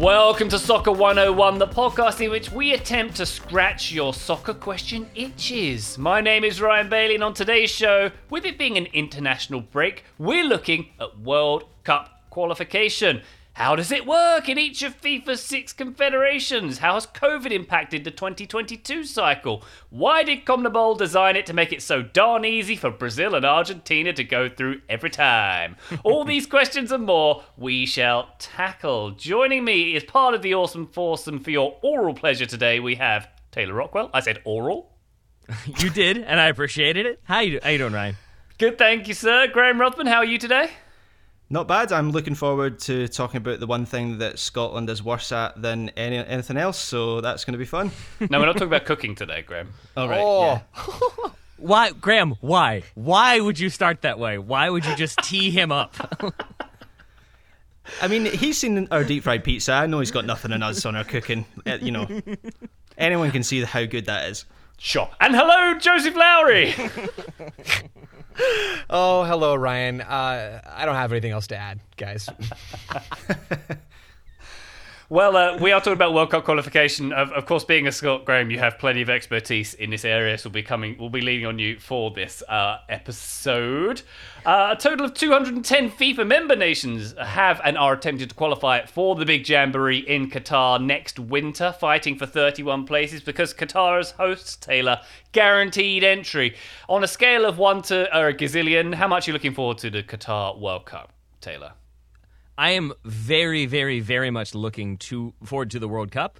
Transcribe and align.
Welcome 0.00 0.48
to 0.48 0.58
Soccer 0.58 0.92
101, 0.92 1.58
the 1.58 1.66
podcast 1.66 2.24
in 2.24 2.30
which 2.30 2.50
we 2.50 2.72
attempt 2.72 3.16
to 3.16 3.26
scratch 3.26 3.92
your 3.92 4.14
soccer 4.14 4.54
question 4.54 5.06
itches. 5.14 5.98
My 5.98 6.22
name 6.22 6.42
is 6.42 6.58
Ryan 6.58 6.88
Bailey, 6.88 7.16
and 7.16 7.22
on 7.22 7.34
today's 7.34 7.68
show, 7.68 8.10
with 8.30 8.46
it 8.46 8.56
being 8.56 8.78
an 8.78 8.86
international 8.94 9.60
break, 9.60 10.04
we're 10.16 10.42
looking 10.42 10.88
at 10.98 11.20
World 11.20 11.64
Cup 11.84 12.22
qualification. 12.30 13.20
How 13.54 13.76
does 13.76 13.92
it 13.92 14.06
work 14.06 14.48
in 14.48 14.58
each 14.58 14.82
of 14.82 14.98
FIFA's 15.00 15.42
six 15.42 15.72
confederations? 15.72 16.78
How 16.78 16.94
has 16.94 17.06
COVID 17.06 17.50
impacted 17.50 18.04
the 18.04 18.10
2022 18.10 19.04
cycle? 19.04 19.62
Why 19.90 20.22
did 20.22 20.46
CONMEBOL 20.46 20.96
design 20.96 21.36
it 21.36 21.46
to 21.46 21.52
make 21.52 21.72
it 21.72 21.82
so 21.82 22.00
darn 22.00 22.44
easy 22.44 22.76
for 22.76 22.90
Brazil 22.90 23.34
and 23.34 23.44
Argentina 23.44 24.12
to 24.12 24.24
go 24.24 24.48
through 24.48 24.80
every 24.88 25.10
time? 25.10 25.76
All 26.04 26.24
these 26.24 26.46
questions 26.46 26.92
and 26.92 27.04
more 27.04 27.42
we 27.56 27.84
shall 27.86 28.30
tackle. 28.38 29.10
Joining 29.10 29.64
me 29.64 29.94
is 29.94 30.04
part 30.04 30.34
of 30.34 30.42
the 30.42 30.54
awesome 30.54 30.86
foursome 30.86 31.40
for 31.40 31.50
your 31.50 31.76
oral 31.82 32.14
pleasure 32.14 32.46
today. 32.46 32.80
We 32.80 32.94
have 32.94 33.28
Taylor 33.50 33.74
Rockwell. 33.74 34.10
I 34.14 34.20
said 34.20 34.40
oral. 34.44 34.92
You 35.80 35.90
did, 35.90 36.18
and 36.18 36.38
I 36.40 36.46
appreciated 36.46 37.06
it. 37.06 37.20
How 37.24 37.40
you, 37.40 37.58
how 37.60 37.70
you 37.70 37.78
doing, 37.78 37.92
Ryan? 37.92 38.16
Good, 38.58 38.78
thank 38.78 39.08
you, 39.08 39.14
sir. 39.14 39.48
Graham 39.48 39.80
Ruthven, 39.80 40.06
how 40.06 40.18
are 40.18 40.24
you 40.24 40.38
today? 40.38 40.70
Not 41.52 41.66
bad. 41.66 41.90
I'm 41.90 42.12
looking 42.12 42.36
forward 42.36 42.78
to 42.80 43.08
talking 43.08 43.38
about 43.38 43.58
the 43.58 43.66
one 43.66 43.84
thing 43.84 44.18
that 44.18 44.38
Scotland 44.38 44.88
is 44.88 45.02
worse 45.02 45.32
at 45.32 45.60
than 45.60 45.88
any, 45.90 46.16
anything 46.16 46.56
else, 46.56 46.78
so 46.78 47.20
that's 47.20 47.44
going 47.44 47.54
to 47.54 47.58
be 47.58 47.64
fun. 47.64 47.90
no, 48.30 48.38
we're 48.38 48.46
not 48.46 48.52
talking 48.52 48.68
about 48.68 48.84
cooking 48.84 49.16
today, 49.16 49.42
Graham. 49.42 49.72
All 49.96 50.08
right. 50.08 50.20
Oh, 50.22 50.62
yeah. 50.76 51.30
Why, 51.56 51.90
Graham? 51.90 52.36
Why? 52.40 52.84
Why 52.94 53.40
would 53.40 53.58
you 53.58 53.68
start 53.68 54.02
that 54.02 54.20
way? 54.20 54.38
Why 54.38 54.70
would 54.70 54.86
you 54.86 54.94
just 54.94 55.18
tee 55.24 55.50
him 55.50 55.72
up? 55.72 55.96
I 58.00 58.06
mean, 58.06 58.26
he's 58.26 58.56
seen 58.56 58.86
our 58.92 59.02
deep 59.02 59.24
fried 59.24 59.42
pizza. 59.42 59.72
I 59.72 59.86
know 59.86 59.98
he's 59.98 60.12
got 60.12 60.24
nothing 60.24 60.52
on 60.52 60.62
us 60.62 60.86
on 60.86 60.94
our 60.94 61.02
cooking. 61.02 61.44
Uh, 61.66 61.78
you 61.82 61.90
know, 61.90 62.06
anyone 62.96 63.32
can 63.32 63.42
see 63.42 63.62
how 63.64 63.84
good 63.86 64.06
that 64.06 64.30
is. 64.30 64.44
Sure. 64.78 65.10
And 65.20 65.34
hello, 65.34 65.76
Joseph 65.78 66.14
Lowery. 66.14 66.74
oh, 68.90 69.24
hello, 69.24 69.54
Ryan. 69.54 70.00
Uh, 70.00 70.60
I 70.66 70.84
don't 70.84 70.94
have 70.94 71.12
anything 71.12 71.32
else 71.32 71.48
to 71.48 71.56
add, 71.56 71.80
guys. 71.96 72.28
Well, 75.10 75.36
uh, 75.36 75.56
we 75.56 75.72
are 75.72 75.80
talking 75.80 75.94
about 75.94 76.14
World 76.14 76.30
Cup 76.30 76.44
qualification. 76.44 77.12
Of, 77.12 77.32
of, 77.32 77.44
course, 77.44 77.64
being 77.64 77.88
a 77.88 77.90
Scot, 77.90 78.24
Graham, 78.24 78.48
you 78.48 78.60
have 78.60 78.78
plenty 78.78 79.02
of 79.02 79.10
expertise 79.10 79.74
in 79.74 79.90
this 79.90 80.04
area, 80.04 80.38
so 80.38 80.48
we'll 80.48 80.52
be 80.52 80.62
coming. 80.62 80.94
We'll 81.00 81.08
be 81.08 81.20
leaning 81.20 81.46
on 81.46 81.58
you 81.58 81.80
for 81.80 82.12
this 82.12 82.44
uh, 82.48 82.78
episode. 82.88 84.02
Uh, 84.46 84.76
a 84.78 84.80
total 84.80 85.04
of 85.06 85.14
210 85.14 85.90
FIFA 85.90 86.28
member 86.28 86.54
nations 86.54 87.12
have 87.20 87.60
and 87.64 87.76
are 87.76 87.94
attempting 87.94 88.28
to 88.28 88.34
qualify 88.36 88.86
for 88.86 89.16
the 89.16 89.24
big 89.24 89.48
jamboree 89.48 89.98
in 89.98 90.30
Qatar 90.30 90.80
next 90.80 91.18
winter, 91.18 91.72
fighting 91.72 92.16
for 92.16 92.26
31 92.26 92.84
places 92.86 93.20
because 93.20 93.52
Qatar 93.52 93.98
as 93.98 94.12
hosts 94.12 94.54
Taylor 94.54 95.00
guaranteed 95.32 96.04
entry. 96.04 96.54
On 96.88 97.02
a 97.02 97.08
scale 97.08 97.46
of 97.46 97.58
one 97.58 97.82
to 97.82 98.06
a 98.16 98.32
gazillion, 98.32 98.94
how 98.94 99.08
much 99.08 99.26
are 99.26 99.32
you 99.32 99.32
looking 99.32 99.54
forward 99.54 99.78
to 99.78 99.90
the 99.90 100.04
Qatar 100.04 100.56
World 100.56 100.86
Cup, 100.86 101.12
Taylor? 101.40 101.72
I 102.60 102.72
am 102.72 102.92
very, 103.06 103.64
very, 103.64 104.00
very 104.00 104.30
much 104.30 104.54
looking 104.54 104.98
to 104.98 105.32
forward 105.44 105.70
to 105.70 105.78
the 105.78 105.88
World 105.88 106.10
Cup. 106.10 106.38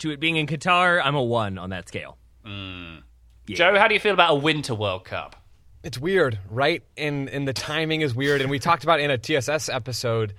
To 0.00 0.10
it 0.10 0.18
being 0.18 0.34
in 0.34 0.48
Qatar, 0.48 1.00
I'm 1.02 1.14
a 1.14 1.22
one 1.22 1.56
on 1.56 1.70
that 1.70 1.86
scale. 1.86 2.18
Mm. 2.44 3.04
Yeah. 3.46 3.56
Joe, 3.56 3.78
how 3.78 3.86
do 3.86 3.94
you 3.94 4.00
feel 4.00 4.12
about 4.12 4.32
a 4.32 4.34
Winter 4.34 4.74
World 4.74 5.04
Cup? 5.04 5.36
It's 5.84 6.00
weird, 6.00 6.40
right? 6.50 6.82
And 6.96 7.28
and 7.28 7.46
the 7.46 7.52
timing 7.52 8.00
is 8.00 8.12
weird. 8.12 8.40
And 8.40 8.50
we 8.50 8.58
talked 8.58 8.82
about 8.82 8.98
in 8.98 9.12
a 9.12 9.18
TSS 9.18 9.68
episode 9.68 10.34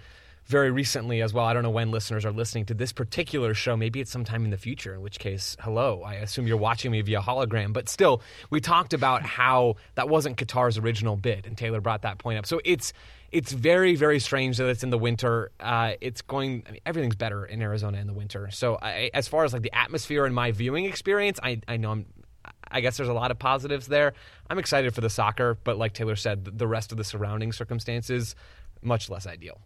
very 0.53 0.69
recently 0.69 1.23
as 1.23 1.33
well. 1.33 1.45
I 1.45 1.53
don't 1.53 1.63
know 1.63 1.71
when 1.71 1.89
listeners 1.89 2.25
are 2.25 2.31
listening 2.31 2.65
to 2.67 2.75
this 2.75 2.93
particular 2.93 3.55
show. 3.55 3.75
Maybe 3.75 3.99
it's 3.99 4.11
sometime 4.11 4.45
in 4.45 4.51
the 4.51 4.57
future, 4.57 4.93
in 4.93 5.01
which 5.01 5.17
case, 5.17 5.57
hello. 5.59 6.03
I 6.03 6.13
assume 6.17 6.45
you're 6.45 6.57
watching 6.57 6.91
me 6.91 7.01
via 7.01 7.21
hologram. 7.21 7.73
But 7.73 7.89
still, 7.89 8.21
we 8.51 8.61
talked 8.61 8.93
about 8.93 9.23
how 9.23 9.77
that 9.95 10.09
wasn't 10.09 10.37
Qatar's 10.37 10.77
original 10.77 11.17
bid, 11.17 11.47
and 11.47 11.57
Taylor 11.57 11.81
brought 11.81 12.03
that 12.03 12.19
point 12.19 12.37
up. 12.37 12.45
So 12.45 12.61
it's 12.63 12.93
it's 13.31 13.51
very 13.51 13.95
very 13.95 14.19
strange 14.19 14.57
that 14.57 14.67
it's 14.67 14.83
in 14.83 14.91
the 14.91 14.97
winter. 14.99 15.49
Uh, 15.59 15.93
it's 16.01 16.21
going. 16.21 16.63
I 16.67 16.71
mean, 16.73 16.81
everything's 16.85 17.15
better 17.15 17.45
in 17.45 17.59
Arizona 17.59 17.97
in 17.97 18.05
the 18.05 18.13
winter. 18.13 18.51
So 18.51 18.77
I, 18.79 19.09
as 19.11 19.27
far 19.27 19.45
as 19.45 19.53
like 19.53 19.63
the 19.63 19.75
atmosphere 19.75 20.23
and 20.23 20.35
my 20.35 20.51
viewing 20.51 20.85
experience, 20.85 21.39
I 21.41 21.61
I 21.67 21.77
know 21.77 21.89
I'm. 21.89 22.05
I 22.69 22.81
guess 22.81 22.97
there's 22.97 23.09
a 23.09 23.13
lot 23.13 23.31
of 23.31 23.39
positives 23.39 23.87
there. 23.87 24.13
I'm 24.51 24.59
excited 24.59 24.93
for 24.93 25.01
the 25.01 25.09
soccer, 25.09 25.57
but 25.63 25.79
like 25.79 25.93
Taylor 25.93 26.15
said, 26.15 26.45
the 26.45 26.67
rest 26.67 26.91
of 26.91 26.99
the 26.99 27.03
surrounding 27.03 27.53
circumstances 27.53 28.35
much 28.83 29.09
less 29.09 29.25
ideal. 29.25 29.59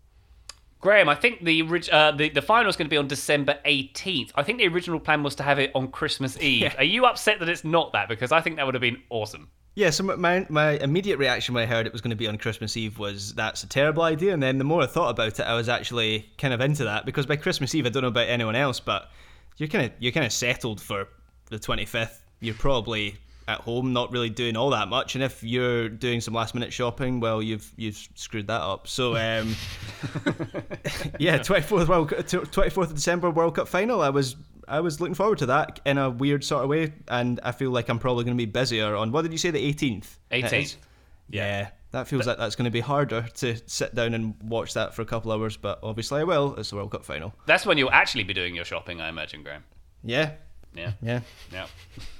Graham, 0.79 1.09
I 1.09 1.15
think 1.15 1.43
the 1.43 1.63
uh, 1.91 2.11
the 2.11 2.29
the 2.29 2.41
final 2.41 2.69
is 2.69 2.75
going 2.75 2.85
to 2.85 2.89
be 2.89 2.97
on 2.97 3.07
December 3.07 3.59
18th. 3.65 4.31
I 4.35 4.43
think 4.43 4.59
the 4.59 4.67
original 4.67 4.99
plan 4.99 5.23
was 5.23 5.35
to 5.35 5.43
have 5.43 5.59
it 5.59 5.71
on 5.73 5.87
Christmas 5.89 6.37
Eve. 6.41 6.61
Yeah. 6.61 6.75
Are 6.77 6.83
you 6.83 7.05
upset 7.05 7.39
that 7.39 7.49
it's 7.49 7.63
not 7.63 7.93
that? 7.93 8.07
Because 8.07 8.31
I 8.31 8.41
think 8.41 8.57
that 8.57 8.65
would 8.65 8.75
have 8.75 8.81
been 8.81 9.01
awesome. 9.09 9.49
Yeah, 9.75 9.91
so 9.91 10.03
my 10.03 10.45
my 10.49 10.71
immediate 10.79 11.17
reaction 11.17 11.53
when 11.53 11.63
I 11.63 11.67
heard 11.67 11.85
it 11.85 11.93
was 11.93 12.01
going 12.01 12.09
to 12.09 12.15
be 12.15 12.27
on 12.27 12.37
Christmas 12.37 12.75
Eve 12.75 12.97
was 12.97 13.35
that's 13.35 13.61
a 13.61 13.67
terrible 13.67 14.03
idea, 14.03 14.33
and 14.33 14.41
then 14.41 14.57
the 14.57 14.63
more 14.63 14.81
I 14.81 14.87
thought 14.87 15.11
about 15.11 15.39
it, 15.39 15.43
I 15.43 15.53
was 15.53 15.69
actually 15.69 16.27
kind 16.39 16.51
of 16.53 16.61
into 16.61 16.83
that 16.85 17.05
because 17.05 17.27
by 17.27 17.35
Christmas 17.35 17.75
Eve, 17.75 17.85
I 17.85 17.89
don't 17.89 18.01
know 18.01 18.07
about 18.07 18.27
anyone 18.27 18.55
else, 18.55 18.79
but 18.79 19.11
you're 19.57 19.69
kind 19.69 19.85
of 19.85 19.91
you're 19.99 20.11
kind 20.11 20.25
of 20.25 20.31
settled 20.31 20.81
for 20.81 21.07
the 21.49 21.59
25th. 21.59 22.21
You're 22.39 22.55
probably 22.55 23.17
at 23.47 23.61
home, 23.61 23.93
not 23.93 24.11
really 24.11 24.29
doing 24.29 24.57
all 24.57 24.71
that 24.71 24.89
much, 24.89 25.15
and 25.15 25.23
if 25.23 25.43
you're 25.43 25.89
doing 25.89 26.21
some 26.21 26.33
last 26.33 26.53
minute 26.53 26.73
shopping, 26.73 27.19
well, 27.19 27.41
you've 27.41 27.71
you've 27.77 27.97
screwed 28.15 28.47
that 28.47 28.61
up. 28.61 28.87
So, 28.87 29.15
um, 29.15 29.55
yeah, 31.19 31.39
24th 31.39 31.87
World 31.87 32.09
24th 32.09 32.77
of 32.77 32.95
December 32.95 33.29
World 33.29 33.55
Cup 33.55 33.67
final. 33.67 34.01
I 34.01 34.09
was 34.09 34.35
I 34.67 34.81
was 34.81 34.99
looking 34.99 35.15
forward 35.15 35.37
to 35.39 35.45
that 35.47 35.79
in 35.85 35.97
a 35.97 36.09
weird 36.09 36.43
sort 36.43 36.63
of 36.63 36.69
way, 36.69 36.93
and 37.07 37.39
I 37.43 37.51
feel 37.51 37.71
like 37.71 37.89
I'm 37.89 37.99
probably 37.99 38.25
going 38.25 38.37
to 38.37 38.41
be 38.41 38.49
busier 38.49 38.95
on 38.95 39.11
what 39.11 39.21
did 39.21 39.31
you 39.31 39.37
say 39.37 39.51
the 39.51 39.73
18th? 39.73 40.17
18th. 40.31 40.75
Yeah. 41.29 41.41
yeah. 41.41 41.69
That 41.91 42.07
feels 42.07 42.27
like 42.27 42.37
that's 42.37 42.55
going 42.55 42.65
to 42.65 42.71
be 42.71 42.81
harder 42.81 43.25
to 43.35 43.55
sit 43.65 43.95
down 43.95 44.13
and 44.13 44.35
watch 44.43 44.73
that 44.73 44.93
for 44.93 45.01
a 45.03 45.05
couple 45.05 45.31
hours, 45.31 45.55
but 45.55 45.79
obviously 45.81 46.19
I 46.19 46.25
will. 46.25 46.55
It's 46.55 46.69
the 46.69 46.75
World 46.75 46.91
Cup 46.91 47.05
final. 47.05 47.33
That's 47.45 47.65
when 47.65 47.77
you'll 47.77 47.91
actually 47.91 48.25
be 48.25 48.33
doing 48.33 48.55
your 48.55 48.65
shopping, 48.65 48.99
I 48.99 49.07
imagine, 49.07 49.41
Graham. 49.41 49.63
Yeah. 50.03 50.33
Yeah. 50.77 50.91
Yeah. 51.01 51.21
Yeah. 51.51 51.67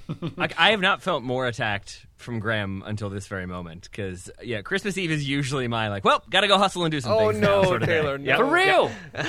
like, 0.38 0.60
I 0.60 0.72
have 0.72 0.82
not 0.82 1.02
felt 1.02 1.24
more 1.24 1.48
attacked 1.48 2.06
from 2.16 2.40
Graham 2.40 2.84
until 2.86 3.10
this 3.10 3.28
very 3.28 3.46
moment 3.46 3.88
because 3.90 4.30
yeah, 4.42 4.62
Christmas 4.62 4.98
Eve 4.98 5.12
is 5.12 5.28
usually 5.28 5.68
my 5.68 5.90
like, 5.90 6.04
well, 6.04 6.24
gotta 6.30 6.48
go 6.48 6.58
hustle 6.58 6.84
and 6.84 6.92
do 6.92 7.00
some 7.02 7.12
oh, 7.12 7.30
things. 7.30 7.42
no, 7.42 7.62
now, 7.62 7.68
sort 7.68 7.84
of 7.84 7.90
Taylor, 7.90 8.18
no, 8.18 8.38
for 8.38 8.46
real. 8.46 8.92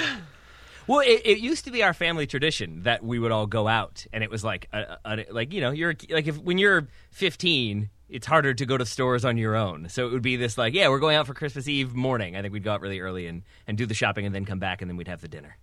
Well, 0.88 1.00
it, 1.00 1.20
it, 1.26 1.38
used 1.40 1.66
to 1.66 1.70
be 1.70 1.82
our 1.82 1.92
family 1.92 2.26
tradition 2.26 2.84
that 2.84 3.04
we 3.04 3.18
would 3.18 3.30
all 3.30 3.46
go 3.46 3.68
out, 3.68 4.06
and 4.10 4.24
it 4.24 4.30
was 4.30 4.42
like, 4.42 4.70
a, 4.72 4.96
a, 5.04 5.26
like 5.30 5.52
you 5.52 5.60
know, 5.60 5.70
you're 5.70 5.94
like 6.08 6.26
if 6.26 6.38
when 6.38 6.56
you're 6.56 6.88
15, 7.10 7.90
it's 8.08 8.26
harder 8.26 8.54
to 8.54 8.64
go 8.64 8.78
to 8.78 8.86
stores 8.86 9.22
on 9.22 9.36
your 9.36 9.54
own. 9.54 9.90
So 9.90 10.06
it 10.06 10.12
would 10.12 10.22
be 10.22 10.36
this 10.36 10.56
like, 10.56 10.72
yeah, 10.72 10.88
we're 10.88 10.98
going 10.98 11.14
out 11.14 11.26
for 11.26 11.34
Christmas 11.34 11.68
Eve 11.68 11.94
morning. 11.94 12.36
I 12.36 12.40
think 12.40 12.54
we'd 12.54 12.64
go 12.64 12.72
out 12.72 12.80
really 12.80 13.00
early 13.00 13.26
and 13.26 13.42
and 13.66 13.76
do 13.76 13.84
the 13.84 13.92
shopping, 13.92 14.24
and 14.24 14.34
then 14.34 14.46
come 14.46 14.60
back, 14.60 14.80
and 14.80 14.90
then 14.90 14.96
we'd 14.96 15.08
have 15.08 15.20
the 15.20 15.28
dinner. 15.28 15.58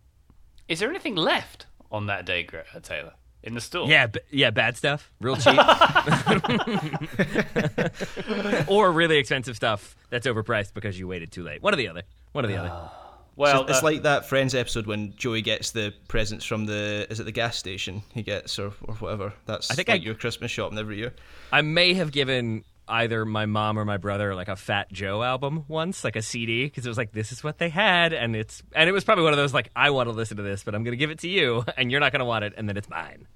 Is 0.68 0.80
there 0.80 0.92
anything 0.92 1.16
left 1.16 1.66
on 1.92 2.06
that 2.06 2.28
day, 2.28 2.48
uh, 2.54 2.80
Taylor? 2.80 3.14
In 3.46 3.54
the 3.54 3.62
store. 3.62 3.88
Yeah, 3.88 4.08
b- 4.08 4.20
yeah, 4.32 4.50
bad 4.50 4.76
stuff, 4.76 5.12
real 5.22 5.38
cheap, 5.38 5.58
or 8.68 8.92
really 8.92 9.18
expensive 9.18 9.56
stuff 9.56 9.96
that's 10.10 10.28
overpriced 10.28 10.74
because 10.74 11.00
you 11.00 11.08
waited 11.08 11.32
too 11.32 11.44
late. 11.44 11.62
One 11.62 11.74
or 11.74 11.78
the 11.78 11.88
other. 11.88 12.02
One 12.32 12.44
or 12.44 12.48
the 12.48 12.58
other. 12.58 12.90
Well, 13.38 13.64
it's, 13.64 13.72
it's 13.72 13.82
uh, 13.82 13.86
like 13.86 14.04
that 14.04 14.28
Friends 14.28 14.56
episode 14.56 14.88
when 14.88 15.14
Joey 15.18 15.42
gets 15.42 15.72
the 15.72 15.94
presents 16.08 16.46
from 16.46 16.66
the 16.66 17.06
is 17.10 17.20
it 17.20 17.26
the 17.26 17.32
gas 17.32 17.58
station 17.58 18.02
he 18.14 18.24
gets 18.24 18.58
or, 18.58 18.68
or 18.84 18.96
whatever. 18.96 19.34
That's 19.46 19.72
I 19.72 19.76
think 19.76 19.90
like 19.90 20.02
I, 20.02 20.04
your 20.04 20.16
Christmas 20.16 20.52
shopping 20.52 20.78
every 20.78 20.98
year. 20.98 21.14
I 21.52 21.62
may 21.62 21.94
have 21.96 22.12
given 22.12 22.64
either 22.88 23.26
my 23.26 23.46
mom 23.46 23.78
or 23.78 23.86
my 23.86 23.98
brother 23.98 24.36
like 24.36 24.48
a 24.48 24.56
Fat 24.56 24.92
Joe 24.92 25.24
album 25.24 25.66
once, 25.68 26.04
like 26.04 26.16
a 26.16 26.22
CD, 26.22 26.66
because 26.66 26.86
it 26.86 26.90
was 26.90 26.98
like 26.98 27.12
this 27.12 27.32
is 27.32 27.44
what 27.44 27.58
they 27.58 27.70
had, 27.70 28.14
and 28.14 28.36
it's 28.36 28.64
and 28.74 28.90
it 28.90 28.94
was 28.94 29.04
probably 29.04 29.24
one 29.24 29.34
of 29.34 29.38
those 29.38 29.54
like 29.54 29.72
I 29.76 29.90
want 29.90 30.08
to 30.08 30.14
listen 30.14 30.38
to 30.38 30.44
this, 30.44 30.64
but 30.64 30.76
I'm 30.76 30.84
going 30.84 30.94
to 30.94 30.98
give 30.98 31.12
it 31.12 31.20
to 31.20 31.28
you, 31.28 31.64
and 31.78 31.92
you're 31.92 32.00
not 32.00 32.12
going 32.12 32.20
to 32.20 32.26
want 32.26 32.46
it, 32.46 32.54
and 32.58 32.68
then 32.68 32.78
it's 32.78 32.90
mine. 32.90 33.28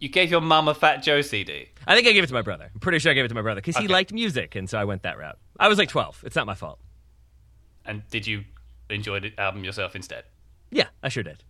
You 0.00 0.08
gave 0.08 0.30
your 0.30 0.40
mom 0.40 0.68
a 0.68 0.74
Fat 0.74 0.98
Joe 0.98 1.22
CD. 1.22 1.68
I 1.86 1.94
think 1.96 2.06
I 2.06 2.12
gave 2.12 2.22
it 2.22 2.28
to 2.28 2.34
my 2.34 2.42
brother. 2.42 2.70
I'm 2.72 2.80
pretty 2.80 3.00
sure 3.00 3.10
I 3.10 3.14
gave 3.14 3.24
it 3.24 3.28
to 3.28 3.34
my 3.34 3.42
brother 3.42 3.60
because 3.60 3.76
okay. 3.76 3.86
he 3.86 3.88
liked 3.88 4.12
music, 4.12 4.54
and 4.54 4.70
so 4.70 4.78
I 4.78 4.84
went 4.84 5.02
that 5.02 5.18
route. 5.18 5.38
I 5.58 5.68
was 5.68 5.76
like 5.76 5.88
12. 5.88 6.22
It's 6.24 6.36
not 6.36 6.46
my 6.46 6.54
fault. 6.54 6.78
And 7.84 8.08
did 8.08 8.26
you 8.26 8.44
enjoy 8.90 9.18
the 9.20 9.32
album 9.38 9.64
yourself 9.64 9.96
instead? 9.96 10.24
Yeah, 10.70 10.86
I 11.02 11.08
sure 11.08 11.24
did. 11.24 11.42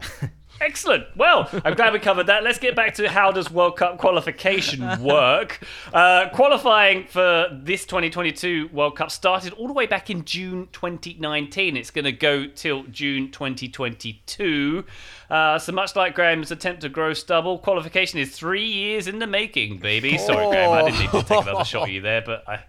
Excellent. 0.60 1.04
Well, 1.16 1.48
I'm 1.64 1.74
glad 1.74 1.92
we 1.92 1.98
covered 1.98 2.28
that. 2.28 2.42
Let's 2.42 2.58
get 2.58 2.74
back 2.74 2.94
to 2.94 3.08
how 3.08 3.30
does 3.30 3.50
World 3.50 3.76
Cup 3.76 3.98
qualification 3.98 5.02
work. 5.02 5.60
Uh, 5.92 6.28
qualifying 6.30 7.06
for 7.06 7.48
this 7.52 7.84
2022 7.84 8.70
World 8.72 8.96
Cup 8.96 9.10
started 9.10 9.52
all 9.54 9.66
the 9.66 9.72
way 9.72 9.86
back 9.86 10.10
in 10.10 10.24
June 10.24 10.68
2019. 10.72 11.76
It's 11.76 11.90
going 11.90 12.04
to 12.04 12.12
go 12.12 12.46
till 12.46 12.84
June 12.84 13.30
2022. 13.30 14.84
Uh, 15.28 15.58
so 15.58 15.72
much 15.72 15.94
like 15.96 16.14
Graham's 16.14 16.50
attempt 16.50 16.82
to 16.82 16.88
grow 16.88 17.12
stubble, 17.12 17.58
qualification 17.58 18.18
is 18.18 18.30
three 18.30 18.66
years 18.66 19.08
in 19.08 19.18
the 19.18 19.26
making, 19.26 19.78
baby. 19.78 20.16
Sorry, 20.18 20.46
Graham, 20.48 20.72
I 20.72 20.90
didn't 20.90 21.00
need 21.00 21.10
to 21.10 21.22
take 21.22 21.42
another 21.42 21.64
shot 21.64 21.84
at 21.84 21.92
you 21.92 22.00
there, 22.00 22.22
but 22.22 22.48
I. 22.48 22.60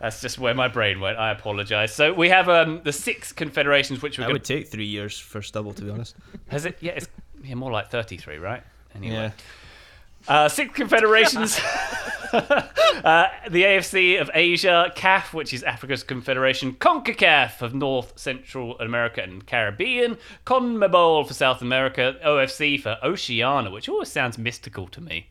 That's 0.00 0.20
just 0.20 0.38
where 0.38 0.52
my 0.52 0.68
brain 0.68 1.00
went. 1.00 1.18
I 1.18 1.30
apologise. 1.30 1.94
So 1.94 2.12
we 2.12 2.28
have 2.28 2.48
um, 2.48 2.82
the 2.84 2.92
six 2.92 3.32
confederations, 3.32 4.02
which 4.02 4.18
we're 4.18 4.24
I 4.24 4.26
going 4.26 4.34
would 4.34 4.44
take 4.44 4.68
three 4.68 4.84
years 4.84 5.18
for 5.18 5.40
stubble, 5.40 5.72
to 5.72 5.82
be 5.82 5.88
honest. 5.88 6.16
Has 6.48 6.66
it? 6.66 6.76
Yeah, 6.80 6.92
it's 6.92 7.08
yeah, 7.44 7.54
more 7.54 7.70
like 7.70 7.90
33, 7.90 8.38
right? 8.38 8.62
Anyway. 8.94 9.14
Yeah. 9.14 9.30
Uh, 10.26 10.48
six 10.48 10.74
confederations. 10.74 11.60
uh, 12.34 13.28
the 13.48 13.62
AFC 13.62 14.20
of 14.20 14.28
Asia, 14.34 14.90
CAF, 14.96 15.32
which 15.32 15.54
is 15.54 15.62
Africa's 15.62 16.02
confederation, 16.02 16.72
CONCACAF 16.72 17.62
of 17.62 17.74
North, 17.74 18.18
Central 18.18 18.76
America 18.80 19.22
and 19.22 19.46
Caribbean, 19.46 20.18
CONMEBOL 20.44 21.28
for 21.28 21.34
South 21.34 21.62
America, 21.62 22.16
OFC 22.24 22.80
for 22.80 22.98
Oceania, 23.04 23.70
which 23.70 23.88
always 23.88 24.08
sounds 24.08 24.36
mystical 24.36 24.88
to 24.88 25.00
me. 25.00 25.28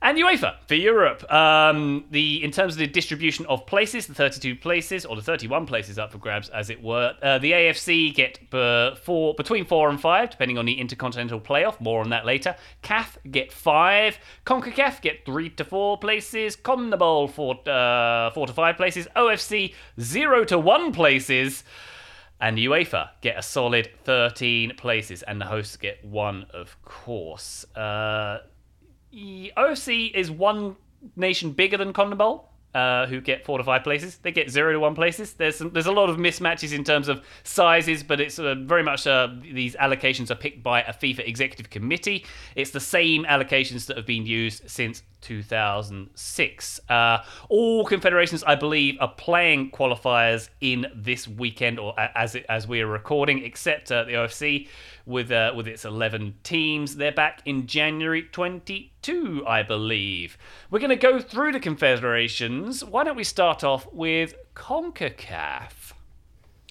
And 0.00 0.16
UEFA 0.16 0.54
for 0.68 0.76
Europe. 0.76 1.30
Um, 1.32 2.04
the 2.10 2.44
in 2.44 2.52
terms 2.52 2.74
of 2.74 2.78
the 2.78 2.86
distribution 2.86 3.46
of 3.46 3.66
places, 3.66 4.06
the 4.06 4.14
32 4.14 4.54
places 4.54 5.04
or 5.04 5.16
the 5.16 5.22
31 5.22 5.66
places 5.66 5.98
up 5.98 6.12
for 6.12 6.18
grabs, 6.18 6.48
as 6.50 6.70
it 6.70 6.80
were. 6.80 7.14
Uh, 7.20 7.38
the 7.38 7.50
AFC 7.50 8.14
get 8.14 8.38
uh, 8.54 8.94
four 8.94 9.34
between 9.34 9.64
four 9.64 9.88
and 9.88 10.00
five, 10.00 10.30
depending 10.30 10.56
on 10.56 10.66
the 10.66 10.74
intercontinental 10.74 11.40
playoff. 11.40 11.80
More 11.80 12.00
on 12.00 12.10
that 12.10 12.24
later. 12.24 12.54
CAF 12.84 13.16
get 13.28 13.52
five. 13.52 14.18
Concacaf 14.46 15.00
get 15.00 15.24
three 15.26 15.50
to 15.50 15.64
four 15.64 15.98
places. 15.98 16.56
CONMEBOL 16.56 17.30
four 17.32 17.68
uh, 17.68 18.30
four 18.30 18.46
to 18.46 18.52
five 18.52 18.76
places. 18.76 19.08
OFC 19.16 19.74
zero 20.00 20.44
to 20.44 20.58
one 20.58 20.92
places. 20.92 21.64
And 22.40 22.56
UEFA 22.56 23.10
get 23.20 23.36
a 23.36 23.42
solid 23.42 23.90
13 24.04 24.76
places, 24.76 25.24
and 25.24 25.40
the 25.40 25.46
hosts 25.46 25.76
get 25.76 26.04
one, 26.04 26.46
of 26.54 26.80
course. 26.84 27.66
OFC 29.12 30.12
is 30.14 30.30
one 30.30 30.76
nation 31.16 31.52
bigger 31.52 31.76
than 31.76 31.92
CONMEBOL, 31.92 32.44
uh, 32.74 33.06
who 33.06 33.20
get 33.20 33.44
four 33.44 33.58
to 33.58 33.64
five 33.64 33.82
places. 33.82 34.18
They 34.18 34.30
get 34.30 34.50
zero 34.50 34.72
to 34.72 34.80
one 34.80 34.94
places. 34.94 35.32
There's 35.32 35.56
some, 35.56 35.70
there's 35.70 35.86
a 35.86 35.92
lot 35.92 36.10
of 36.10 36.16
mismatches 36.16 36.72
in 36.72 36.84
terms 36.84 37.08
of 37.08 37.24
sizes, 37.42 38.02
but 38.02 38.20
it's 38.20 38.38
uh, 38.38 38.54
very 38.58 38.82
much 38.82 39.06
uh, 39.06 39.28
these 39.40 39.74
allocations 39.76 40.30
are 40.30 40.34
picked 40.34 40.62
by 40.62 40.82
a 40.82 40.92
FIFA 40.92 41.26
executive 41.26 41.70
committee. 41.70 42.26
It's 42.54 42.70
the 42.70 42.80
same 42.80 43.24
allocations 43.24 43.86
that 43.86 43.96
have 43.96 44.06
been 44.06 44.26
used 44.26 44.68
since 44.68 45.02
2006. 45.22 46.80
Uh, 46.88 47.18
all 47.48 47.84
confederations, 47.84 48.44
I 48.44 48.54
believe, 48.54 48.96
are 49.00 49.12
playing 49.16 49.70
qualifiers 49.70 50.48
in 50.60 50.86
this 50.94 51.26
weekend, 51.26 51.78
or 51.78 51.98
as 51.98 52.34
it, 52.34 52.46
as 52.48 52.68
we 52.68 52.80
are 52.82 52.86
recording, 52.86 53.44
except 53.44 53.90
uh, 53.90 54.04
the 54.04 54.12
OFC 54.12 54.68
with 55.08 55.32
uh, 55.32 55.52
with 55.56 55.66
its 55.66 55.84
11 55.84 56.36
teams. 56.44 56.96
They're 56.96 57.10
back 57.10 57.40
in 57.44 57.66
January 57.66 58.22
22, 58.22 59.42
I 59.46 59.62
believe. 59.62 60.36
We're 60.70 60.78
going 60.78 60.90
to 60.90 60.96
go 60.96 61.18
through 61.18 61.52
the 61.52 61.60
confederations. 61.60 62.84
Why 62.84 63.04
don't 63.04 63.16
we 63.16 63.24
start 63.24 63.64
off 63.64 63.90
with 63.92 64.34
CONCACAF? 64.54 65.94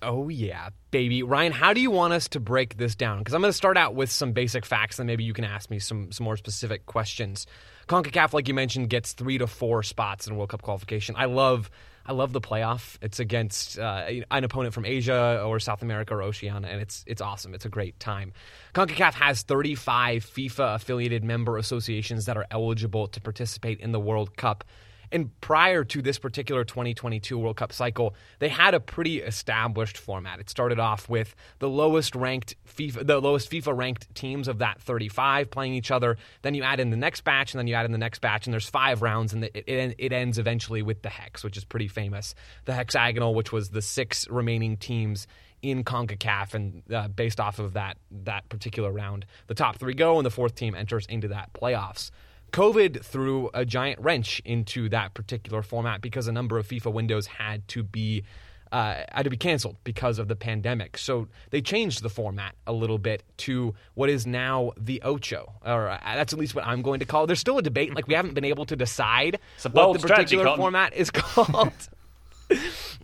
Oh, 0.03 0.29
yeah, 0.29 0.69
baby. 0.91 1.23
Ryan, 1.23 1.51
how 1.51 1.73
do 1.73 1.81
you 1.81 1.89
want 1.89 2.13
us 2.13 2.27
to 2.29 2.39
break 2.39 2.77
this 2.77 2.93
down? 2.93 3.17
Because 3.17 3.33
I'm 3.33 3.41
going 3.41 3.49
to 3.49 3.57
start 3.57 3.77
out 3.77 3.95
with 3.95 4.11
some 4.11 4.31
basic 4.31 4.63
facts, 4.63 4.99
and 4.99 5.07
maybe 5.07 5.23
you 5.23 5.33
can 5.33 5.43
ask 5.43 5.71
me 5.71 5.79
some, 5.79 6.11
some 6.11 6.23
more 6.23 6.37
specific 6.37 6.85
questions. 6.85 7.47
CONCACAF, 7.87 8.31
like 8.31 8.47
you 8.47 8.53
mentioned, 8.53 8.91
gets 8.91 9.13
three 9.13 9.39
to 9.39 9.47
four 9.47 9.81
spots 9.81 10.27
in 10.27 10.35
World 10.35 10.49
Cup 10.49 10.61
qualification. 10.61 11.15
I 11.17 11.25
love. 11.25 11.71
I 12.07 12.13
love 12.13 12.31
the 12.31 12.39
playoff. 12.39 12.97
It's 13.01 13.19
against 13.19 13.77
uh, 13.77 14.05
an 14.31 14.43
opponent 14.45 14.73
from 14.73 14.85
Asia 14.85 15.43
or 15.45 15.59
South 15.59 15.81
America 15.81 16.15
or 16.15 16.23
Oceania, 16.23 16.69
and 16.69 16.81
it's 16.81 17.03
it's 17.05 17.21
awesome. 17.21 17.53
It's 17.53 17.65
a 17.65 17.69
great 17.69 17.99
time. 17.99 18.31
CONCACAF 18.73 19.13
has 19.15 19.41
35 19.41 20.25
FIFA 20.25 20.75
affiliated 20.75 21.23
member 21.23 21.57
associations 21.57 22.25
that 22.25 22.37
are 22.37 22.45
eligible 22.49 23.07
to 23.07 23.19
participate 23.19 23.81
in 23.81 23.91
the 23.91 23.99
World 23.99 24.37
Cup. 24.37 24.63
And 25.11 25.39
prior 25.41 25.83
to 25.85 26.01
this 26.01 26.19
particular 26.19 26.63
2022 26.63 27.37
World 27.37 27.57
Cup 27.57 27.71
cycle, 27.71 28.15
they 28.39 28.49
had 28.49 28.73
a 28.73 28.79
pretty 28.79 29.19
established 29.19 29.97
format. 29.97 30.39
It 30.39 30.49
started 30.49 30.79
off 30.79 31.07
with 31.09 31.35
the 31.59 31.69
lowest 31.69 32.15
ranked 32.15 32.55
FIFA, 32.67 33.07
the 33.07 33.19
lowest 33.19 33.49
FIFA 33.49 33.77
ranked 33.77 34.13
teams 34.15 34.47
of 34.47 34.59
that 34.59 34.81
35 34.81 35.49
playing 35.49 35.73
each 35.73 35.91
other. 35.91 36.17
Then 36.41 36.53
you 36.53 36.63
add 36.63 36.79
in 36.79 36.89
the 36.89 36.97
next 36.97 37.23
batch, 37.23 37.53
and 37.53 37.59
then 37.59 37.67
you 37.67 37.75
add 37.75 37.85
in 37.85 37.91
the 37.91 37.97
next 37.97 38.19
batch, 38.19 38.47
and 38.47 38.53
there's 38.53 38.69
five 38.69 39.01
rounds, 39.01 39.33
and 39.33 39.45
it, 39.45 39.63
it, 39.67 39.95
it 39.97 40.13
ends 40.13 40.37
eventually 40.37 40.81
with 40.81 41.01
the 41.01 41.09
hex, 41.09 41.43
which 41.43 41.57
is 41.57 41.63
pretty 41.63 41.87
famous. 41.87 42.35
The 42.65 42.73
hexagonal, 42.73 43.33
which 43.33 43.51
was 43.51 43.69
the 43.69 43.81
six 43.81 44.27
remaining 44.29 44.77
teams 44.77 45.27
in 45.61 45.83
CONCACAF, 45.83 46.53
and 46.53 46.83
uh, 46.93 47.07
based 47.07 47.39
off 47.39 47.59
of 47.59 47.73
that 47.73 47.97
that 48.11 48.47
particular 48.49 48.91
round, 48.91 49.25
the 49.47 49.55
top 49.55 49.77
three 49.77 49.93
go, 49.93 50.17
and 50.17 50.25
the 50.25 50.31
fourth 50.31 50.55
team 50.55 50.75
enters 50.75 51.05
into 51.07 51.29
that 51.29 51.53
playoffs. 51.53 52.11
COVID 52.51 53.03
threw 53.03 53.49
a 53.53 53.65
giant 53.65 53.99
wrench 53.99 54.41
into 54.45 54.89
that 54.89 55.13
particular 55.13 55.61
format 55.61 56.01
because 56.01 56.27
a 56.27 56.31
number 56.31 56.57
of 56.57 56.67
FIFA 56.67 56.93
windows 56.93 57.27
had 57.27 57.67
to 57.69 57.83
be 57.83 58.23
uh, 58.71 59.03
had 59.11 59.23
to 59.23 59.29
be 59.29 59.37
canceled 59.37 59.77
because 59.83 60.19
of 60.19 60.27
the 60.27 60.35
pandemic. 60.35 60.97
So 60.97 61.27
they 61.51 61.61
changed 61.61 62.03
the 62.03 62.09
format 62.09 62.55
a 62.65 62.73
little 62.73 62.97
bit 62.97 63.23
to 63.37 63.73
what 63.93 64.09
is 64.09 64.27
now 64.27 64.71
the 64.77 65.01
Ocho, 65.03 65.53
or 65.65 65.89
uh, 65.89 65.99
that's 66.03 66.33
at 66.33 66.39
least 66.39 66.55
what 66.55 66.65
I'm 66.65 66.81
going 66.81 66.99
to 66.99 67.05
call. 67.05 67.23
it. 67.23 67.27
There's 67.27 67.39
still 67.39 67.57
a 67.57 67.61
debate; 67.61 67.95
like 67.95 68.07
we 68.07 68.13
haven't 68.13 68.33
been 68.33 68.45
able 68.45 68.65
to 68.65 68.75
decide 68.75 69.39
what 69.71 69.93
the 69.93 70.07
particular 70.07 70.43
Cotton. 70.43 70.59
format 70.59 70.93
is 70.93 71.09
called. 71.11 71.71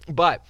but 0.09 0.45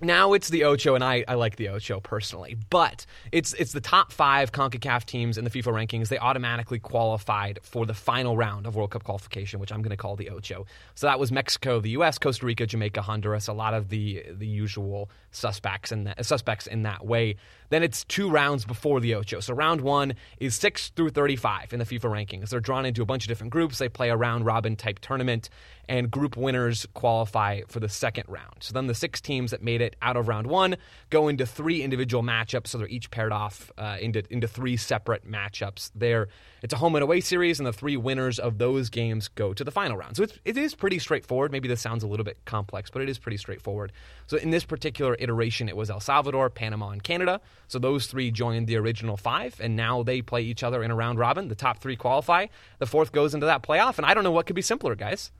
now 0.00 0.32
it's 0.32 0.48
the 0.48 0.64
Ocho, 0.64 0.94
and 0.94 1.04
I, 1.04 1.24
I 1.28 1.34
like 1.34 1.56
the 1.56 1.68
Ocho 1.68 2.00
personally. 2.00 2.56
But 2.70 3.06
it's 3.32 3.52
it's 3.54 3.72
the 3.72 3.80
top 3.80 4.12
five 4.12 4.52
CONCACAF 4.52 5.04
teams 5.04 5.38
in 5.38 5.44
the 5.44 5.50
FIFA 5.50 5.72
rankings. 5.72 6.08
They 6.08 6.18
automatically 6.18 6.78
qualified 6.78 7.60
for 7.62 7.86
the 7.86 7.94
final 7.94 8.36
round 8.36 8.66
of 8.66 8.76
World 8.76 8.90
Cup 8.90 9.04
qualification, 9.04 9.60
which 9.60 9.72
I'm 9.72 9.82
going 9.82 9.90
to 9.90 9.96
call 9.96 10.16
the 10.16 10.30
Ocho. 10.30 10.66
So 10.94 11.06
that 11.06 11.18
was 11.18 11.30
Mexico, 11.30 11.80
the 11.80 11.90
U.S., 11.90 12.18
Costa 12.18 12.46
Rica, 12.46 12.66
Jamaica, 12.66 13.02
Honduras, 13.02 13.48
a 13.48 13.52
lot 13.52 13.74
of 13.74 13.88
the 13.88 14.24
the 14.30 14.46
usual 14.46 15.10
suspects 15.30 15.92
in 15.92 16.04
that, 16.04 16.24
suspects 16.24 16.66
in 16.66 16.82
that 16.82 17.06
way. 17.06 17.36
Then 17.68 17.82
it's 17.82 18.04
two 18.04 18.28
rounds 18.28 18.64
before 18.64 19.00
the 19.00 19.14
Ocho. 19.14 19.40
So 19.40 19.54
round 19.54 19.80
one 19.80 20.14
is 20.38 20.54
six 20.54 20.90
through 20.90 21.10
35 21.10 21.72
in 21.72 21.78
the 21.78 21.84
FIFA 21.84 22.10
rankings. 22.10 22.50
They're 22.50 22.60
drawn 22.60 22.84
into 22.84 23.02
a 23.02 23.06
bunch 23.06 23.24
of 23.24 23.28
different 23.28 23.52
groups. 23.52 23.78
They 23.78 23.88
play 23.88 24.10
a 24.10 24.16
round 24.16 24.44
robin 24.44 24.76
type 24.76 24.98
tournament, 24.98 25.48
and 25.88 26.10
group 26.10 26.36
winners 26.36 26.86
qualify 26.94 27.60
for 27.68 27.80
the 27.80 27.88
second 27.88 28.24
round. 28.28 28.56
So 28.60 28.72
then 28.72 28.86
the 28.86 28.94
six 28.94 29.20
teams 29.20 29.52
that 29.52 29.62
made 29.62 29.80
it 29.80 29.96
out 30.02 30.16
of 30.16 30.28
round 30.28 30.46
one 30.48 30.76
go 31.10 31.28
into 31.28 31.46
three 31.46 31.82
individual 31.82 32.22
matchups. 32.22 32.68
So 32.68 32.78
they're 32.78 32.88
each 32.88 33.10
paired 33.10 33.32
off 33.32 33.70
uh, 33.78 33.96
into 34.00 34.22
into 34.30 34.48
three 34.48 34.76
separate 34.76 35.30
matchups. 35.30 35.90
There, 35.94 36.28
it's 36.62 36.74
a 36.74 36.76
home 36.76 36.94
and 36.94 37.02
away 37.02 37.20
series, 37.20 37.58
and 37.58 37.66
the 37.66 37.72
three 37.72 37.96
winners 37.96 38.38
of 38.38 38.58
those 38.58 38.90
games 38.90 39.28
go 39.28 39.52
to 39.54 39.64
the 39.64 39.70
final 39.70 39.96
round. 39.96 40.16
So 40.16 40.22
it's, 40.24 40.38
it 40.44 40.56
is 40.56 40.74
pretty 40.74 40.98
straightforward. 40.98 41.52
Maybe 41.52 41.68
this 41.68 41.80
sounds 41.80 42.02
a 42.02 42.06
little 42.06 42.24
bit 42.24 42.38
complex, 42.44 42.90
but 42.90 43.02
it 43.02 43.08
is 43.08 43.18
pretty 43.18 43.36
straightforward. 43.36 43.92
So 44.26 44.36
in 44.36 44.50
this 44.50 44.64
particular 44.64 45.16
iteration, 45.18 45.68
it 45.68 45.76
was 45.76 45.90
El 45.90 46.00
Salvador, 46.00 46.50
Panama, 46.50 46.90
and 46.90 47.02
Canada. 47.02 47.40
So 47.68 47.78
those 47.78 48.06
three 48.06 48.30
joined 48.30 48.66
the 48.66 48.76
original 48.76 49.16
five, 49.16 49.60
and 49.60 49.76
now 49.76 50.02
they 50.02 50.22
play 50.22 50.42
each 50.42 50.62
other 50.62 50.82
in 50.82 50.90
a 50.90 50.94
round 50.94 51.18
robin. 51.18 51.48
The 51.48 51.54
top 51.54 51.78
three 51.78 51.96
qualify. 51.96 52.46
The 52.78 52.86
fourth 52.86 53.12
goes 53.12 53.34
into 53.34 53.46
that 53.46 53.62
playoff, 53.62 53.96
and 53.98 54.06
I 54.06 54.14
don't 54.14 54.24
know 54.24 54.30
what 54.30 54.46
could 54.46 54.56
be 54.56 54.62
simpler, 54.62 54.94
guys. 54.94 55.30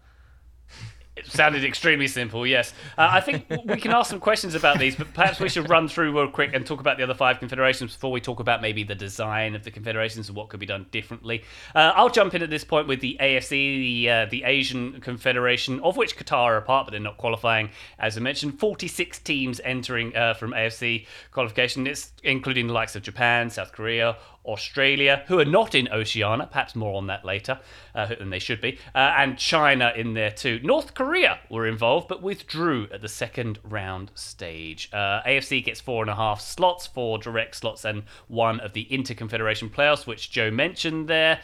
It 1.17 1.27
sounded 1.27 1.65
extremely 1.65 2.07
simple, 2.07 2.47
yes. 2.47 2.73
Uh, 2.97 3.09
I 3.11 3.21
think 3.21 3.45
we 3.65 3.77
can 3.79 3.91
ask 3.91 4.11
some 4.11 4.21
questions 4.21 4.55
about 4.55 4.79
these, 4.79 4.95
but 4.95 5.13
perhaps 5.13 5.41
we 5.41 5.49
should 5.49 5.69
run 5.69 5.89
through 5.89 6.17
real 6.17 6.31
quick 6.31 6.55
and 6.55 6.65
talk 6.65 6.81
about 6.81 6.99
the 6.99 7.03
other 7.03 7.15
five 7.15 7.41
confederations 7.41 7.95
before 7.95 8.13
we 8.13 8.21
talk 8.21 8.39
about 8.39 8.63
maybe 8.63 8.85
the 8.85 8.95
design 8.95 9.57
of 9.57 9.65
the 9.65 9.71
confederations 9.71 10.29
and 10.29 10.37
what 10.37 10.49
could 10.49 10.61
be 10.61 10.67
done 10.67 10.87
differently. 10.93 11.43
Uh, 11.75 11.93
I'll 11.97 12.09
jump 12.11 12.35
in 12.35 12.43
at 12.43 12.49
this 12.49 12.65
point 12.65 12.87
with 12.87 13.01
the 13.01 13.17
AFC, 13.21 13.51
the 13.51 14.11
uh, 14.11 14.27
the 14.31 14.45
Asian 14.45 15.01
Confederation, 15.01 15.81
of 15.81 15.97
which 15.97 16.17
Qatar 16.17 16.45
are 16.45 16.57
a 16.57 16.63
part, 16.63 16.87
but 16.87 16.93
they're 16.93 17.01
not 17.01 17.19
qualifying. 17.19 17.71
As 17.99 18.17
I 18.17 18.21
mentioned, 18.21 18.61
46 18.61 19.19
teams 19.19 19.61
entering 19.65 20.17
uh, 20.17 20.35
from 20.35 20.53
AFC 20.53 21.07
qualification. 21.33 21.87
It's 21.89 22.13
including 22.23 22.69
the 22.69 22.73
likes 22.73 22.95
of 22.95 23.03
Japan, 23.03 23.51
South 23.51 23.73
Korea, 23.73 24.17
Australia, 24.45 25.25
who 25.27 25.39
are 25.39 25.45
not 25.45 25.75
in 25.75 25.89
Oceania, 25.89 26.49
perhaps 26.51 26.75
more 26.75 26.97
on 26.97 27.07
that 27.07 27.25
later 27.25 27.61
uh, 27.95 28.07
than 28.07 28.31
they 28.31 28.39
should 28.39 28.61
be, 28.61 28.79
uh, 28.95 29.15
and 29.19 29.39
China 29.39 29.93
in 29.97 30.15
there 30.15 30.31
too. 30.31 30.61
North 30.63 30.95
Korea 30.95 31.39
were 31.51 31.67
involved 31.67 32.09
but 32.09 32.23
withdrew 32.23 32.89
at 32.93 33.03
the 33.03 33.09
second 33.09 33.59
round 33.63 34.11
stage. 34.15 34.89
Uh, 34.93 35.23
AFC 35.27 35.65
gets 35.65 35.81
four 35.81 36.03
and 36.03 36.11
a 36.11 36.15
half 36.15 36.41
slots, 36.41 36.87
four 36.87 37.19
direct 37.19 37.57
slots, 37.57 37.85
and 37.85 38.03
one 38.29 38.61
of 38.61 38.73
the 38.73 38.87
Interconfederation 38.91 39.71
playoffs, 39.71 40.07
which 40.07 40.31
Joe 40.31 40.51
mentioned 40.51 41.09
there. 41.09 41.41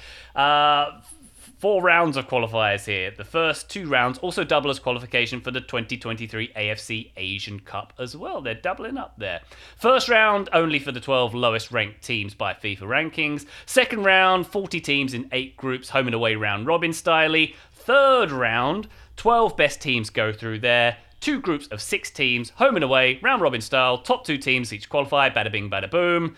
Four 1.58 1.82
rounds 1.82 2.18
of 2.18 2.28
qualifiers 2.28 2.84
here. 2.84 3.10
The 3.10 3.24
first 3.24 3.70
two 3.70 3.88
rounds 3.88 4.18
also 4.18 4.44
double 4.44 4.68
as 4.68 4.78
qualification 4.78 5.40
for 5.40 5.50
the 5.50 5.62
2023 5.62 6.48
AFC 6.48 7.12
Asian 7.16 7.60
Cup 7.60 7.94
as 7.98 8.14
well. 8.14 8.42
They're 8.42 8.54
doubling 8.54 8.98
up 8.98 9.14
there. 9.16 9.40
First 9.78 10.10
round 10.10 10.50
only 10.52 10.78
for 10.78 10.92
the 10.92 11.00
12 11.00 11.34
lowest 11.34 11.72
ranked 11.72 12.02
teams 12.02 12.34
by 12.34 12.52
FIFA 12.52 12.80
rankings. 12.80 13.46
Second 13.64 14.04
round, 14.04 14.46
40 14.46 14.80
teams 14.80 15.14
in 15.14 15.30
eight 15.32 15.56
groups, 15.56 15.88
home 15.88 16.06
and 16.06 16.14
away 16.14 16.34
round 16.34 16.66
robin 16.66 16.92
style. 16.92 17.46
Third 17.72 18.30
round, 18.30 18.88
12 19.16 19.56
best 19.56 19.80
teams 19.80 20.10
go 20.10 20.34
through 20.34 20.58
there. 20.58 20.98
Two 21.20 21.40
groups 21.40 21.68
of 21.68 21.80
six 21.80 22.10
teams, 22.10 22.50
home 22.50 22.74
and 22.74 22.84
away, 22.84 23.18
round 23.22 23.40
robin 23.40 23.62
style. 23.62 23.96
Top 23.96 24.26
two 24.26 24.36
teams 24.36 24.74
each 24.74 24.90
qualify. 24.90 25.30
Bada 25.30 25.50
bing, 25.50 25.70
bada 25.70 25.90
boom. 25.90 26.36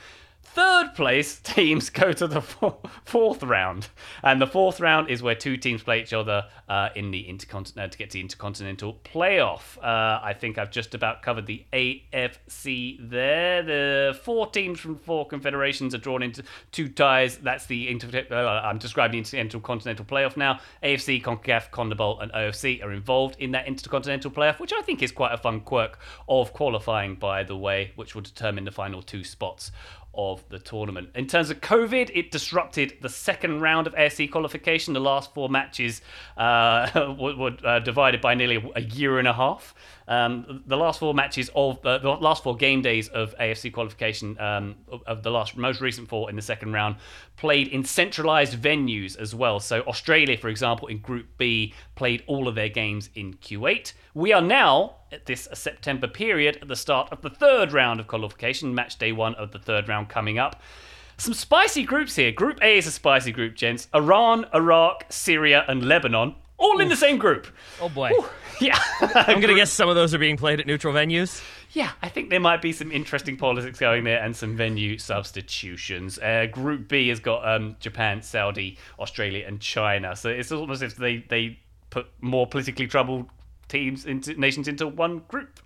Third 0.55 0.95
place 0.95 1.39
teams 1.45 1.91
go 1.91 2.13
to 2.13 2.27
the 2.27 2.41
fourth 2.41 3.43
round, 3.43 3.89
and 4.23 4.41
the 4.41 4.47
fourth 4.47 4.81
round 4.81 5.11
is 5.11 5.23
where 5.23 5.35
two 5.35 5.57
teams 5.57 5.83
play 5.83 6.01
each 6.01 6.13
other 6.13 6.47
uh, 6.69 6.89
in 6.95 7.11
the 7.11 7.29
intercontinental 7.29 7.91
to 7.91 7.99
get 7.99 8.11
to 8.11 8.15
the 8.15 8.21
intercontinental 8.21 8.99
playoff. 9.05 9.79
Uh, 9.79 10.21
I 10.23 10.35
think 10.39 10.59
I've 10.59 10.71
just 10.71 10.95
about 10.95 11.23
covered 11.23 11.47
the 11.47 11.65
AFC 11.73 12.99
there. 13.11 13.63
The 13.63 14.19
four 14.23 14.51
teams 14.51 14.81
from 14.81 14.97
four 14.97 15.27
confederations 15.27 15.95
are 15.95 15.99
drawn 15.99 16.23
into 16.23 16.43
two 16.73 16.89
ties. 16.89 17.39
That's 17.39 17.67
the 17.67 17.89
inter- 17.89 18.27
uh, 18.31 18.35
I'm 18.65 18.79
describing 18.79 19.23
the 19.23 19.39
intercontinental 19.39 20.05
playoff 20.05 20.37
now. 20.37 20.61
AFC, 20.83 21.23
Concacaf, 21.23 21.71
CONMEBOL, 21.71 22.23
and 22.23 22.33
OFC 22.33 22.83
are 22.85 22.93
involved 22.93 23.37
in 23.39 23.53
that 23.53 23.67
intercontinental 23.67 24.31
playoff, 24.31 24.59
which 24.59 24.73
I 24.73 24.83
think 24.83 25.03
is 25.03 25.13
quite 25.13 25.33
a 25.33 25.39
fun 25.39 25.61
quirk 25.61 25.99
of 26.29 26.53
qualifying, 26.53 27.17
by 27.17 27.43
the 27.45 27.57
way, 27.57 27.93
which 27.97 28.15
will 28.15 28.23
determine 28.23 28.65
the 28.65 28.73
final 28.73 29.03
two 29.03 29.25
spots 29.25 29.71
of 30.15 30.43
the 30.49 30.59
tournament. 30.59 31.11
In 31.15 31.27
terms 31.27 31.51
of 31.51 31.61
COVID, 31.61 32.11
it 32.15 32.31
disrupted 32.31 32.95
the 33.01 33.09
second 33.09 33.61
round 33.61 33.87
of 33.87 33.95
AFC 33.95 34.31
qualification. 34.31 34.95
The 34.95 35.01
last 35.01 35.33
four 35.35 35.49
matches 35.49 36.03
uh, 36.37 37.15
were, 37.19 37.37
were 37.37 37.57
uh, 37.65 37.79
divided 37.81 38.21
by 38.21 38.35
nearly 38.35 38.71
a 38.75 38.81
year 38.81 39.19
and 39.19 39.29
a 39.29 39.33
half. 39.33 39.75
Um, 40.09 40.63
the 40.67 40.77
last 40.77 41.01
four 41.01 41.13
matches 41.13 41.51
of 41.55 41.85
uh, 41.85 41.99
the 41.99 42.09
last 42.09 42.43
four 42.43 42.57
game 42.57 42.81
days 42.81 43.09
of 43.09 43.37
AFC 43.39 43.71
qualification 43.71 44.41
um, 44.41 44.77
of, 45.07 45.23
the 45.23 45.31
last 45.31 45.55
most 45.55 45.83
recent 45.83 46.09
four 46.09 46.31
in 46.31 46.37
the 46.37 46.43
second 46.43 46.73
round 46.73 46.97
played 47.37 47.69
in 47.69 47.85
centralized 47.85 48.61
venues 48.61 49.19
as 49.19 49.35
well. 49.35 49.61
So 49.61 49.83
Australia, 49.83 50.39
for 50.39 50.49
example, 50.49 50.89
in 50.89 50.99
Group 50.99 51.27
B, 51.37 51.75
played 51.95 52.25
all 52.27 52.49
of 52.49 52.55
their 52.55 52.71
games 52.71 53.11
in 53.15 53.35
Kuwait. 53.35 53.93
We 54.15 54.33
are 54.33 54.41
now 54.41 54.97
at 55.13 55.27
this 55.27 55.47
September 55.53 56.09
period 56.09 56.59
at 56.63 56.69
the 56.69 56.77
start 56.77 57.13
of 57.13 57.21
the 57.21 57.31
third 57.31 57.73
round 57.73 58.01
of 58.01 58.07
qualification, 58.07 58.75
match 58.75 58.99
day 58.99 59.13
one 59.13 59.35
of 59.35 59.53
the 59.53 59.59
third 59.59 59.89
round 59.89 60.09
coming 60.09 60.39
up. 60.39 60.63
Some 61.19 61.35
spicy 61.35 61.83
groups 61.83 62.17
here. 62.17 62.33
Group 62.33 62.61
A 62.63 62.79
is 62.79 62.87
a 62.87 62.93
spicy 62.93 63.33
group, 63.33 63.57
gents. 63.57 63.89
Iran, 63.95 64.47
Iraq, 64.55 65.05
Syria, 65.11 65.65
and 65.69 65.85
Lebanon, 65.85 66.35
all 66.57 66.81
in 66.81 66.89
the 66.89 66.97
same 66.97 67.19
group. 67.19 67.47
Oh 67.81 67.89
boy. 67.89 68.11
Yeah. 68.61 68.79
I'm 69.01 69.41
going 69.41 69.49
to 69.49 69.55
guess 69.55 69.73
some 69.73 69.89
of 69.89 69.95
those 69.95 70.15
are 70.15 70.19
being 70.19 70.37
played 70.37 70.59
at 70.59 70.67
neutral 70.67 70.93
venues. 70.93 71.43
Yeah, 71.73 71.93
I 72.03 72.09
think 72.09 72.31
there 72.31 72.41
might 72.41 72.61
be 72.61 72.73
some 72.73 72.91
interesting 72.91 73.37
politics 73.37 73.79
going 73.79 74.05
there 74.05 74.23
and 74.23 74.35
some 74.35 74.57
venue 74.57 74.99
substitutions. 74.99 76.19
Uh, 76.19 76.47
Group 76.51 76.89
B 76.89 77.09
has 77.09 77.21
got 77.21 77.47
um, 77.47 77.77
Japan, 77.79 78.23
Saudi, 78.23 78.79
Australia, 78.99 79.45
and 79.47 79.61
China. 79.61 80.17
So 80.17 80.29
it's 80.29 80.51
almost 80.51 80.83
as 80.83 80.93
if 80.93 80.99
they, 80.99 81.19
they 81.29 81.59
put 81.91 82.07
more 82.21 82.47
politically 82.47 82.87
troubled 82.87 83.29
teams 83.69 84.07
into 84.07 84.35
nations 84.35 84.67
into 84.67 84.89
one 84.89 85.23
group. 85.29 85.61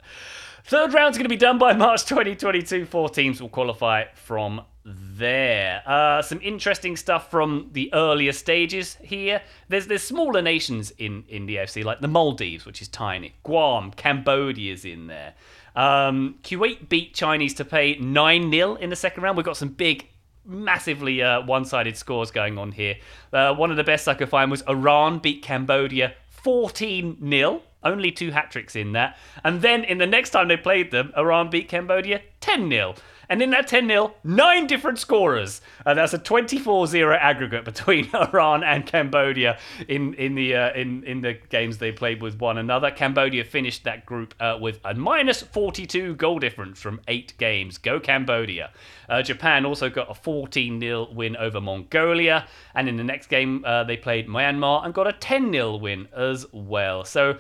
Third 0.64 0.92
round's 0.92 1.16
going 1.18 1.24
to 1.24 1.28
be 1.28 1.36
done 1.36 1.58
by 1.58 1.72
March 1.72 2.04
2022. 2.04 2.86
Four 2.86 3.08
teams 3.08 3.40
will 3.40 3.48
qualify 3.48 4.04
from 4.14 4.62
there. 4.84 5.82
Uh, 5.86 6.22
some 6.22 6.40
interesting 6.42 6.96
stuff 6.96 7.30
from 7.30 7.70
the 7.72 7.92
earlier 7.94 8.32
stages 8.32 8.96
here. 9.02 9.42
There's 9.68 9.86
there's 9.86 10.02
smaller 10.02 10.42
nations 10.42 10.92
in, 10.98 11.24
in 11.28 11.46
the 11.46 11.56
AFC, 11.56 11.84
like 11.84 12.00
the 12.00 12.08
Maldives, 12.08 12.64
which 12.66 12.82
is 12.82 12.88
tiny. 12.88 13.34
Guam, 13.42 13.92
Cambodia's 13.92 14.84
in 14.84 15.06
there. 15.06 15.34
Um, 15.74 16.36
Kuwait 16.42 16.88
beat 16.88 17.14
Chinese 17.14 17.54
Taipei 17.54 18.00
9 18.00 18.50
0 18.50 18.74
in 18.76 18.90
the 18.90 18.96
second 18.96 19.22
round. 19.22 19.36
We've 19.36 19.46
got 19.46 19.56
some 19.56 19.70
big, 19.70 20.08
massively 20.44 21.22
uh, 21.22 21.42
one 21.42 21.64
sided 21.64 21.96
scores 21.96 22.30
going 22.30 22.58
on 22.58 22.72
here. 22.72 22.96
Uh, 23.32 23.54
one 23.54 23.70
of 23.70 23.76
the 23.76 23.84
best 23.84 24.08
I 24.08 24.14
could 24.14 24.28
find 24.28 24.50
was 24.50 24.62
Iran 24.68 25.18
beat 25.18 25.42
Cambodia 25.42 26.14
14 26.30 27.18
0. 27.30 27.62
Only 27.84 28.12
two 28.12 28.30
hat 28.30 28.50
tricks 28.50 28.76
in 28.76 28.92
that. 28.92 29.18
And 29.42 29.60
then 29.60 29.82
in 29.84 29.98
the 29.98 30.06
next 30.06 30.30
time 30.30 30.48
they 30.48 30.56
played 30.56 30.90
them, 30.90 31.12
Iran 31.16 31.50
beat 31.50 31.68
Cambodia 31.68 32.22
10 32.40 32.68
0. 32.68 32.94
And 33.28 33.42
in 33.42 33.50
that 33.50 33.66
10 33.66 33.86
0, 33.88 34.14
nine 34.24 34.66
different 34.66 34.98
scorers. 34.98 35.60
And 35.86 35.98
that's 35.98 36.12
a 36.12 36.18
24 36.18 36.86
0 36.86 37.14
aggregate 37.14 37.64
between 37.64 38.08
Iran 38.14 38.62
and 38.64 38.86
Cambodia 38.86 39.58
in, 39.88 40.14
in, 40.14 40.34
the, 40.34 40.54
uh, 40.54 40.72
in, 40.74 41.04
in 41.04 41.20
the 41.20 41.34
games 41.48 41.78
they 41.78 41.92
played 41.92 42.22
with 42.22 42.38
one 42.40 42.58
another. 42.58 42.90
Cambodia 42.90 43.44
finished 43.44 43.84
that 43.84 44.06
group 44.06 44.34
uh, 44.40 44.58
with 44.60 44.80
a 44.84 44.94
minus 44.94 45.42
42 45.42 46.16
goal 46.16 46.38
difference 46.38 46.80
from 46.80 47.00
eight 47.08 47.34
games. 47.38 47.78
Go 47.78 48.00
Cambodia. 48.00 48.70
Uh, 49.08 49.22
Japan 49.22 49.64
also 49.66 49.88
got 49.90 50.10
a 50.10 50.14
14 50.14 50.80
0 50.80 51.08
win 51.12 51.36
over 51.36 51.60
Mongolia. 51.60 52.46
And 52.74 52.88
in 52.88 52.96
the 52.96 53.04
next 53.04 53.28
game, 53.28 53.64
uh, 53.64 53.84
they 53.84 53.96
played 53.96 54.28
Myanmar 54.28 54.84
and 54.84 54.94
got 54.94 55.06
a 55.06 55.12
10 55.12 55.52
0 55.52 55.76
win 55.76 56.08
as 56.14 56.46
well. 56.52 57.04
So. 57.04 57.38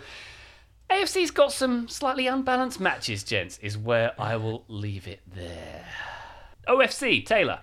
AFC's 0.92 1.30
got 1.30 1.52
some 1.52 1.88
slightly 1.88 2.26
unbalanced 2.26 2.78
matches, 2.78 3.24
gents, 3.24 3.58
is 3.62 3.78
where 3.78 4.12
I 4.20 4.36
will 4.36 4.64
leave 4.68 5.08
it 5.08 5.20
there. 5.34 5.86
OFC, 6.68 7.24
Taylor. 7.24 7.60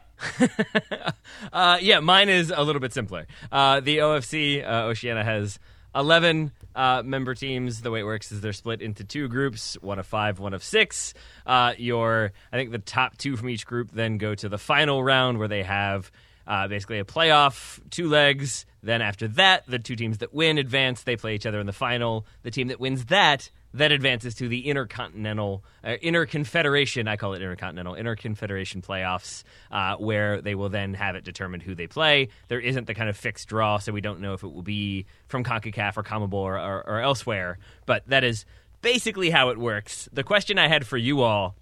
uh, 1.54 1.78
yeah, 1.80 2.00
mine 2.00 2.28
is 2.28 2.52
a 2.56 2.64
little 2.64 2.80
bit 2.80 2.92
simpler. 2.92 3.28
Uh, 3.52 3.82
the 3.82 4.00
OFC, 4.00 4.66
uh, 4.68 4.86
Oceania, 4.86 5.24
has 5.24 5.60
11 5.94 6.52
uh, 6.76 7.04
member 7.06 7.36
teams. 7.36 7.82
The 7.82 7.92
way 7.92 8.00
it 8.00 8.04
works 8.04 8.32
is 8.32 8.42
they're 8.42 8.52
split 8.52 8.82
into 8.82 9.04
two 9.04 9.28
groups 9.28 9.78
one 9.80 10.00
of 10.00 10.08
five, 10.08 10.40
one 10.40 10.56
of 10.56 10.64
six. 10.64 11.14
Uh, 11.46 11.74
your, 11.78 12.34
I 12.52 12.58
think 12.58 12.72
the 12.72 12.80
top 12.80 13.16
two 13.18 13.38
from 13.38 13.50
each 13.50 13.68
group 13.68 13.92
then 13.92 14.18
go 14.18 14.34
to 14.34 14.50
the 14.50 14.58
final 14.58 15.04
round 15.04 15.38
where 15.38 15.48
they 15.48 15.64
have 15.64 16.12
uh, 16.50 16.68
basically 16.68 17.00
a 17.00 17.06
playoff, 17.06 17.80
two 17.90 18.10
legs. 18.10 18.66
Then 18.84 19.02
after 19.02 19.28
that, 19.30 19.66
the 19.68 19.80
two 19.80 19.96
teams 19.96 20.18
that 20.18 20.34
win 20.34 20.58
advance. 20.58 21.04
They 21.04 21.16
play 21.16 21.36
each 21.36 21.46
other 21.46 21.60
in 21.60 21.68
the 21.68 21.74
final. 21.74 22.26
The 22.44 22.52
team 22.52 22.68
that 22.68 22.80
wins 22.80 23.06
that 23.06 23.50
then 23.74 23.92
advances 23.92 24.36
to 24.36 24.48
the 24.48 24.68
intercontinental, 24.68 25.64
uh, 25.84 25.96
interconfederation. 26.02 27.08
I 27.08 27.18
call 27.18 27.34
it 27.34 27.42
intercontinental, 27.42 27.94
interconfederation 27.94 28.84
playoffs, 28.84 29.44
uh, 29.72 29.96
where 29.98 30.42
they 30.42 30.56
will 30.56 30.70
then 30.70 30.94
have 30.96 31.16
it 31.16 31.24
determined 31.24 31.64
who 31.64 31.76
they 31.76 31.88
play. 31.88 32.30
There 32.48 32.60
isn't 32.60 32.88
the 32.88 32.96
kind 32.96 33.10
of 33.10 33.18
fixed 33.18 33.48
draw, 33.48 33.78
so 33.78 33.92
we 33.92 34.02
don't 34.02 34.22
know 34.22 34.34
if 34.34 34.44
it 34.44 34.48
will 34.48 34.64
be 34.64 35.06
from 35.28 35.44
Concacaf 35.44 35.98
or 35.98 36.04
CONMEBOL 36.04 36.34
or, 36.34 36.58
or, 36.58 36.88
or 36.88 37.00
elsewhere. 37.00 37.60
But 37.86 38.08
that 38.08 38.24
is 38.24 38.46
basically 38.82 39.30
how 39.30 39.50
it 39.50 39.58
works. 39.58 40.10
The 40.12 40.24
question 40.24 40.58
I 40.58 40.68
had 40.68 40.88
for 40.88 40.98
you 40.98 41.22
all, 41.22 41.56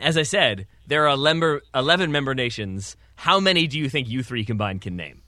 as 0.00 0.16
I 0.16 0.22
said, 0.22 0.66
there 0.86 1.08
are 1.08 1.60
11 1.74 2.12
member 2.12 2.34
nations 2.34 2.96
how 3.18 3.40
many 3.40 3.66
do 3.66 3.80
you 3.80 3.88
think 3.88 4.08
you 4.08 4.22
three 4.22 4.44
combined 4.44 4.80
can 4.80 4.94
name? 4.94 5.22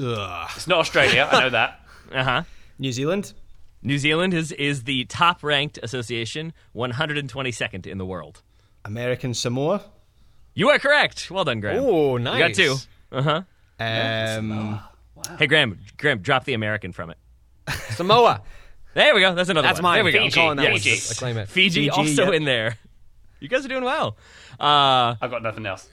Ugh. 0.00 0.50
It's 0.54 0.68
not 0.68 0.78
Australia. 0.78 1.28
I 1.30 1.40
know 1.40 1.50
that. 1.50 1.80
Uh 2.10 2.24
huh. 2.24 2.42
New 2.78 2.90
Zealand. 2.90 3.34
New 3.82 3.98
Zealand 3.98 4.32
is 4.32 4.50
is 4.52 4.84
the 4.84 5.04
top 5.04 5.44
ranked 5.44 5.78
association, 5.82 6.54
122nd 6.74 7.86
in 7.86 7.98
the 7.98 8.06
world. 8.06 8.40
American 8.86 9.34
Samoa. 9.34 9.82
You 10.54 10.70
are 10.70 10.78
correct. 10.78 11.30
Well 11.30 11.44
done, 11.44 11.60
Graham. 11.60 11.84
Oh, 11.84 12.16
nice. 12.16 12.38
You 12.38 12.48
got 12.48 12.54
two. 12.54 12.76
Uh 13.12 13.22
huh. 13.22 13.42
Um, 13.78 14.80
Wow. 15.18 15.36
Hey, 15.38 15.46
Graham. 15.48 15.78
Graham, 15.98 16.20
drop 16.20 16.44
the 16.44 16.54
American 16.54 16.92
from 16.92 17.10
it. 17.10 17.18
Samoa. 17.90 18.40
There 18.94 19.14
we 19.14 19.20
go. 19.20 19.34
That's 19.34 19.50
another 19.50 19.68
That's 19.68 19.82
one. 19.82 19.90
mine. 19.90 19.96
There 19.96 20.04
we 20.04 20.12
go. 20.12 20.20
I'm 20.20 20.30
calling 20.30 20.56
that 20.56 20.72
Fiji. 20.72 20.90
one. 20.90 20.98
I 21.10 21.14
claim 21.14 21.36
it. 21.36 21.48
Fiji, 21.48 21.80
Fiji, 21.80 21.90
also 21.90 22.24
yep. 22.26 22.34
in 22.34 22.44
there. 22.44 22.78
You 23.40 23.48
guys 23.48 23.64
are 23.64 23.68
doing 23.68 23.84
well. 23.84 24.16
Uh, 24.58 25.14
I've 25.20 25.30
got 25.30 25.42
nothing 25.42 25.66
else. 25.66 25.88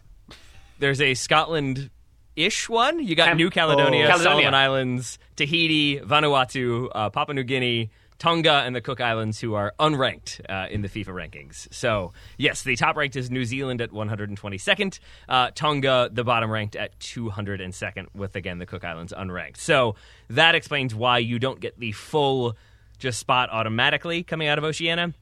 there's 0.79 0.99
a 1.01 1.13
Scotland 1.13 1.89
ish 2.35 2.67
one. 2.67 2.99
You 3.05 3.15
got 3.15 3.29
Cam- 3.29 3.37
New 3.37 3.49
Caledonia, 3.49 4.05
Oh. 4.05 4.07
Caledonia. 4.07 4.23
Solomon 4.23 4.53
Islands, 4.53 5.19
Tahiti, 5.35 5.99
Vanuatu, 5.99 6.89
uh, 6.93 7.09
Papua 7.09 7.33
New 7.35 7.43
Guinea, 7.43 7.91
Tonga, 8.17 8.63
and 8.65 8.75
the 8.75 8.81
Cook 8.81 8.99
Islands, 9.01 9.39
who 9.39 9.53
are 9.55 9.73
unranked 9.79 10.39
uh, 10.49 10.67
in 10.69 10.81
the 10.81 10.87
FIFA 10.89 11.07
rankings. 11.07 11.67
So, 11.73 12.13
yes, 12.37 12.63
the 12.63 12.75
top 12.77 12.95
ranked 12.97 13.15
is 13.17 13.29
New 13.29 13.43
Zealand 13.45 13.81
at 13.81 13.91
122nd, 13.91 14.99
uh, 15.29 15.51
Tonga, 15.53 16.09
the 16.11 16.23
bottom 16.23 16.49
ranked 16.49 16.75
at 16.77 16.97
202nd, 16.99 18.07
with 18.15 18.35
again 18.35 18.57
the 18.59 18.65
Cook 18.65 18.83
Islands 18.85 19.13
unranked. 19.15 19.57
So, 19.57 19.95
that 20.29 20.55
explains 20.55 20.95
why 20.95 21.17
you 21.19 21.39
don't 21.39 21.59
get 21.59 21.79
the 21.79 21.91
full 21.91 22.55
just 22.97 23.19
spot 23.19 23.49
automatically 23.51 24.23
coming 24.23 24.47
out 24.47 24.57
of 24.57 24.63
Oceania. 24.63 25.13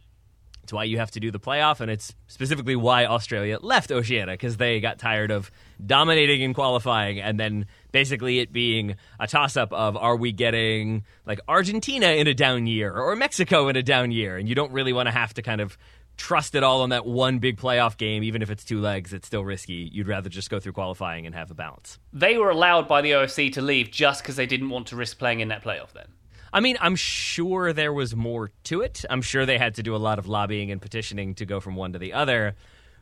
It's 0.63 0.71
why 0.71 0.85
you 0.85 0.97
have 0.97 1.11
to 1.11 1.19
do 1.19 1.29
the 1.29 1.39
playoff, 1.39 1.81
and 1.81 1.91
it's 1.91 2.15
specifically 2.27 2.77
why 2.77 3.05
Australia 3.05 3.59
left 3.61 3.91
Oceania 3.91 4.33
because 4.33 4.55
they 4.55 4.79
got 4.79 4.97
tired 4.97 5.29
of 5.29 5.51
dominating 5.85 6.41
and 6.41 6.55
qualifying, 6.55 7.19
and 7.19 7.37
then 7.37 7.65
basically 7.91 8.39
it 8.39 8.53
being 8.53 8.95
a 9.19 9.27
toss 9.27 9.57
up 9.57 9.73
of 9.73 9.97
are 9.97 10.15
we 10.15 10.31
getting 10.31 11.03
like 11.25 11.41
Argentina 11.49 12.07
in 12.07 12.27
a 12.27 12.33
down 12.33 12.65
year 12.65 12.93
or 12.93 13.15
Mexico 13.17 13.67
in 13.67 13.75
a 13.75 13.83
down 13.83 14.11
year, 14.11 14.37
and 14.37 14.47
you 14.47 14.55
don't 14.55 14.71
really 14.71 14.93
want 14.93 15.07
to 15.07 15.11
have 15.11 15.33
to 15.33 15.41
kind 15.41 15.59
of 15.59 15.77
trust 16.15 16.55
it 16.55 16.63
all 16.63 16.81
on 16.81 16.89
that 16.89 17.05
one 17.05 17.39
big 17.39 17.57
playoff 17.57 17.97
game, 17.97 18.23
even 18.23 18.41
if 18.41 18.49
it's 18.49 18.63
two 18.63 18.79
legs, 18.79 19.13
it's 19.13 19.27
still 19.27 19.43
risky. 19.43 19.89
You'd 19.91 20.07
rather 20.07 20.29
just 20.29 20.49
go 20.49 20.59
through 20.59 20.73
qualifying 20.73 21.25
and 21.25 21.35
have 21.35 21.51
a 21.51 21.55
balance. 21.55 21.99
They 22.13 22.37
were 22.37 22.49
allowed 22.49 22.87
by 22.87 23.01
the 23.01 23.11
OFC 23.11 23.51
to 23.53 23.61
leave 23.61 23.91
just 23.91 24.23
because 24.23 24.35
they 24.35 24.45
didn't 24.45 24.69
want 24.69 24.87
to 24.87 24.95
risk 24.95 25.17
playing 25.19 25.41
in 25.41 25.49
that 25.49 25.63
playoff. 25.63 25.91
Then. 25.93 26.07
I 26.53 26.59
mean, 26.59 26.77
I'm 26.79 26.95
sure 26.95 27.73
there 27.73 27.91
was 27.91 28.15
more 28.15 28.51
to 28.65 28.81
it. 28.81 29.03
I'm 29.09 29.23
sure 29.23 29.43
they 29.45 29.57
had 29.57 29.75
to 29.75 29.83
do 29.83 29.95
a 29.95 29.97
lot 29.97 30.19
of 30.19 30.27
lobbying 30.27 30.69
and 30.69 30.79
petitioning 30.79 31.33
to 31.35 31.45
go 31.47 31.59
from 31.59 31.75
one 31.75 31.93
to 31.93 31.99
the 31.99 32.13
other. 32.13 32.55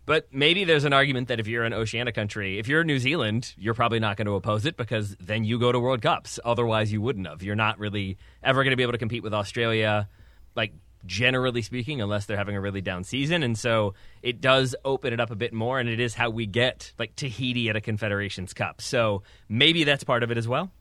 But 0.05 0.27
maybe 0.31 0.63
there's 0.63 0.85
an 0.85 0.93
argument 0.93 1.27
that 1.27 1.39
if 1.41 1.47
you're 1.47 1.65
an 1.65 1.73
Oceania 1.73 2.13
country, 2.13 2.59
if 2.59 2.69
you're 2.69 2.85
New 2.85 2.97
Zealand, 2.97 3.53
you're 3.57 3.73
probably 3.73 3.99
not 3.99 4.15
going 4.15 4.25
to 4.25 4.35
oppose 4.35 4.65
it 4.65 4.77
because 4.77 5.17
then 5.19 5.43
you 5.43 5.59
go 5.59 5.71
to 5.71 5.79
World 5.79 6.01
Cups. 6.01 6.39
Otherwise, 6.45 6.93
you 6.93 7.01
wouldn't 7.01 7.27
have. 7.27 7.43
You're 7.43 7.55
not 7.55 7.77
really 7.77 8.17
ever 8.41 8.63
going 8.63 8.71
to 8.71 8.77
be 8.77 8.83
able 8.83 8.93
to 8.93 8.97
compete 8.97 9.21
with 9.21 9.33
Australia, 9.33 10.07
like 10.55 10.73
generally 11.05 11.61
speaking, 11.61 12.01
unless 12.01 12.25
they're 12.27 12.37
having 12.37 12.55
a 12.55 12.61
really 12.61 12.81
down 12.81 13.03
season. 13.03 13.43
And 13.43 13.57
so 13.57 13.95
it 14.23 14.39
does 14.39 14.75
open 14.85 15.11
it 15.11 15.19
up 15.19 15.29
a 15.29 15.35
bit 15.35 15.53
more, 15.53 15.77
and 15.77 15.89
it 15.89 15.99
is 15.99 16.13
how 16.13 16.29
we 16.29 16.45
get 16.45 16.93
like 16.97 17.17
Tahiti 17.17 17.69
at 17.69 17.75
a 17.75 17.81
Confederations 17.81 18.53
Cup. 18.53 18.81
So 18.81 19.23
maybe 19.49 19.83
that's 19.83 20.05
part 20.05 20.23
of 20.23 20.31
it 20.31 20.37
as 20.37 20.47
well. 20.47 20.71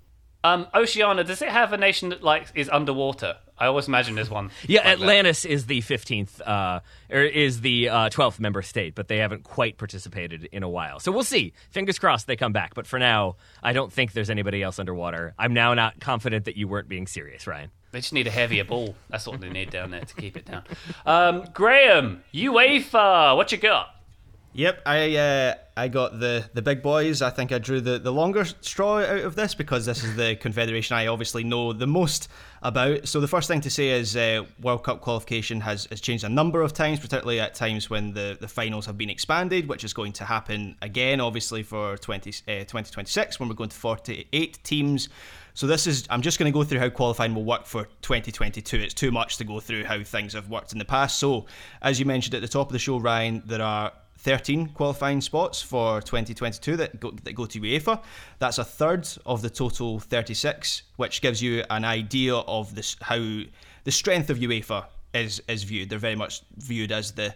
Um, 0.43 0.67
Oceania, 0.75 1.23
does 1.25 1.43
it 1.43 1.49
have 1.51 1.73
a 1.73 1.77
nation 1.77 2.11
that 2.11 2.23
like 2.23 2.47
is 2.55 2.69
underwater? 2.69 3.37
I 3.59 3.67
always 3.67 3.89
imagine 3.89 4.15
there's 4.15 4.31
one. 4.31 4.51
Yeah, 4.67 4.81
like. 4.85 5.01
Atlantis 5.01 5.45
is 5.45 5.67
the 5.67 5.83
fifteenth, 5.83 6.41
uh, 6.41 6.81
or 7.11 7.21
is 7.21 7.61
the 7.61 7.91
uh, 7.91 8.09
twelfth 8.09 8.41
member 8.41 8.63
state, 8.63 8.95
but 8.95 9.09
they 9.09 9.19
haven't 9.19 9.45
quite 9.45 9.77
participated 9.77 10.49
in 10.51 10.63
a 10.63 10.69
while. 10.69 10.99
So 10.99 11.13
we'll 11.13 11.25
see. 11.25 11.53
Fingers 11.71 11.99
crossed 11.99 12.27
they 12.27 12.37
come 12.37 12.53
back. 12.53 12.75
But 12.75 12.87
for 12.87 12.99
now, 12.99 13.37
I 13.63 13.75
don't 13.75 13.93
think 13.93 14.13
there's 14.13 14.31
anybody 14.31 14.63
else 14.63 14.79
underwater. 14.79 15.35
I'm 15.39 15.53
now 15.53 15.75
not 15.75 16.01
confident 16.01 16.47
that 16.47 16.57
you 16.57 16.69
weren't 16.69 16.89
being 16.89 17.07
serious, 17.07 17.47
Ryan. 17.47 17.71
They 17.93 18.01
just 18.01 18.13
need 18.13 18.27
a 18.27 18.31
heavier 18.31 18.65
ball. 18.65 18.95
That's 19.09 19.27
what 19.27 19.41
they 19.41 19.51
need 19.51 19.71
down 19.71 19.91
there 19.91 20.05
to 20.05 20.15
keep 20.15 20.37
it 20.37 20.47
down. 20.47 20.63
Um, 21.05 21.45
Graham, 21.53 22.23
UEFA, 22.33 23.37
what 23.37 23.53
you 23.53 23.59
got? 23.59 23.95
Yep, 24.53 24.83
I 24.85 25.17
uh, 25.17 25.55
I 25.77 25.87
got 25.87 26.19
the, 26.19 26.45
the 26.55 26.61
big 26.61 26.83
boys. 26.83 27.23
I 27.23 27.31
think 27.31 27.53
I 27.53 27.59
drew 27.59 27.81
the, 27.81 27.99
the 28.01 28.13
longer 28.13 28.45
straw 28.45 28.99
out 28.99 29.21
of 29.21 29.37
this 29.37 29.55
because 29.55 29.87
this 29.87 30.03
is 30.03 30.17
the 30.17 30.35
confederation 30.41 30.97
I 30.97 31.07
obviously 31.07 31.45
know 31.45 31.73
the 31.73 31.87
most 31.87 32.29
about. 32.63 33.07
So 33.07 33.21
the 33.21 33.29
first 33.29 33.47
thing 33.47 33.61
to 33.63 33.71
say 33.71 33.91
is 33.91 34.17
uh, 34.17 34.45
World 34.61 34.83
Cup 34.83 35.01
qualification 35.01 35.61
has, 35.61 35.87
has 35.87 36.01
changed 36.01 36.25
a 36.25 36.29
number 36.29 36.63
of 36.63 36.73
times, 36.73 36.99
particularly 36.99 37.39
at 37.39 37.55
times 37.55 37.89
when 37.89 38.13
the, 38.13 38.37
the 38.41 38.49
finals 38.49 38.87
have 38.87 38.99
been 38.99 39.09
expanded, 39.09 39.69
which 39.69 39.85
is 39.85 39.95
going 39.95 40.13
to 40.15 40.25
happen 40.25 40.77
again, 40.83 41.21
obviously 41.21 41.63
for 41.63 41.97
20, 41.97 42.31
uh, 42.31 42.65
2026 42.65 43.39
when 43.39 43.49
we're 43.49 43.55
going 43.55 43.71
to 43.71 43.77
48 43.77 44.65
teams. 44.65 45.09
So 45.55 45.67
this 45.67 45.87
is 45.87 46.07
I'm 46.11 46.23
just 46.23 46.39
going 46.39 46.53
to 46.53 46.57
go 46.57 46.65
through 46.65 46.81
how 46.81 46.91
qualifying 46.91 47.35
will 47.35 47.45
work 47.45 47.67
for 47.67 47.85
2022. 48.03 48.77
It's 48.77 48.95
too 48.95 49.13
much 49.13 49.37
to 49.37 49.45
go 49.45 49.61
through 49.61 49.85
how 49.85 50.03
things 50.03 50.33
have 50.33 50.49
worked 50.49 50.73
in 50.73 50.79
the 50.79 50.85
past. 50.85 51.19
So 51.19 51.47
as 51.83 52.01
you 52.01 52.05
mentioned 52.05 52.35
at 52.35 52.43
the 52.43 52.49
top 52.49 52.69
of 52.69 52.73
the 52.73 52.79
show, 52.79 52.99
Ryan, 52.99 53.43
there 53.47 53.63
are 53.63 53.93
13 54.23 54.69
qualifying 54.69 55.23
spots 55.23 55.63
for 55.63 56.03
2022 56.03 56.77
that 56.77 57.01
go, 57.01 57.11
that 57.25 57.33
go 57.33 57.47
to 57.47 57.61
UEFA. 57.61 58.03
That's 58.39 58.59
a 58.59 58.65
third 58.65 59.09
of 59.25 59.41
the 59.41 59.49
total 59.49 59.99
36, 59.99 60.83
which 60.97 61.23
gives 61.23 61.41
you 61.41 61.65
an 61.71 61.87
idea 61.87 62.35
of 62.35 62.75
this 62.75 62.97
how 63.01 63.17
the 63.17 63.91
strength 63.91 64.29
of 64.29 64.39
UEFA 64.39 64.87
is 65.15 65.43
is 65.49 65.63
viewed. 65.63 65.89
They're 65.89 65.99
very 65.99 66.17
much 66.17 66.43
viewed 66.57 66.93
as 66.93 67.13
the 67.13 67.35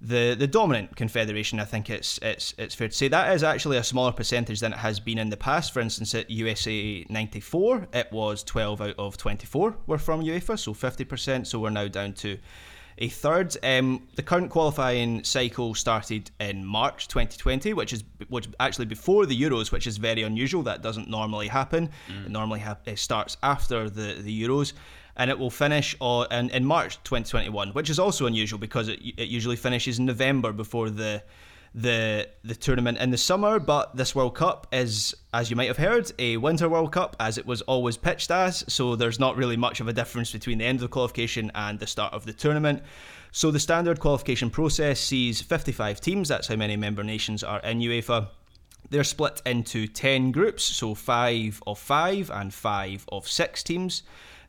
the, 0.00 0.34
the 0.36 0.48
dominant 0.48 0.96
confederation. 0.96 1.60
I 1.60 1.64
think 1.64 1.90
it's 1.90 2.18
it's 2.22 2.54
it's 2.56 2.74
fair 2.74 2.88
to 2.88 2.94
say 2.94 3.08
that 3.08 3.34
is 3.34 3.44
actually 3.44 3.76
a 3.76 3.84
smaller 3.84 4.12
percentage 4.12 4.60
than 4.60 4.72
it 4.72 4.78
has 4.78 4.98
been 5.00 5.18
in 5.18 5.28
the 5.28 5.36
past. 5.36 5.72
For 5.72 5.80
instance, 5.80 6.14
at 6.14 6.30
USA 6.30 7.04
94, 7.10 7.88
it 7.92 8.10
was 8.10 8.42
12 8.42 8.80
out 8.80 8.94
of 8.98 9.16
24 9.18 9.76
were 9.86 9.98
from 9.98 10.22
UEFA, 10.24 10.58
so 10.58 10.72
50%. 10.72 11.46
So 11.46 11.60
we're 11.60 11.70
now 11.70 11.88
down 11.88 12.14
to 12.14 12.38
a 12.98 13.08
third. 13.08 13.56
Um, 13.62 14.06
the 14.16 14.22
current 14.22 14.50
qualifying 14.50 15.24
cycle 15.24 15.74
started 15.74 16.30
in 16.40 16.64
March 16.64 17.08
2020, 17.08 17.72
which 17.74 17.92
is 17.92 18.04
which 18.28 18.48
actually 18.60 18.86
before 18.86 19.26
the 19.26 19.40
Euros, 19.40 19.72
which 19.72 19.86
is 19.86 19.96
very 19.96 20.22
unusual. 20.22 20.62
That 20.62 20.82
doesn't 20.82 21.08
normally 21.08 21.48
happen. 21.48 21.90
Mm. 22.08 22.26
It 22.26 22.30
normally 22.30 22.60
ha- 22.60 22.78
it 22.84 22.98
starts 22.98 23.36
after 23.42 23.90
the, 23.90 24.14
the 24.20 24.42
Euros. 24.42 24.72
And 25.14 25.30
it 25.30 25.38
will 25.38 25.50
finish 25.50 25.94
on, 26.00 26.26
in, 26.32 26.48
in 26.48 26.64
March 26.64 26.96
2021, 27.04 27.72
which 27.72 27.90
is 27.90 27.98
also 27.98 28.24
unusual 28.24 28.58
because 28.58 28.88
it, 28.88 28.98
it 29.18 29.28
usually 29.28 29.56
finishes 29.56 29.98
in 29.98 30.06
November 30.06 30.52
before 30.52 30.88
the 30.88 31.22
the 31.74 32.28
the 32.44 32.54
tournament 32.54 32.98
in 32.98 33.10
the 33.10 33.18
summer, 33.18 33.58
but 33.58 33.96
this 33.96 34.14
World 34.14 34.34
Cup 34.34 34.66
is, 34.72 35.14
as 35.32 35.48
you 35.50 35.56
might 35.56 35.68
have 35.68 35.78
heard, 35.78 36.10
a 36.18 36.36
Winter 36.36 36.68
World 36.68 36.92
Cup, 36.92 37.16
as 37.18 37.38
it 37.38 37.46
was 37.46 37.62
always 37.62 37.96
pitched 37.96 38.30
as. 38.30 38.64
So 38.68 38.94
there's 38.96 39.18
not 39.18 39.36
really 39.36 39.56
much 39.56 39.80
of 39.80 39.88
a 39.88 39.92
difference 39.92 40.32
between 40.32 40.58
the 40.58 40.64
end 40.64 40.76
of 40.76 40.82
the 40.82 40.88
qualification 40.88 41.50
and 41.54 41.78
the 41.78 41.86
start 41.86 42.12
of 42.12 42.26
the 42.26 42.32
tournament. 42.32 42.82
So 43.30 43.50
the 43.50 43.60
standard 43.60 44.00
qualification 44.00 44.50
process 44.50 45.00
sees 45.00 45.40
55 45.40 46.00
teams. 46.00 46.28
That's 46.28 46.48
how 46.48 46.56
many 46.56 46.76
member 46.76 47.02
nations 47.02 47.42
are 47.42 47.60
in 47.60 47.78
UEFA. 47.78 48.28
They're 48.90 49.04
split 49.04 49.40
into 49.46 49.86
10 49.86 50.32
groups, 50.32 50.64
so 50.64 50.94
five 50.94 51.62
of 51.66 51.78
five 51.78 52.30
and 52.30 52.52
five 52.52 53.06
of 53.10 53.26
six 53.26 53.62
teams 53.62 54.02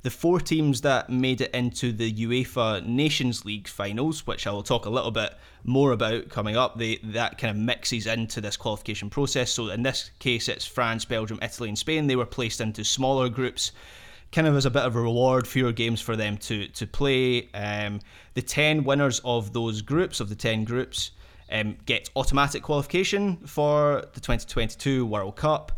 the 0.03 0.11
four 0.11 0.39
teams 0.39 0.81
that 0.81 1.09
made 1.09 1.41
it 1.41 1.53
into 1.55 1.91
the 1.93 2.11
UEFA 2.13 2.85
Nations 2.85 3.45
League 3.45 3.67
finals, 3.67 4.27
which 4.27 4.45
I 4.45 4.51
will 4.51 4.63
talk 4.63 4.85
a 4.85 4.89
little 4.89 5.11
bit 5.11 5.33
more 5.63 5.93
about 5.93 6.29
coming 6.29 6.57
up, 6.57 6.77
they, 6.77 6.97
that 7.03 7.37
kind 7.37 7.51
of 7.51 7.57
mixes 7.57 8.05
into 8.05 8.41
this 8.41 8.57
qualification 8.57 9.09
process. 9.09 9.51
So 9.51 9.69
in 9.69 9.81
this 9.81 10.11
case, 10.19 10.49
it's 10.49 10.65
France, 10.65 11.05
Belgium, 11.05 11.39
Italy, 11.41 11.69
and 11.69 11.77
Spain. 11.77 12.07
They 12.07 12.17
were 12.17 12.25
placed 12.25 12.59
into 12.59 12.83
smaller 12.83 13.29
groups 13.29 13.71
kind 14.33 14.47
of 14.47 14.55
as 14.55 14.65
a 14.65 14.71
bit 14.71 14.83
of 14.83 14.95
a 14.95 14.99
reward, 14.99 15.47
fewer 15.47 15.71
games 15.71 16.01
for 16.01 16.15
them 16.15 16.35
to 16.35 16.67
to 16.67 16.87
play. 16.87 17.49
Um, 17.53 18.01
the 18.33 18.41
ten 18.41 18.83
winners 18.83 19.21
of 19.23 19.53
those 19.53 19.81
groups, 19.81 20.19
of 20.19 20.27
the 20.27 20.35
ten 20.35 20.65
groups, 20.65 21.11
um, 21.51 21.77
get 21.85 22.09
automatic 22.15 22.63
qualification 22.63 23.37
for 23.45 24.03
the 24.13 24.19
2022 24.19 25.05
World 25.05 25.35
Cup. 25.35 25.71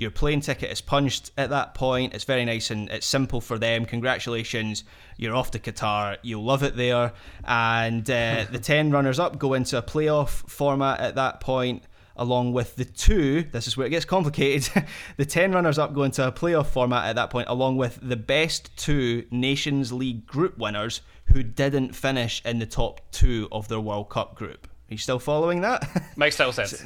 Your 0.00 0.10
plane 0.10 0.40
ticket 0.40 0.72
is 0.72 0.80
punched 0.80 1.30
at 1.36 1.50
that 1.50 1.74
point. 1.74 2.14
It's 2.14 2.24
very 2.24 2.46
nice 2.46 2.70
and 2.70 2.88
it's 2.88 3.06
simple 3.06 3.42
for 3.42 3.58
them. 3.58 3.84
Congratulations, 3.84 4.82
you're 5.18 5.36
off 5.36 5.50
to 5.50 5.58
Qatar. 5.58 6.16
You'll 6.22 6.42
love 6.42 6.62
it 6.62 6.74
there. 6.74 7.12
And 7.44 8.10
uh, 8.10 8.46
the 8.50 8.58
10 8.58 8.92
runners 8.92 9.18
up 9.18 9.38
go 9.38 9.52
into 9.52 9.76
a 9.76 9.82
playoff 9.82 10.48
format 10.48 11.00
at 11.00 11.16
that 11.16 11.40
point 11.40 11.84
along 12.16 12.52
with 12.52 12.76
the 12.76 12.84
two, 12.84 13.42
this 13.52 13.66
is 13.66 13.76
where 13.76 13.86
it 13.86 13.90
gets 13.90 14.04
complicated. 14.04 14.84
the 15.16 15.24
10 15.24 15.52
runners 15.52 15.78
up 15.78 15.94
go 15.94 16.02
into 16.02 16.26
a 16.26 16.32
playoff 16.32 16.66
format 16.66 17.06
at 17.06 17.16
that 17.16 17.30
point, 17.30 17.48
along 17.48 17.76
with 17.76 17.98
the 18.02 18.16
best 18.16 18.76
two 18.76 19.24
Nations 19.30 19.90
League 19.90 20.26
group 20.26 20.58
winners 20.58 21.00
who 21.32 21.42
didn't 21.42 21.94
finish 21.94 22.42
in 22.44 22.58
the 22.58 22.66
top 22.66 23.00
two 23.10 23.48
of 23.52 23.68
their 23.68 23.80
World 23.80 24.10
Cup 24.10 24.34
group. 24.34 24.66
Are 24.90 24.94
you 24.94 24.98
still 24.98 25.20
following 25.20 25.60
that? 25.60 25.88
Makes 26.16 26.36
total 26.36 26.52
sense. 26.52 26.82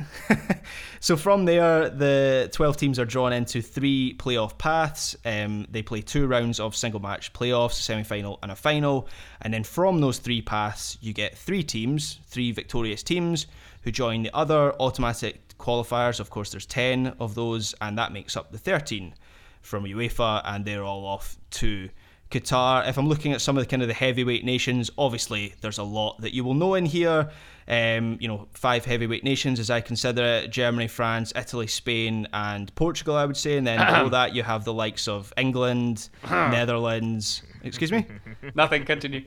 so 1.00 1.16
from 1.16 1.46
there, 1.46 1.88
the 1.88 2.50
12 2.52 2.76
teams 2.76 2.98
are 2.98 3.06
drawn 3.06 3.32
into 3.32 3.62
three 3.62 4.14
playoff 4.18 4.58
paths. 4.58 5.16
Um, 5.24 5.66
they 5.70 5.80
play 5.80 6.02
two 6.02 6.26
rounds 6.26 6.60
of 6.60 6.76
single 6.76 7.00
match 7.00 7.32
playoffs, 7.32 7.78
a 7.78 7.82
semi 7.82 8.02
final 8.02 8.38
and 8.42 8.52
a 8.52 8.56
final. 8.56 9.08
And 9.40 9.54
then 9.54 9.64
from 9.64 10.02
those 10.02 10.18
three 10.18 10.42
paths, 10.42 10.98
you 11.00 11.14
get 11.14 11.38
three 11.38 11.62
teams, 11.62 12.18
three 12.26 12.52
victorious 12.52 13.02
teams, 13.02 13.46
who 13.84 13.90
join 13.90 14.22
the 14.22 14.36
other 14.36 14.74
automatic 14.80 15.56
qualifiers. 15.56 16.20
Of 16.20 16.28
course, 16.28 16.50
there's 16.50 16.66
10 16.66 17.14
of 17.18 17.34
those, 17.34 17.74
and 17.80 17.96
that 17.96 18.12
makes 18.12 18.36
up 18.36 18.52
the 18.52 18.58
13 18.58 19.14
from 19.62 19.84
UEFA, 19.84 20.42
and 20.44 20.66
they're 20.66 20.84
all 20.84 21.06
off 21.06 21.38
to 21.52 21.88
Qatar. 22.30 22.88
If 22.88 22.98
I'm 22.98 23.08
looking 23.08 23.32
at 23.32 23.40
some 23.40 23.56
of 23.56 23.62
the 23.62 23.68
kind 23.68 23.82
of 23.82 23.88
the 23.88 23.94
heavyweight 23.94 24.44
nations, 24.44 24.90
obviously 24.98 25.54
there's 25.60 25.78
a 25.78 25.82
lot 25.84 26.20
that 26.20 26.34
you 26.34 26.44
will 26.44 26.54
know 26.54 26.74
in 26.74 26.86
here. 26.86 27.30
Um, 27.66 28.18
you 28.20 28.28
know, 28.28 28.46
five 28.52 28.84
heavyweight 28.84 29.24
nations 29.24 29.58
as 29.58 29.70
I 29.70 29.80
consider 29.80 30.22
it: 30.22 30.50
Germany, 30.50 30.86
France, 30.88 31.32
Italy, 31.34 31.66
Spain, 31.66 32.28
and 32.32 32.74
Portugal. 32.74 33.16
I 33.16 33.24
would 33.24 33.36
say, 33.36 33.56
and 33.56 33.66
then 33.66 33.78
below 33.94 34.08
that 34.10 34.34
you 34.34 34.42
have 34.42 34.64
the 34.64 34.72
likes 34.74 35.08
of 35.08 35.32
England, 35.36 36.08
Netherlands. 36.30 37.42
Excuse 37.62 37.90
me. 37.92 38.06
Nothing. 38.54 38.84
Continue. 38.84 39.24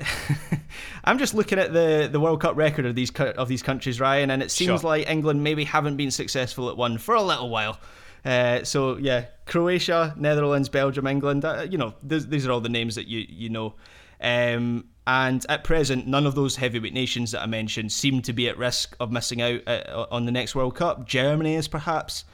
I'm 1.04 1.18
just 1.18 1.34
looking 1.34 1.58
at 1.58 1.72
the, 1.72 2.08
the 2.10 2.20
World 2.20 2.40
Cup 2.40 2.56
record 2.56 2.86
of 2.86 2.94
these 2.94 3.10
of 3.10 3.48
these 3.48 3.62
countries, 3.62 4.00
Ryan, 4.00 4.30
and 4.30 4.42
it 4.42 4.50
seems 4.50 4.80
Sure. 4.80 4.90
like 4.90 5.08
England 5.08 5.42
maybe 5.42 5.64
haven't 5.64 5.96
been 5.96 6.10
successful 6.10 6.68
at 6.70 6.76
one 6.76 6.98
for 6.98 7.14
a 7.14 7.22
little 7.22 7.48
while. 7.50 7.78
Uh, 8.24 8.64
so 8.64 8.96
yeah, 8.96 9.26
Croatia, 9.46 10.14
Netherlands, 10.16 10.68
Belgium, 10.68 11.06
England. 11.06 11.44
Uh, 11.44 11.66
you 11.68 11.78
know, 11.78 11.94
these, 12.02 12.26
these 12.28 12.46
are 12.46 12.52
all 12.52 12.60
the 12.60 12.68
names 12.68 12.94
that 12.94 13.06
you 13.06 13.24
you 13.28 13.48
know. 13.48 13.74
Um, 14.20 14.86
and 15.06 15.46
at 15.48 15.64
present, 15.64 16.06
none 16.06 16.26
of 16.26 16.34
those 16.34 16.56
heavyweight 16.56 16.92
nations 16.92 17.32
that 17.32 17.40
I 17.40 17.46
mentioned 17.46 17.92
seem 17.92 18.20
to 18.22 18.32
be 18.32 18.48
at 18.48 18.58
risk 18.58 18.94
of 19.00 19.10
missing 19.10 19.40
out 19.40 19.60
uh, 19.66 20.06
on 20.10 20.26
the 20.26 20.32
next 20.32 20.54
World 20.54 20.74
Cup. 20.74 21.06
Germany 21.06 21.54
is 21.54 21.66
perhaps 21.66 22.24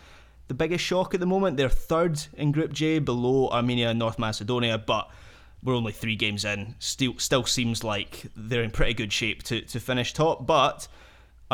the 0.48 0.54
biggest 0.54 0.84
shock 0.84 1.14
at 1.14 1.20
the 1.20 1.26
moment. 1.26 1.56
They're 1.56 1.68
third 1.68 2.20
in 2.34 2.50
Group 2.50 2.72
J, 2.72 2.98
below 2.98 3.48
Armenia 3.50 3.90
and 3.90 3.98
North 3.98 4.18
Macedonia, 4.18 4.76
but 4.76 5.08
we're 5.62 5.74
only 5.74 5.92
three 5.92 6.16
games 6.16 6.44
in. 6.44 6.74
Still, 6.80 7.14
still 7.18 7.44
seems 7.44 7.84
like 7.84 8.26
they're 8.36 8.62
in 8.62 8.70
pretty 8.70 8.94
good 8.94 9.12
shape 9.12 9.42
to, 9.44 9.60
to 9.60 9.78
finish 9.78 10.12
top. 10.12 10.44
But 10.46 10.88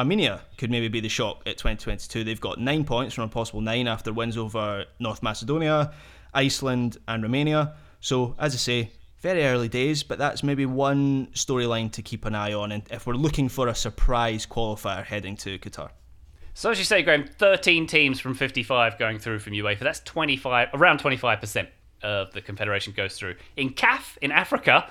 Armenia 0.00 0.40
could 0.56 0.70
maybe 0.70 0.88
be 0.88 1.00
the 1.00 1.10
shock 1.10 1.42
at 1.44 1.58
2022. 1.58 2.24
They've 2.24 2.40
got 2.40 2.58
nine 2.58 2.84
points 2.84 3.14
from 3.14 3.24
a 3.24 3.28
possible 3.28 3.60
nine 3.60 3.86
after 3.86 4.14
wins 4.14 4.38
over 4.38 4.86
North 4.98 5.22
Macedonia, 5.22 5.92
Iceland, 6.32 6.96
and 7.06 7.22
Romania. 7.22 7.74
So, 8.00 8.34
as 8.38 8.54
I 8.54 8.56
say, 8.56 8.90
very 9.20 9.44
early 9.44 9.68
days, 9.68 10.02
but 10.02 10.16
that's 10.16 10.42
maybe 10.42 10.64
one 10.64 11.26
storyline 11.34 11.92
to 11.92 12.00
keep 12.00 12.24
an 12.24 12.34
eye 12.34 12.54
on 12.54 12.72
and 12.72 12.82
if 12.90 13.06
we're 13.06 13.12
looking 13.12 13.50
for 13.50 13.68
a 13.68 13.74
surprise 13.74 14.46
qualifier 14.46 15.04
heading 15.04 15.36
to 15.36 15.58
Qatar. 15.58 15.90
So 16.54 16.70
as 16.70 16.78
you 16.78 16.84
say, 16.86 17.02
Graham, 17.02 17.26
13 17.26 17.86
teams 17.86 18.20
from 18.20 18.32
55 18.32 18.98
going 18.98 19.18
through 19.18 19.40
from 19.40 19.52
UEFA. 19.52 19.80
That's 19.80 20.00
25, 20.00 20.68
around 20.72 21.00
25% 21.00 21.68
of 22.02 22.32
the 22.32 22.40
Confederation 22.40 22.94
goes 22.94 23.18
through. 23.18 23.36
In 23.58 23.74
CAF, 23.74 24.16
in 24.22 24.32
Africa, 24.32 24.90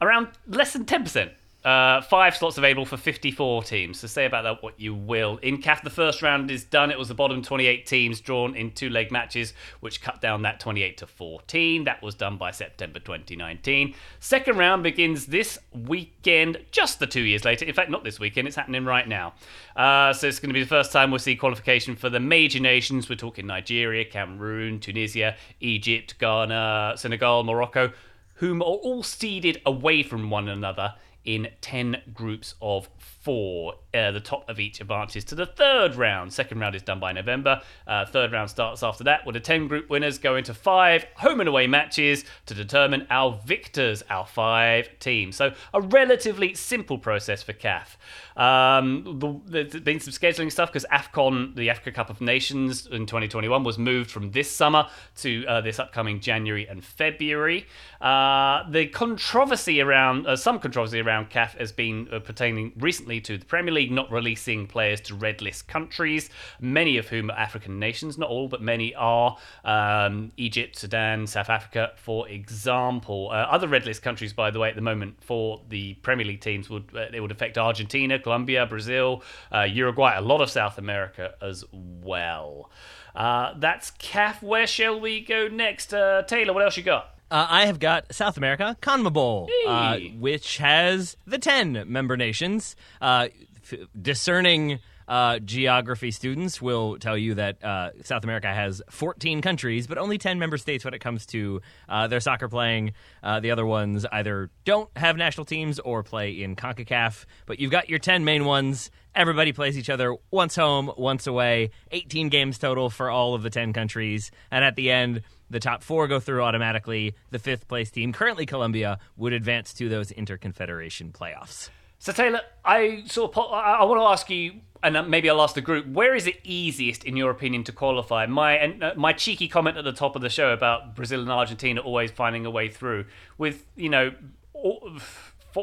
around 0.00 0.28
less 0.46 0.72
than 0.72 0.86
10%. 0.86 1.30
Uh, 1.68 2.00
five 2.00 2.34
slots 2.34 2.56
available 2.56 2.86
for 2.86 2.96
54 2.96 3.62
teams. 3.62 4.00
So 4.00 4.06
say 4.06 4.24
about 4.24 4.44
that 4.44 4.62
what 4.62 4.80
you 4.80 4.94
will. 4.94 5.36
In 5.42 5.60
CAF, 5.60 5.82
the 5.82 5.90
first 5.90 6.22
round 6.22 6.50
is 6.50 6.64
done. 6.64 6.90
It 6.90 6.98
was 6.98 7.08
the 7.08 7.14
bottom 7.14 7.42
28 7.42 7.84
teams 7.84 8.22
drawn 8.22 8.56
in 8.56 8.70
two 8.70 8.88
leg 8.88 9.12
matches, 9.12 9.52
which 9.80 10.00
cut 10.00 10.22
down 10.22 10.40
that 10.42 10.60
28 10.60 10.96
to 10.96 11.06
14. 11.06 11.84
That 11.84 12.00
was 12.00 12.14
done 12.14 12.38
by 12.38 12.52
September 12.52 13.00
2019. 13.00 13.94
Second 14.18 14.56
round 14.56 14.82
begins 14.82 15.26
this 15.26 15.58
weekend, 15.74 16.56
just 16.70 17.00
the 17.00 17.06
two 17.06 17.20
years 17.20 17.44
later. 17.44 17.66
In 17.66 17.74
fact, 17.74 17.90
not 17.90 18.02
this 18.02 18.18
weekend, 18.18 18.48
it's 18.48 18.56
happening 18.56 18.86
right 18.86 19.06
now. 19.06 19.34
Uh, 19.76 20.14
so 20.14 20.26
it's 20.26 20.40
going 20.40 20.48
to 20.48 20.54
be 20.54 20.62
the 20.62 20.66
first 20.66 20.90
time 20.90 21.10
we'll 21.10 21.18
see 21.18 21.36
qualification 21.36 21.96
for 21.96 22.08
the 22.08 22.18
major 22.18 22.60
nations. 22.60 23.10
We're 23.10 23.16
talking 23.16 23.46
Nigeria, 23.46 24.06
Cameroon, 24.06 24.80
Tunisia, 24.80 25.36
Egypt, 25.60 26.18
Ghana, 26.18 26.94
Senegal, 26.96 27.44
Morocco, 27.44 27.92
whom 28.36 28.62
are 28.62 28.64
all 28.64 29.02
seeded 29.02 29.60
away 29.66 30.02
from 30.02 30.30
one 30.30 30.48
another 30.48 30.94
in 31.24 31.48
10 31.60 32.02
groups 32.14 32.54
of 32.60 32.88
four. 33.28 33.74
Uh, 33.92 34.10
the 34.10 34.20
top 34.20 34.48
of 34.48 34.60
each 34.60 34.80
advances 34.80 35.24
to 35.24 35.34
the 35.34 35.46
third 35.46 35.96
round. 35.96 36.32
Second 36.32 36.60
round 36.60 36.74
is 36.74 36.82
done 36.82 37.00
by 37.00 37.10
November. 37.12 37.60
Uh, 37.86 38.04
third 38.04 38.32
round 38.32 38.48
starts 38.48 38.82
after 38.82 39.02
that, 39.04 39.26
with 39.26 39.34
the 39.34 39.40
10 39.40 39.66
group 39.66 39.88
winners 39.88 40.18
go 40.18 40.36
into 40.36 40.52
five 40.52 41.06
home 41.16 41.40
and 41.40 41.48
away 41.48 41.66
matches 41.66 42.24
to 42.46 42.54
determine 42.54 43.06
our 43.10 43.38
victors, 43.46 44.02
our 44.10 44.26
five 44.26 44.90
teams. 44.98 45.36
So, 45.36 45.52
a 45.72 45.80
relatively 45.80 46.54
simple 46.54 46.98
process 46.98 47.42
for 47.42 47.54
CAF. 47.54 47.96
Um, 48.38 49.18
the, 49.18 49.64
there's 49.64 49.82
been 49.82 50.00
some 50.00 50.12
scheduling 50.12 50.52
stuff 50.52 50.72
because 50.72 50.86
AFCON, 50.92 51.56
the 51.56 51.70
Africa 51.70 51.90
Cup 51.92 52.08
of 52.08 52.20
Nations 52.20 52.86
in 52.86 53.04
2021, 53.06 53.64
was 53.64 53.78
moved 53.78 54.10
from 54.10 54.30
this 54.30 54.50
summer 54.50 54.86
to 55.16 55.44
uh, 55.46 55.60
this 55.60 55.78
upcoming 55.78 56.20
January 56.20 56.66
and 56.68 56.84
February. 56.84 57.66
Uh, 58.00 58.68
the 58.70 58.86
controversy 58.86 59.80
around, 59.80 60.26
uh, 60.26 60.36
some 60.36 60.60
controversy 60.60 61.00
around 61.00 61.30
CAF 61.30 61.58
has 61.58 61.72
been 61.72 62.08
uh, 62.12 62.20
pertaining 62.20 62.72
recently 62.78 63.17
to 63.20 63.38
the 63.38 63.44
Premier 63.44 63.72
League 63.72 63.90
not 63.90 64.10
releasing 64.10 64.66
players 64.66 65.00
to 65.02 65.14
red 65.14 65.42
list 65.42 65.68
countries, 65.68 66.30
many 66.60 66.98
of 66.98 67.08
whom 67.08 67.30
are 67.30 67.38
African 67.38 67.78
nations, 67.78 68.18
not 68.18 68.28
all, 68.28 68.48
but 68.48 68.62
many 68.62 68.94
are. 68.94 69.36
Um, 69.64 70.32
Egypt, 70.36 70.76
Sudan, 70.76 71.26
South 71.26 71.50
Africa, 71.50 71.92
for 71.96 72.28
example. 72.28 73.30
Uh, 73.30 73.36
other 73.36 73.68
red 73.68 73.86
list 73.86 74.02
countries, 74.02 74.32
by 74.32 74.50
the 74.50 74.58
way, 74.58 74.68
at 74.68 74.74
the 74.74 74.82
moment 74.82 75.22
for 75.22 75.60
the 75.68 75.94
Premier 75.94 76.26
League 76.26 76.40
teams 76.40 76.68
would 76.70 76.90
uh, 76.94 77.06
it 77.12 77.20
would 77.20 77.30
affect 77.30 77.58
Argentina, 77.58 78.18
Colombia, 78.18 78.66
Brazil, 78.66 79.22
uh, 79.54 79.62
Uruguay, 79.62 80.16
a 80.16 80.20
lot 80.20 80.40
of 80.40 80.50
South 80.50 80.78
America 80.78 81.34
as 81.42 81.64
well. 81.72 82.70
Uh, 83.14 83.54
that's 83.58 83.90
CAF. 83.92 84.42
Where 84.42 84.66
shall 84.66 85.00
we 85.00 85.20
go 85.20 85.48
next? 85.48 85.92
Uh, 85.92 86.22
Taylor, 86.22 86.52
what 86.52 86.62
else 86.62 86.76
you 86.76 86.82
got? 86.82 87.17
Uh, 87.30 87.46
I 87.48 87.66
have 87.66 87.78
got 87.78 88.14
South 88.14 88.36
America, 88.38 88.76
CONMEBOL, 88.80 89.48
uh, 89.66 89.98
which 90.18 90.56
has 90.58 91.16
the 91.26 91.38
10 91.38 91.84
member 91.86 92.16
nations. 92.16 92.74
Uh, 93.00 93.28
f- 93.70 93.78
discerning 94.00 94.78
uh, 95.08 95.38
geography 95.38 96.10
students 96.10 96.60
will 96.60 96.98
tell 96.98 97.16
you 97.16 97.34
that 97.34 97.64
uh, 97.64 97.90
South 98.04 98.24
America 98.24 98.52
has 98.52 98.82
14 98.90 99.40
countries, 99.40 99.86
but 99.86 99.96
only 99.96 100.18
10 100.18 100.38
member 100.38 100.58
states 100.58 100.84
when 100.84 100.92
it 100.92 101.00
comes 101.00 101.24
to 101.26 101.62
uh, 101.88 102.06
their 102.06 102.20
soccer 102.20 102.48
playing. 102.48 102.92
Uh, 103.22 103.40
the 103.40 103.50
other 103.50 103.64
ones 103.64 104.04
either 104.12 104.50
don't 104.64 104.90
have 104.96 105.16
national 105.16 105.46
teams 105.46 105.78
or 105.78 106.02
play 106.02 106.42
in 106.42 106.54
CONCACAF, 106.54 107.24
but 107.46 107.58
you've 107.58 107.70
got 107.70 107.88
your 107.88 107.98
10 107.98 108.24
main 108.24 108.44
ones. 108.44 108.90
Everybody 109.14 109.52
plays 109.52 109.78
each 109.78 109.90
other 109.90 110.14
once 110.30 110.54
home, 110.54 110.92
once 110.98 111.26
away. 111.26 111.70
18 111.90 112.28
games 112.28 112.58
total 112.58 112.90
for 112.90 113.10
all 113.10 113.34
of 113.34 113.42
the 113.42 113.50
10 113.50 113.72
countries. 113.72 114.30
And 114.50 114.62
at 114.62 114.76
the 114.76 114.90
end, 114.90 115.22
the 115.48 115.60
top 115.60 115.82
four 115.82 116.06
go 116.06 116.20
through 116.20 116.42
automatically. 116.42 117.14
The 117.30 117.38
fifth 117.38 117.66
place 117.66 117.90
team, 117.90 118.12
currently 118.12 118.44
Colombia, 118.44 118.98
would 119.16 119.32
advance 119.32 119.72
to 119.74 119.88
those 119.88 120.12
interconfederation 120.12 121.12
playoffs. 121.12 121.70
So 121.98 122.12
Taylor, 122.12 122.42
I 122.64 123.02
sort 123.06 123.36
of 123.36 123.52
I, 123.52 123.84
want 123.84 124.00
to 124.00 124.04
ask 124.04 124.30
you, 124.30 124.60
and 124.82 124.96
uh, 124.96 125.02
maybe 125.02 125.28
I'll 125.28 125.42
ask 125.42 125.56
the 125.56 125.60
group, 125.60 125.86
where 125.86 126.14
is 126.14 126.28
it 126.28 126.36
easiest, 126.44 127.02
in 127.02 127.16
your 127.16 127.30
opinion, 127.30 127.64
to 127.64 127.72
qualify? 127.72 128.26
My 128.26 128.52
and 128.52 128.82
uh, 128.82 128.92
my 128.96 129.12
cheeky 129.12 129.48
comment 129.48 129.76
at 129.76 129.84
the 129.84 129.92
top 129.92 130.14
of 130.14 130.22
the 130.22 130.30
show 130.30 130.52
about 130.52 130.94
Brazil 130.94 131.20
and 131.20 131.30
Argentina 131.30 131.80
always 131.80 132.12
finding 132.12 132.46
a 132.46 132.50
way 132.50 132.68
through, 132.68 133.06
with 133.36 133.64
you 133.76 133.88
know 133.88 134.12
all, 134.52 134.98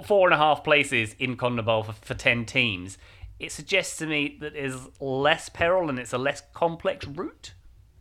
four 0.03 0.27
and 0.27 0.33
a 0.33 0.37
half 0.37 0.63
places 0.63 1.15
in 1.19 1.37
CONMEBOL 1.37 1.85
for, 1.85 1.93
for 1.93 2.13
ten 2.13 2.45
teams. 2.45 2.97
It 3.39 3.51
suggests 3.51 3.97
to 3.97 4.05
me 4.05 4.37
that 4.41 4.53
there's 4.53 4.87
less 4.99 5.49
peril 5.49 5.89
and 5.89 5.99
it's 5.99 6.13
a 6.13 6.17
less 6.17 6.41
complex 6.53 7.07
route. 7.07 7.53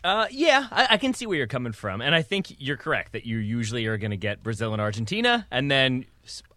Uh, 0.04 0.26
yeah, 0.30 0.68
I, 0.70 0.86
I 0.90 0.96
can 0.98 1.14
see 1.14 1.26
where 1.26 1.38
you're 1.38 1.46
coming 1.46 1.72
from, 1.72 2.02
and 2.02 2.14
I 2.14 2.20
think 2.20 2.56
you're 2.58 2.76
correct 2.76 3.12
that 3.12 3.24
you 3.24 3.38
usually 3.38 3.86
are 3.86 3.96
going 3.96 4.10
to 4.10 4.18
get 4.18 4.42
Brazil 4.42 4.74
and 4.74 4.82
Argentina, 4.82 5.46
and 5.50 5.70
then 5.70 6.04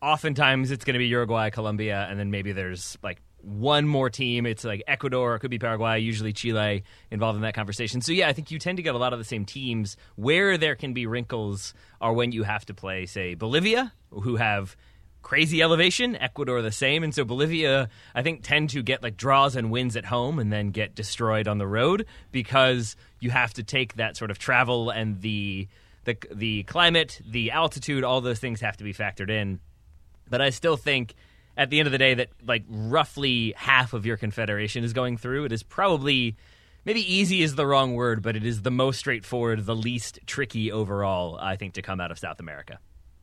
oftentimes 0.02 0.70
it's 0.70 0.84
going 0.84 0.96
to 0.96 1.00
be 1.00 1.08
Uruguay, 1.08 1.50
Colombia, 1.50 2.06
and 2.10 2.20
then 2.20 2.30
maybe 2.30 2.52
there's 2.52 2.98
like 3.02 3.22
one 3.42 3.88
more 3.88 4.10
team. 4.10 4.46
It's 4.46 4.66
like 4.66 4.84
Ecuador, 4.86 5.36
it 5.36 5.40
could 5.40 5.50
be 5.50 5.60
Paraguay, 5.60 6.00
usually 6.00 6.34
Chile 6.34 6.84
involved 7.10 7.38
in 7.38 7.42
that 7.44 7.54
conversation. 7.54 8.02
So 8.02 8.12
yeah, 8.12 8.28
I 8.28 8.34
think 8.34 8.52
you 8.52 8.60
tend 8.60 8.78
to 8.78 8.84
get 8.84 8.96
a 8.96 8.98
lot 8.98 9.14
of 9.14 9.20
the 9.20 9.26
same 9.26 9.46
teams. 9.46 9.96
Where 10.18 10.58
there 10.58 10.76
can 10.76 10.94
be 10.94 11.06
wrinkles 11.06 11.74
are 12.02 12.12
when 12.12 12.34
you 12.34 12.44
have 12.44 12.66
to 12.66 12.74
play, 12.74 13.06
say, 13.06 13.34
Bolivia, 13.36 13.94
who 14.12 14.36
have 14.36 14.76
crazy 15.28 15.62
elevation. 15.62 16.16
Ecuador 16.16 16.62
the 16.62 16.72
same, 16.72 17.04
and 17.04 17.14
so 17.14 17.26
Bolivia, 17.26 17.90
I 18.16 18.22
think, 18.22 18.44
tend 18.44 18.70
to 18.70 18.82
get 18.82 19.04
like 19.04 19.18
draws 19.18 19.58
and 19.58 19.70
wins 19.70 19.98
at 19.98 20.06
home, 20.06 20.40
and 20.40 20.54
then 20.54 20.70
get 20.70 20.96
destroyed 20.96 21.50
on 21.50 21.58
the 21.58 21.68
road 21.68 22.06
because 22.32 22.96
you 23.20 23.30
have 23.32 23.54
to 23.56 23.64
take 23.64 23.96
that 23.96 24.16
sort 24.16 24.32
of 24.32 24.40
travel 24.40 24.90
and 24.90 25.20
the 25.20 25.68
the 26.06 26.18
the 26.34 26.64
climate, 26.64 27.20
the 27.30 27.52
altitude, 27.52 28.06
all 28.06 28.22
those 28.22 28.40
things 28.40 28.62
have 28.62 28.78
to 28.78 28.86
be 28.86 28.94
factored 28.94 29.30
in. 29.30 29.60
But 30.30 30.42
I 30.42 30.50
still 30.50 30.78
think. 30.78 31.14
At 31.60 31.72
the 31.72 31.80
end 31.80 31.88
of 31.88 31.92
the 31.92 31.98
day, 31.98 32.14
that 32.14 32.30
like 32.46 32.66
roughly 32.70 33.56
half 33.58 33.94
of 33.94 34.06
your 34.06 34.16
confederation 34.16 34.84
is 34.84 34.94
going 34.94 35.18
through. 35.18 35.46
It 35.46 35.52
is 35.52 35.64
probably 35.64 36.36
maybe 36.86 37.02
easy 37.02 37.42
is 37.42 37.56
the 37.56 37.66
wrong 37.66 37.96
word, 37.96 38.22
but 38.22 38.36
it 38.36 38.46
is 38.46 38.62
the 38.62 38.70
most 38.70 39.00
straightforward, 39.00 39.66
the 39.66 39.76
least 39.76 40.20
tricky 40.28 40.72
overall. 40.72 41.36
I 41.42 41.56
think 41.56 41.74
to 41.74 41.82
come 41.82 42.00
out 42.00 42.12
of 42.12 42.20
South 42.20 42.40
America. 42.40 42.78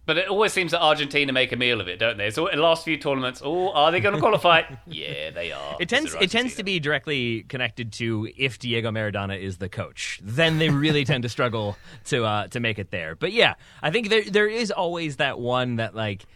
But 0.07 0.19
it 0.19 0.29
always 0.29 0.53
seems 0.53 0.73
that 0.73 0.83
Argentina 0.83 1.33
make 1.33 1.53
a 1.53 1.57
meal 1.57 1.81
of 1.81 1.89
it, 1.89 1.99
don't 1.99 2.19
they? 2.19 2.31
So 2.31 2.49
the 2.53 2.61
last 2.61 2.85
few 2.85 2.99
tournaments, 2.99 3.41
oh, 3.43 3.71
are 3.73 3.91
they 3.91 4.01
going 4.01 4.15
to 4.15 4.21
qualify? 4.21 4.63
yeah, 4.87 5.31
they 5.31 5.51
are. 5.51 5.77
It 5.81 5.89
tends 5.89 6.15
it 6.21 6.31
tends 6.31 6.57
to 6.57 6.63
be 6.63 6.79
directly 6.79 7.43
connected 7.45 7.93
to 7.95 8.29
if 8.37 8.59
Diego 8.59 8.91
Maradona 8.91 9.41
is 9.41 9.59
the 9.59 9.69
coach. 9.69 10.21
Then 10.23 10.59
they 10.59 10.69
really 10.69 11.05
tend 11.05 11.23
to 11.23 11.29
struggle 11.29 11.77
to 12.07 12.25
uh, 12.25 12.49
to 12.49 12.61
make 12.61 12.79
it 12.79 12.91
there. 12.91 13.17
But 13.17 13.33
yeah, 13.33 13.55
I 13.83 13.91
think 13.91 14.11
there 14.11 14.25
there 14.25 14.49
is 14.49 14.71
always 14.71 15.17
that 15.17 15.39
one 15.39 15.77
that 15.77 15.95
like 15.95 16.27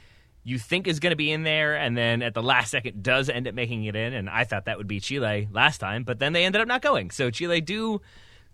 you 0.44 0.59
think 0.59 0.87
is 0.87 0.98
going 0.98 1.11
to 1.11 1.16
be 1.16 1.31
in 1.31 1.42
there, 1.42 1.76
and 1.76 1.94
then 1.96 2.22
at 2.22 2.33
the 2.33 2.42
last 2.42 2.70
second 2.70 3.02
does 3.02 3.28
end 3.28 3.46
up 3.46 3.54
making 3.54 3.85
it 3.85 3.94
in. 3.94 4.14
And 4.14 4.31
I 4.31 4.44
thought 4.44 4.64
that 4.64 4.78
would 4.78 4.88
be 4.88 4.98
Chile 4.98 5.46
last 5.52 5.78
time, 5.78 6.04
but 6.04 6.18
then 6.18 6.33
they 6.33 6.44
ended 6.44 6.62
up 6.62 6.68
not 6.68 6.81
going. 6.81 7.11
So 7.11 7.31
Chile 7.31 7.61
do 7.61 8.00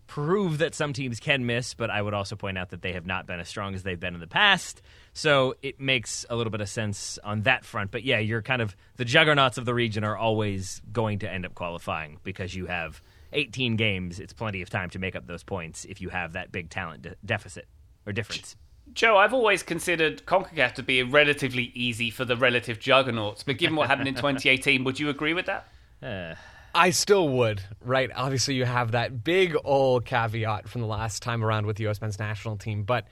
prove 0.07 0.59
that 0.59 0.75
some 0.75 0.93
teams 0.93 1.21
can 1.21 1.47
miss, 1.47 1.75
but 1.75 1.91
I 1.91 2.03
would 2.03 2.15
also 2.15 2.37
point 2.37 2.59
out 2.59 2.71
that 2.71 2.83
they 2.83 2.93
have 2.93 3.07
not 3.07 3.27
been 3.27 3.41
as 3.41 3.49
strong 3.49 3.75
as 3.75 3.83
they've 3.83 3.99
been 3.99 4.15
in 4.15 4.21
the 4.21 4.27
past. 4.27 4.83
So 5.15 5.55
it 5.63 5.81
makes 5.81 6.27
a 6.29 6.35
little 6.35 6.51
bit 6.51 6.61
of 6.61 6.69
sense 6.69 7.19
on 7.23 7.43
that 7.43 7.65
front. 7.65 7.93
But 7.93 8.03
yeah, 8.03 8.19
you're 8.19 8.43
kind 8.43 8.61
of 8.61 8.77
the 8.97 9.05
juggernauts 9.05 9.59
of 9.59 9.65
the 9.65 9.73
region 9.73 10.03
are 10.05 10.17
always 10.17 10.83
going 10.93 11.21
to 11.21 11.33
end 11.33 11.47
up 11.47 11.55
qualifying 11.55 12.19
because 12.25 12.55
you 12.55 12.67
have 12.67 13.01
18 13.33 13.77
games. 13.77 14.19
It's 14.19 14.33
plenty 14.33 14.61
of 14.61 14.71
time 14.71 14.91
to 14.91 14.99
make 14.99 15.15
up 15.15 15.27
those 15.27 15.45
points 15.45 15.85
if 15.85 16.01
you 16.01 16.09
have 16.09 16.33
that 16.33 16.51
big 16.51 16.69
talent 16.69 17.03
de- 17.03 17.17
deficit 17.25 17.69
or 18.05 18.13
difference. 18.13 18.57
Joe, 18.93 19.17
I've 19.17 19.33
always 19.33 19.63
considered 19.63 20.27
CONCACAF 20.27 20.75
to 20.75 20.83
be 20.83 21.03
relatively 21.03 21.71
easy 21.75 22.11
for 22.11 22.25
the 22.25 22.37
relative 22.37 22.79
juggernauts, 22.79 23.43
but 23.43 23.57
given 23.57 23.77
what 23.77 23.89
happened 23.89 24.09
in 24.09 24.15
2018, 24.17 24.85
would 24.85 25.01
you 25.01 25.09
agree 25.09 25.33
with 25.33 25.47
that? 25.47 25.67
Uh, 26.03 26.35
I 26.75 26.91
still 26.91 27.29
would, 27.29 27.63
right? 27.81 28.11
Obviously, 28.15 28.55
you 28.55 28.65
have 28.65 28.93
that 28.93 29.23
big 29.23 29.57
old 29.65 30.05
caveat 30.05 30.69
from 30.69 30.81
the 30.81 30.87
last 30.87 31.23
time 31.23 31.45
around 31.45 31.67
with 31.67 31.77
the 31.77 31.85
U.S. 31.85 32.01
men's 32.01 32.19
national 32.19 32.57
team, 32.57 32.83
but 32.83 33.07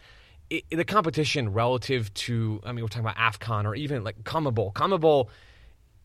i 0.53 0.62
the 0.71 0.85
competition 0.85 1.53
relative 1.53 2.12
to, 2.15 2.61
I 2.65 2.73
mean, 2.73 2.85
we're 2.85 2.88
talking 2.88 3.07
about 3.07 3.17
AFCON 3.17 3.65
or 3.65 3.75
even 3.75 4.05
like 4.05 4.23
CONMEBOL. 4.25 4.75
CONMEBOL 4.75 5.29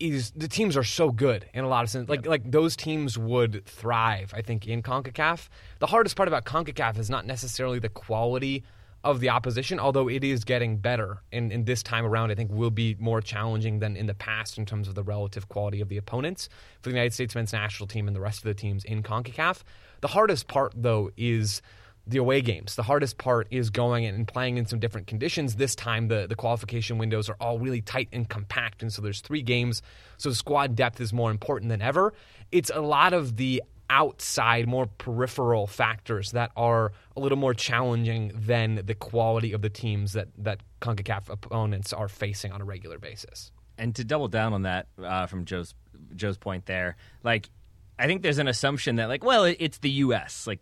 is 0.00 0.30
the 0.30 0.48
teams 0.48 0.76
are 0.76 0.84
so 0.84 1.10
good 1.10 1.46
in 1.52 1.64
a 1.64 1.68
lot 1.68 1.84
of 1.84 1.90
sense. 1.90 2.08
Like 2.08 2.26
like 2.26 2.50
those 2.50 2.76
teams 2.76 3.18
would 3.18 3.64
thrive, 3.66 4.32
I 4.34 4.42
think, 4.42 4.66
in 4.66 4.82
CONCACAF. 4.82 5.48
The 5.80 5.86
hardest 5.86 6.16
part 6.16 6.28
about 6.28 6.44
CONCACAF 6.44 6.98
is 6.98 7.10
not 7.10 7.26
necessarily 7.26 7.78
the 7.78 7.88
quality 7.88 8.64
of 9.04 9.20
the 9.20 9.28
opposition, 9.28 9.78
although 9.78 10.08
it 10.08 10.24
is 10.24 10.44
getting 10.44 10.76
better. 10.76 11.22
And, 11.32 11.52
and 11.52 11.66
this 11.66 11.82
time 11.82 12.04
around, 12.04 12.30
I 12.30 12.34
think 12.34 12.50
will 12.50 12.70
be 12.70 12.96
more 12.98 13.20
challenging 13.20 13.78
than 13.78 13.96
in 13.96 14.06
the 14.06 14.14
past 14.14 14.58
in 14.58 14.66
terms 14.66 14.88
of 14.88 14.94
the 14.94 15.04
relative 15.04 15.48
quality 15.48 15.80
of 15.80 15.88
the 15.88 15.96
opponents 15.96 16.48
for 16.80 16.90
the 16.90 16.94
United 16.94 17.14
States 17.14 17.34
men's 17.34 17.52
national 17.52 17.86
team 17.86 18.08
and 18.08 18.16
the 18.16 18.20
rest 18.20 18.38
of 18.38 18.44
the 18.44 18.54
teams 18.54 18.84
in 18.84 19.02
CONCACAF. 19.02 19.62
The 20.00 20.08
hardest 20.08 20.48
part, 20.48 20.72
though, 20.76 21.10
is 21.16 21.62
the 22.08 22.18
away 22.18 22.40
games. 22.40 22.74
The 22.74 22.82
hardest 22.82 23.18
part 23.18 23.46
is 23.50 23.70
going 23.70 24.06
and 24.06 24.26
playing 24.26 24.56
in 24.56 24.66
some 24.66 24.78
different 24.78 25.06
conditions. 25.06 25.56
This 25.56 25.74
time, 25.74 26.08
the, 26.08 26.26
the 26.26 26.34
qualification 26.34 26.98
windows 26.98 27.28
are 27.28 27.36
all 27.40 27.58
really 27.58 27.82
tight 27.82 28.08
and 28.12 28.28
compact, 28.28 28.82
and 28.82 28.92
so 28.92 29.02
there's 29.02 29.20
three 29.20 29.42
games. 29.42 29.82
So 30.16 30.32
squad 30.32 30.74
depth 30.74 31.00
is 31.00 31.12
more 31.12 31.30
important 31.30 31.68
than 31.68 31.82
ever. 31.82 32.14
It's 32.50 32.70
a 32.74 32.80
lot 32.80 33.12
of 33.12 33.36
the 33.36 33.62
outside, 33.90 34.66
more 34.66 34.86
peripheral 34.86 35.66
factors 35.66 36.32
that 36.32 36.50
are 36.56 36.92
a 37.16 37.20
little 37.20 37.38
more 37.38 37.54
challenging 37.54 38.32
than 38.34 38.82
the 38.84 38.94
quality 38.94 39.52
of 39.52 39.62
the 39.62 39.70
teams 39.70 40.12
that, 40.14 40.28
that 40.38 40.60
CONCACAF 40.80 41.28
opponents 41.28 41.92
are 41.92 42.08
facing 42.08 42.52
on 42.52 42.60
a 42.60 42.64
regular 42.64 42.98
basis. 42.98 43.50
And 43.78 43.94
to 43.96 44.04
double 44.04 44.28
down 44.28 44.52
on 44.52 44.62
that 44.62 44.88
uh, 45.02 45.26
from 45.26 45.44
Joe's 45.44 45.74
Joe's 46.14 46.38
point 46.38 46.66
there, 46.66 46.96
like 47.22 47.50
I 47.98 48.06
think 48.06 48.22
there's 48.22 48.38
an 48.38 48.48
assumption 48.48 48.96
that 48.96 49.08
like, 49.08 49.24
well, 49.24 49.44
it's 49.44 49.78
the 49.78 49.90
U.S. 49.90 50.46
Like 50.46 50.60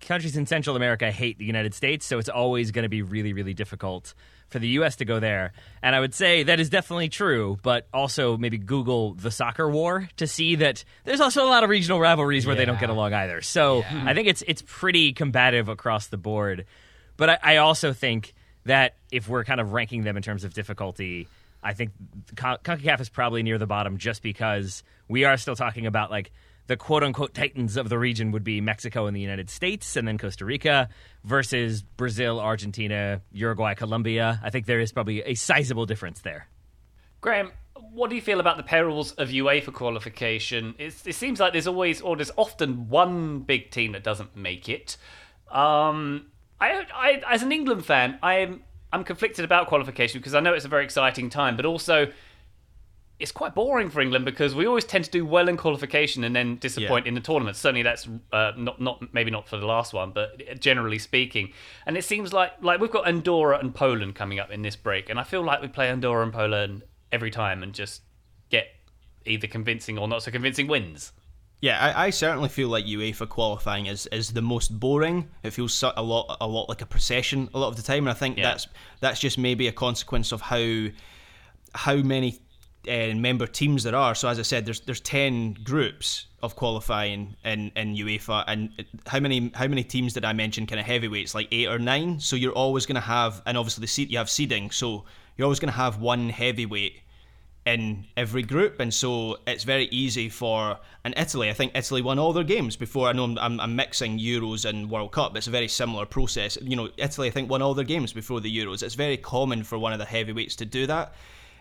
countries 0.00 0.36
in 0.36 0.46
Central 0.46 0.76
America 0.76 1.10
hate 1.10 1.38
the 1.38 1.44
United 1.44 1.74
States, 1.74 2.06
so 2.06 2.18
it's 2.18 2.28
always 2.28 2.70
going 2.70 2.84
to 2.84 2.88
be 2.88 3.02
really, 3.02 3.32
really 3.32 3.54
difficult 3.54 4.14
for 4.48 4.58
the 4.58 4.68
U.S. 4.68 4.96
to 4.96 5.04
go 5.04 5.20
there. 5.20 5.52
And 5.82 5.94
I 5.94 6.00
would 6.00 6.14
say 6.14 6.44
that 6.44 6.60
is 6.60 6.70
definitely 6.70 7.08
true, 7.08 7.58
but 7.62 7.86
also 7.92 8.36
maybe 8.36 8.58
Google 8.58 9.14
the 9.14 9.30
soccer 9.30 9.68
war 9.68 10.08
to 10.16 10.26
see 10.26 10.54
that 10.56 10.84
there's 11.04 11.20
also 11.20 11.44
a 11.44 11.50
lot 11.50 11.64
of 11.64 11.70
regional 11.70 12.00
rivalries 12.00 12.46
where 12.46 12.54
they 12.54 12.64
don't 12.64 12.80
get 12.80 12.90
along 12.90 13.12
either. 13.12 13.42
So 13.42 13.78
yeah. 13.78 14.04
I 14.06 14.14
think 14.14 14.28
it's 14.28 14.42
it's 14.46 14.62
pretty 14.64 15.12
combative 15.12 15.68
across 15.68 16.06
the 16.06 16.16
board. 16.16 16.64
But 17.16 17.30
I, 17.30 17.38
I 17.42 17.56
also 17.56 17.92
think 17.92 18.34
that 18.64 18.94
if 19.10 19.28
we're 19.28 19.44
kind 19.44 19.60
of 19.60 19.72
ranking 19.72 20.04
them 20.04 20.16
in 20.16 20.22
terms 20.22 20.44
of 20.44 20.54
difficulty 20.54 21.28
I 21.62 21.74
think 21.74 21.90
CONCACAF 22.34 23.00
is 23.00 23.08
probably 23.08 23.42
near 23.42 23.58
the 23.58 23.66
bottom 23.66 23.98
just 23.98 24.22
because 24.22 24.82
we 25.08 25.24
are 25.24 25.36
still 25.36 25.56
talking 25.56 25.86
about 25.86 26.10
like 26.10 26.30
the 26.68 26.76
quote 26.76 27.02
unquote 27.02 27.34
titans 27.34 27.76
of 27.76 27.88
the 27.88 27.98
region 27.98 28.30
would 28.30 28.44
be 28.44 28.60
Mexico 28.60 29.06
and 29.06 29.16
the 29.16 29.20
United 29.20 29.50
States 29.50 29.96
and 29.96 30.06
then 30.06 30.18
Costa 30.18 30.44
Rica 30.44 30.88
versus 31.24 31.82
Brazil, 31.82 32.38
Argentina, 32.38 33.20
Uruguay, 33.32 33.74
Colombia. 33.74 34.38
I 34.44 34.50
think 34.50 34.66
there 34.66 34.78
is 34.78 34.92
probably 34.92 35.22
a 35.22 35.34
sizable 35.34 35.86
difference 35.86 36.20
there. 36.20 36.46
Graham, 37.20 37.50
what 37.92 38.10
do 38.10 38.16
you 38.16 38.22
feel 38.22 38.38
about 38.38 38.58
the 38.58 38.62
perils 38.62 39.12
of 39.12 39.30
UEFA 39.30 39.72
qualification? 39.72 40.74
It's, 40.78 41.06
it 41.06 41.14
seems 41.14 41.40
like 41.40 41.52
there's 41.52 41.66
always, 41.66 42.00
or 42.00 42.16
there's 42.16 42.30
often 42.36 42.88
one 42.88 43.40
big 43.40 43.70
team 43.70 43.92
that 43.92 44.04
doesn't 44.04 44.36
make 44.36 44.68
it. 44.68 44.98
Um, 45.50 46.26
I, 46.60 46.86
I, 46.94 47.22
as 47.28 47.42
an 47.42 47.50
England 47.50 47.84
fan, 47.86 48.18
I'm 48.22 48.62
I'm 48.92 49.04
conflicted 49.04 49.44
about 49.44 49.66
qualification 49.66 50.18
because 50.18 50.34
I 50.34 50.40
know 50.40 50.54
it's 50.54 50.64
a 50.64 50.68
very 50.68 50.84
exciting 50.84 51.28
time, 51.28 51.56
but 51.56 51.66
also 51.66 52.10
it's 53.18 53.32
quite 53.32 53.54
boring 53.54 53.90
for 53.90 54.00
England 54.00 54.24
because 54.24 54.54
we 54.54 54.66
always 54.66 54.84
tend 54.84 55.04
to 55.04 55.10
do 55.10 55.26
well 55.26 55.48
in 55.48 55.56
qualification 55.56 56.22
and 56.22 56.36
then 56.36 56.56
disappoint 56.56 57.04
yeah. 57.04 57.08
in 57.08 57.14
the 57.14 57.20
tournament. 57.20 57.56
Certainly, 57.56 57.82
that's 57.82 58.08
uh, 58.32 58.52
not 58.56 58.80
not 58.80 59.12
maybe 59.12 59.30
not 59.30 59.48
for 59.48 59.56
the 59.56 59.66
last 59.66 59.92
one, 59.92 60.12
but 60.12 60.60
generally 60.60 60.98
speaking. 60.98 61.52
And 61.86 61.96
it 61.96 62.04
seems 62.04 62.32
like 62.32 62.52
like 62.62 62.80
we've 62.80 62.90
got 62.90 63.08
Andorra 63.08 63.58
and 63.58 63.74
Poland 63.74 64.14
coming 64.14 64.38
up 64.38 64.50
in 64.50 64.62
this 64.62 64.76
break, 64.76 65.10
and 65.10 65.18
I 65.18 65.24
feel 65.24 65.42
like 65.42 65.60
we 65.60 65.68
play 65.68 65.88
Andorra 65.88 66.22
and 66.22 66.32
Poland 66.32 66.84
every 67.10 67.30
time 67.30 67.62
and 67.62 67.72
just 67.72 68.02
get 68.50 68.68
either 69.26 69.46
convincing 69.46 69.98
or 69.98 70.06
not 70.06 70.22
so 70.22 70.30
convincing 70.30 70.68
wins. 70.68 71.12
Yeah, 71.60 71.80
I, 71.80 72.06
I, 72.06 72.10
certainly 72.10 72.48
feel 72.48 72.68
like 72.68 72.84
UEFA 72.84 73.28
qualifying 73.28 73.86
is, 73.86 74.06
is 74.12 74.32
the 74.32 74.42
most 74.42 74.78
boring. 74.78 75.28
It 75.42 75.50
feels 75.50 75.82
a 75.82 76.00
lot 76.00 76.36
a 76.40 76.46
lot 76.46 76.68
like 76.68 76.82
a 76.82 76.86
procession 76.86 77.48
a 77.52 77.58
lot 77.58 77.66
of 77.66 77.76
the 77.76 77.82
time, 77.82 78.04
and 78.04 78.10
I 78.10 78.14
think 78.14 78.38
yeah. 78.38 78.44
that's 78.44 78.68
that's 79.00 79.18
just 79.18 79.38
maybe 79.38 79.66
a 79.66 79.72
consequence 79.72 80.30
of 80.30 80.40
how 80.40 80.86
how 81.74 81.96
many 81.96 82.38
uh, 82.86 83.14
member 83.14 83.46
teams 83.46 83.82
there 83.82 83.94
are. 83.94 84.14
So 84.14 84.28
as 84.28 84.38
I 84.38 84.42
said, 84.42 84.66
there's 84.66 84.80
there's 84.80 85.00
ten 85.00 85.54
groups 85.54 86.26
of 86.42 86.54
qualifying 86.54 87.34
in, 87.44 87.72
in 87.74 87.94
UEFA, 87.96 88.44
and 88.46 88.70
how 89.06 89.20
many 89.20 89.50
how 89.54 89.66
many 89.66 89.82
teams 89.82 90.12
did 90.12 90.24
I 90.24 90.32
mention? 90.32 90.66
Kind 90.66 90.80
of 90.80 90.86
heavyweights, 90.86 91.34
like 91.34 91.48
eight 91.50 91.68
or 91.68 91.78
nine. 91.78 92.20
So 92.20 92.36
you're 92.36 92.52
always 92.52 92.86
going 92.86 92.94
to 92.94 93.00
have, 93.00 93.42
and 93.46 93.58
obviously 93.58 93.82
the 93.82 93.88
seat 93.88 94.10
you 94.10 94.18
have 94.18 94.30
seeding, 94.30 94.70
so 94.70 95.04
you're 95.36 95.46
always 95.46 95.60
going 95.60 95.72
to 95.72 95.76
have 95.78 96.00
one 96.00 96.28
heavyweight 96.28 97.00
in 97.66 98.06
every 98.16 98.42
group, 98.42 98.80
and 98.80 98.92
so 98.92 99.38
it's 99.46 99.64
very 99.64 99.86
easy 99.86 100.28
for. 100.28 100.78
And 101.04 101.14
Italy, 101.16 101.50
I 101.50 101.54
think 101.54 101.72
Italy 101.74 102.02
won 102.02 102.18
all 102.18 102.32
their 102.32 102.44
games 102.44 102.76
before. 102.76 103.08
I 103.08 103.12
know 103.12 103.36
I'm, 103.38 103.60
I'm, 103.60 103.76
mixing 103.76 104.18
Euros 104.18 104.64
and 104.64 104.90
World 104.90 105.12
Cup. 105.12 105.36
It's 105.36 105.46
a 105.46 105.50
very 105.50 105.68
similar 105.68 106.06
process. 106.06 106.58
You 106.60 106.76
know, 106.76 106.90
Italy, 106.96 107.28
I 107.28 107.30
think, 107.30 107.50
won 107.50 107.62
all 107.62 107.74
their 107.74 107.84
games 107.84 108.12
before 108.12 108.40
the 108.40 108.54
Euros. 108.54 108.82
It's 108.82 108.94
very 108.94 109.16
common 109.16 109.64
for 109.64 109.78
one 109.78 109.92
of 109.92 109.98
the 109.98 110.04
heavyweights 110.04 110.56
to 110.56 110.64
do 110.64 110.86
that. 110.86 111.14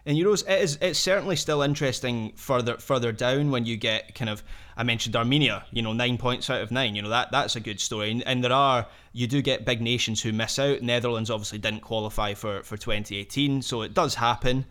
In 0.07 0.15
Euros, 0.15 0.47
it 0.49 0.61
is 0.61 0.77
it's 0.81 0.97
certainly 0.97 1.35
still 1.35 1.61
interesting 1.61 2.31
further 2.35 2.77
further 2.77 3.11
down 3.11 3.51
when 3.51 3.65
you 3.65 3.77
get 3.77 4.15
kind 4.15 4.29
of 4.29 4.41
I 4.75 4.83
mentioned 4.83 5.15
Armenia, 5.15 5.65
you 5.71 5.81
know, 5.81 5.93
nine 5.93 6.17
points 6.17 6.49
out 6.49 6.61
of 6.61 6.71
nine. 6.71 6.95
You 6.95 7.01
know 7.01 7.09
that 7.09 7.31
that's 7.31 7.55
a 7.55 7.59
good 7.59 7.79
story, 7.79 8.11
and, 8.11 8.23
and 8.25 8.43
there 8.43 8.53
are 8.53 8.87
you 9.11 9.27
do 9.27 9.41
get 9.41 9.65
big 9.65 9.81
nations 9.81 10.21
who 10.21 10.31
miss 10.31 10.57
out. 10.57 10.81
Netherlands 10.81 11.29
obviously 11.29 11.57
didn't 11.59 11.81
qualify 11.81 12.33
for 12.33 12.63
for 12.63 12.77
2018, 12.77 13.61
so 13.61 13.81
it 13.81 13.93
does 13.93 14.15
happen 14.15 14.65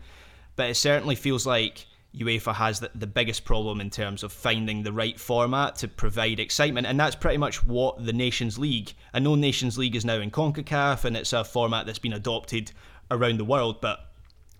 but 0.57 0.69
it 0.69 0.75
certainly 0.75 1.15
feels 1.15 1.45
like 1.45 1.85
UEFA 2.13 2.53
has 2.55 2.81
the, 2.81 2.91
the 2.95 3.07
biggest 3.07 3.45
problem 3.45 3.79
in 3.79 3.89
terms 3.89 4.23
of 4.23 4.33
finding 4.33 4.83
the 4.83 4.91
right 4.91 5.17
format 5.17 5.77
to 5.77 5.87
provide 5.87 6.39
excitement, 6.39 6.87
and 6.87 6.99
that's 6.99 7.15
pretty 7.15 7.37
much 7.37 7.63
what 7.63 8.03
the 8.03 8.11
Nations 8.11 8.57
League. 8.57 8.93
I 9.13 9.19
know 9.19 9.35
Nations 9.35 9.77
League 9.77 9.95
is 9.95 10.03
now 10.03 10.15
in 10.15 10.31
CONCACAF, 10.31 11.05
and 11.05 11.15
it's 11.15 11.31
a 11.31 11.45
format 11.45 11.85
that's 11.85 11.99
been 11.99 12.13
adopted 12.13 12.71
around 13.11 13.37
the 13.37 13.45
world, 13.45 13.79
but 13.79 14.06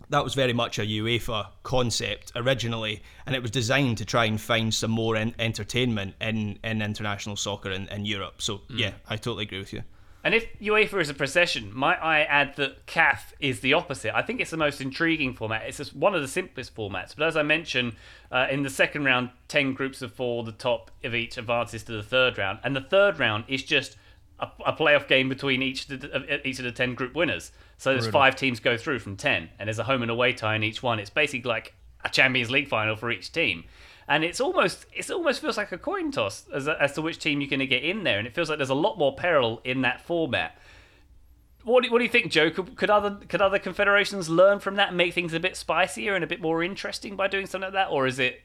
that 0.09 0.23
was 0.23 0.33
very 0.33 0.53
much 0.53 0.79
a 0.79 0.83
UEFA 0.83 1.47
concept 1.63 2.31
originally, 2.35 3.01
and 3.25 3.35
it 3.35 3.41
was 3.41 3.51
designed 3.51 3.97
to 3.97 4.05
try 4.05 4.25
and 4.25 4.39
find 4.39 4.73
some 4.73 4.91
more 4.91 5.15
en- 5.15 5.35
entertainment 5.39 6.15
in, 6.21 6.59
in 6.63 6.81
international 6.81 7.35
soccer 7.35 7.71
in, 7.71 7.87
in 7.89 8.05
Europe. 8.05 8.41
So, 8.41 8.57
mm. 8.57 8.79
yeah, 8.79 8.91
I 9.07 9.17
totally 9.17 9.43
agree 9.43 9.59
with 9.59 9.73
you. 9.73 9.83
And 10.23 10.35
if 10.35 10.59
UEFA 10.59 10.99
is 10.99 11.09
a 11.09 11.13
procession, 11.13 11.71
might 11.73 11.99
I 12.01 12.21
add 12.23 12.55
that 12.57 12.85
CAF 12.85 13.33
is 13.39 13.61
the 13.61 13.73
opposite? 13.73 14.13
I 14.13 14.21
think 14.21 14.41
it's 14.41 14.51
the 14.51 14.57
most 14.57 14.81
intriguing 14.81 15.33
format. 15.33 15.63
It's 15.65 15.77
just 15.77 15.95
one 15.95 16.15
of 16.15 16.21
the 16.21 16.27
simplest 16.27 16.75
formats. 16.75 17.15
But 17.15 17.27
as 17.27 17.37
I 17.37 17.43
mentioned, 17.43 17.93
uh, 18.29 18.47
in 18.51 18.63
the 18.63 18.69
second 18.69 19.05
round, 19.05 19.29
10 19.47 19.73
groups 19.73 20.01
of 20.01 20.11
four, 20.11 20.43
the 20.43 20.51
top 20.51 20.91
of 21.03 21.15
each 21.15 21.37
advances 21.37 21.83
to 21.83 21.93
the 21.93 22.03
third 22.03 22.37
round. 22.37 22.59
And 22.63 22.75
the 22.75 22.81
third 22.81 23.19
round 23.19 23.45
is 23.47 23.63
just 23.63 23.95
a, 24.39 24.49
a 24.65 24.73
playoff 24.73 25.07
game 25.07 25.29
between 25.29 25.61
each 25.61 25.89
of, 25.89 26.01
the, 26.01 26.15
uh, 26.15 26.37
each 26.43 26.59
of 26.59 26.65
the 26.65 26.71
10 26.71 26.95
group 26.95 27.15
winners. 27.15 27.51
So 27.77 27.91
there's 27.91 28.05
Brutal. 28.05 28.19
five 28.19 28.35
teams 28.35 28.59
go 28.59 28.77
through 28.77 28.99
from 28.99 29.15
10, 29.15 29.49
and 29.59 29.67
there's 29.67 29.79
a 29.79 29.83
home 29.83 30.01
and 30.01 30.11
away 30.11 30.33
tie 30.33 30.55
in 30.55 30.63
each 30.63 30.81
one. 30.81 30.99
It's 30.99 31.09
basically 31.09 31.49
like 31.49 31.73
a 32.03 32.09
Champions 32.09 32.51
League 32.51 32.67
final 32.67 32.95
for 32.95 33.11
each 33.11 33.31
team 33.31 33.65
and 34.07 34.23
it's 34.23 34.39
almost 34.39 34.85
it 34.93 35.09
almost 35.11 35.41
feels 35.41 35.57
like 35.57 35.71
a 35.71 35.77
coin 35.77 36.11
toss 36.11 36.45
as, 36.53 36.67
as 36.67 36.93
to 36.93 37.01
which 37.01 37.19
team 37.19 37.41
you're 37.41 37.49
going 37.49 37.59
to 37.59 37.67
get 37.67 37.83
in 37.83 38.03
there, 38.03 38.17
and 38.17 38.27
it 38.27 38.33
feels 38.33 38.49
like 38.49 38.57
there's 38.57 38.69
a 38.69 38.75
lot 38.75 38.97
more 38.97 39.15
peril 39.15 39.61
in 39.63 39.81
that 39.81 40.01
format. 40.01 40.57
What 41.63 41.83
do, 41.83 41.91
what 41.91 41.97
do 41.97 42.05
you 42.05 42.09
think, 42.09 42.31
Joe? 42.31 42.49
Could, 42.49 42.77
could 42.77 42.89
other 42.89 43.19
could 43.27 43.41
other 43.41 43.59
confederations 43.59 44.29
learn 44.29 44.59
from 44.59 44.75
that 44.75 44.89
and 44.89 44.97
make 44.97 45.13
things 45.13 45.33
a 45.33 45.39
bit 45.39 45.57
spicier 45.57 46.15
and 46.15 46.23
a 46.23 46.27
bit 46.27 46.41
more 46.41 46.63
interesting 46.63 47.15
by 47.15 47.27
doing 47.27 47.45
something 47.45 47.67
like 47.67 47.73
that, 47.73 47.91
or 47.91 48.07
is 48.07 48.19
it 48.19 48.41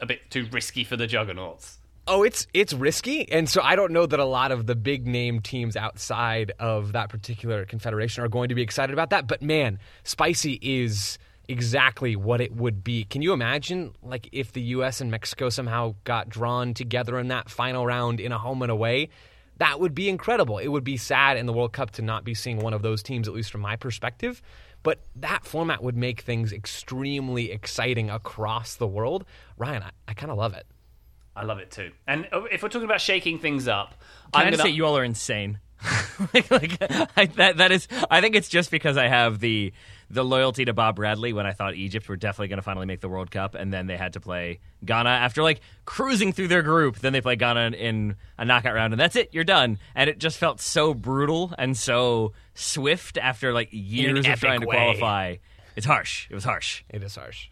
a 0.00 0.06
bit 0.06 0.30
too 0.30 0.48
risky 0.50 0.82
for 0.82 0.96
the 0.96 1.06
juggernauts? 1.06 1.78
Oh, 2.06 2.22
it's 2.22 2.46
it's 2.52 2.72
risky, 2.72 3.30
and 3.30 3.48
so 3.48 3.60
I 3.62 3.76
don't 3.76 3.92
know 3.92 4.06
that 4.06 4.18
a 4.18 4.24
lot 4.24 4.52
of 4.52 4.66
the 4.66 4.74
big 4.74 5.06
name 5.06 5.40
teams 5.40 5.76
outside 5.76 6.52
of 6.58 6.92
that 6.92 7.08
particular 7.08 7.64
confederation 7.64 8.24
are 8.24 8.28
going 8.28 8.48
to 8.48 8.54
be 8.54 8.62
excited 8.62 8.92
about 8.92 9.10
that. 9.10 9.26
But 9.26 9.42
man, 9.42 9.78
spicy 10.02 10.58
is 10.60 11.18
exactly 11.46 12.16
what 12.16 12.40
it 12.40 12.54
would 12.54 12.82
be. 12.82 13.04
Can 13.04 13.22
you 13.22 13.32
imagine 13.32 13.92
like 14.02 14.28
if 14.32 14.52
the 14.52 14.62
US 14.62 15.00
and 15.00 15.10
Mexico 15.10 15.50
somehow 15.50 15.94
got 16.04 16.28
drawn 16.28 16.74
together 16.74 17.18
in 17.18 17.28
that 17.28 17.50
final 17.50 17.84
round 17.86 18.18
in 18.20 18.32
a 18.32 18.38
home 18.38 18.62
and 18.62 18.70
away? 18.70 19.10
That 19.58 19.78
would 19.78 19.94
be 19.94 20.08
incredible. 20.08 20.58
It 20.58 20.68
would 20.68 20.84
be 20.84 20.96
sad 20.96 21.36
in 21.36 21.44
the 21.44 21.52
World 21.52 21.72
Cup 21.74 21.90
to 21.92 22.02
not 22.02 22.24
be 22.24 22.34
seeing 22.34 22.60
one 22.60 22.72
of 22.72 22.80
those 22.80 23.02
teams, 23.02 23.28
at 23.28 23.34
least 23.34 23.52
from 23.52 23.60
my 23.60 23.76
perspective. 23.76 24.40
But 24.82 25.00
that 25.16 25.44
format 25.44 25.82
would 25.82 25.96
make 25.96 26.22
things 26.22 26.52
extremely 26.52 27.50
exciting 27.50 28.08
across 28.08 28.76
the 28.76 28.86
world. 28.86 29.26
Ryan, 29.58 29.82
I, 29.82 29.90
I 30.08 30.14
kind 30.14 30.32
of 30.32 30.38
love 30.38 30.54
it. 30.54 30.66
I 31.40 31.44
love 31.44 31.58
it 31.58 31.70
too. 31.70 31.90
And 32.06 32.28
if 32.52 32.62
we're 32.62 32.68
talking 32.68 32.84
about 32.84 33.00
shaking 33.00 33.38
things 33.38 33.66
up, 33.66 33.94
Can 34.34 34.42
I'm 34.42 34.48
I 34.48 34.50
gonna... 34.50 34.62
say 34.62 34.68
you 34.68 34.84
all 34.84 34.98
are 34.98 35.04
insane. 35.04 35.58
like, 36.34 36.50
like 36.50 36.76
I, 37.16 37.24
that 37.36 37.56
that 37.56 37.72
is. 37.72 37.88
I 38.10 38.20
think 38.20 38.36
it's 38.36 38.50
just 38.50 38.70
because 38.70 38.98
I 38.98 39.08
have 39.08 39.40
the 39.40 39.72
the 40.10 40.22
loyalty 40.22 40.66
to 40.66 40.74
Bob 40.74 40.96
Bradley 40.96 41.32
when 41.32 41.46
I 41.46 41.52
thought 41.52 41.76
Egypt 41.76 42.10
were 42.10 42.16
definitely 42.16 42.48
going 42.48 42.58
to 42.58 42.62
finally 42.62 42.84
make 42.84 43.00
the 43.00 43.08
World 43.08 43.30
Cup, 43.30 43.54
and 43.54 43.72
then 43.72 43.86
they 43.86 43.96
had 43.96 44.12
to 44.12 44.20
play 44.20 44.60
Ghana 44.84 45.08
after 45.08 45.42
like 45.42 45.62
cruising 45.86 46.34
through 46.34 46.48
their 46.48 46.60
group. 46.60 46.98
Then 46.98 47.14
they 47.14 47.22
play 47.22 47.36
Ghana 47.36 47.70
in 47.70 48.16
a 48.36 48.44
knockout 48.44 48.74
round, 48.74 48.92
and 48.92 49.00
that's 49.00 49.16
it. 49.16 49.30
You're 49.32 49.44
done. 49.44 49.78
And 49.94 50.10
it 50.10 50.18
just 50.18 50.36
felt 50.36 50.60
so 50.60 50.92
brutal 50.92 51.54
and 51.56 51.74
so 51.74 52.34
swift 52.52 53.16
after 53.16 53.54
like 53.54 53.70
years 53.72 54.26
of 54.26 54.38
trying 54.38 54.60
to 54.60 54.66
way. 54.66 54.76
qualify. 54.76 55.36
It's 55.74 55.86
harsh. 55.86 56.28
It 56.28 56.34
was 56.34 56.44
harsh. 56.44 56.82
It 56.90 57.02
is 57.02 57.16
harsh. 57.16 57.48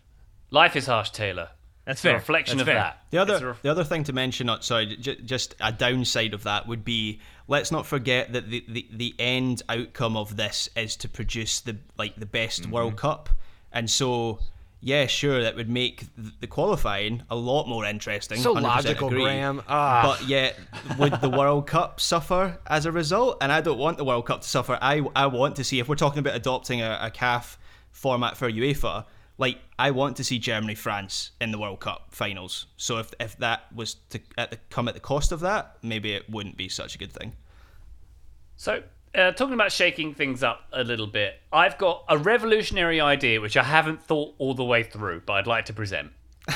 Life 0.50 0.76
is 0.76 0.84
harsh, 0.84 1.10
Taylor. 1.10 1.48
That's 1.88 2.02
fair. 2.02 2.12
A 2.12 2.18
reflection 2.18 2.58
That's 2.58 2.68
of 2.68 2.72
fair. 2.74 2.82
that. 2.82 3.02
The 3.08 3.18
other, 3.18 3.46
ref- 3.48 3.62
the 3.62 3.70
other 3.70 3.82
thing 3.82 4.04
to 4.04 4.12
mention, 4.12 4.50
sorry, 4.60 4.94
j- 4.96 5.16
just 5.24 5.54
a 5.58 5.72
downside 5.72 6.34
of 6.34 6.42
that 6.42 6.68
would 6.68 6.84
be 6.84 7.20
let's 7.46 7.72
not 7.72 7.86
forget 7.86 8.34
that 8.34 8.50
the, 8.50 8.62
the, 8.68 8.86
the 8.92 9.14
end 9.18 9.62
outcome 9.70 10.14
of 10.14 10.36
this 10.36 10.68
is 10.76 10.96
to 10.96 11.08
produce 11.08 11.60
the 11.60 11.78
like 11.96 12.14
the 12.16 12.26
best 12.26 12.62
mm-hmm. 12.62 12.72
World 12.72 12.96
Cup, 12.96 13.30
and 13.72 13.88
so 13.88 14.38
yeah, 14.82 15.06
sure, 15.06 15.42
that 15.42 15.56
would 15.56 15.70
make 15.70 16.04
the 16.40 16.46
qualifying 16.46 17.22
a 17.30 17.36
lot 17.36 17.66
more 17.66 17.86
interesting. 17.86 18.38
So 18.38 18.52
logical, 18.52 19.08
agree. 19.08 19.22
Graham. 19.22 19.62
Ah. 19.66 20.02
But 20.04 20.28
yet, 20.28 20.58
would 20.98 21.20
the 21.22 21.30
World 21.30 21.66
Cup 21.66 22.00
suffer 22.00 22.58
as 22.66 22.84
a 22.84 22.92
result? 22.92 23.38
And 23.40 23.50
I 23.50 23.62
don't 23.62 23.78
want 23.78 23.96
the 23.96 24.04
World 24.04 24.26
Cup 24.26 24.42
to 24.42 24.48
suffer. 24.48 24.78
I, 24.80 25.02
I 25.16 25.26
want 25.26 25.56
to 25.56 25.64
see, 25.64 25.80
if 25.80 25.88
we're 25.88 25.96
talking 25.96 26.20
about 26.20 26.36
adopting 26.36 26.80
a, 26.80 26.98
a 27.00 27.10
CAF 27.10 27.56
format 27.90 28.36
for 28.36 28.48
UEFA, 28.48 29.06
like, 29.38 29.58
I 29.78 29.92
want 29.92 30.16
to 30.16 30.24
see 30.24 30.38
Germany 30.40 30.74
France 30.74 31.30
in 31.40 31.52
the 31.52 31.58
World 31.58 31.78
Cup 31.80 32.08
finals. 32.10 32.66
So 32.76 32.98
if, 32.98 33.14
if 33.20 33.36
that 33.38 33.72
was 33.72 33.94
to 34.10 34.20
at 34.36 34.50
the, 34.50 34.58
come 34.68 34.88
at 34.88 34.94
the 34.94 35.00
cost 35.00 35.30
of 35.30 35.40
that, 35.40 35.78
maybe 35.80 36.12
it 36.12 36.28
wouldn't 36.28 36.56
be 36.56 36.68
such 36.68 36.96
a 36.96 36.98
good 36.98 37.12
thing. 37.12 37.32
So, 38.56 38.82
uh, 39.14 39.30
talking 39.30 39.54
about 39.54 39.70
shaking 39.70 40.12
things 40.12 40.42
up 40.42 40.62
a 40.72 40.82
little 40.82 41.06
bit, 41.06 41.40
I've 41.52 41.78
got 41.78 42.04
a 42.08 42.18
revolutionary 42.18 43.00
idea 43.00 43.40
which 43.40 43.56
I 43.56 43.62
haven't 43.62 44.02
thought 44.02 44.34
all 44.38 44.54
the 44.54 44.64
way 44.64 44.82
through, 44.82 45.22
but 45.24 45.34
I'd 45.34 45.46
like 45.46 45.66
to 45.66 45.72
present. 45.72 46.10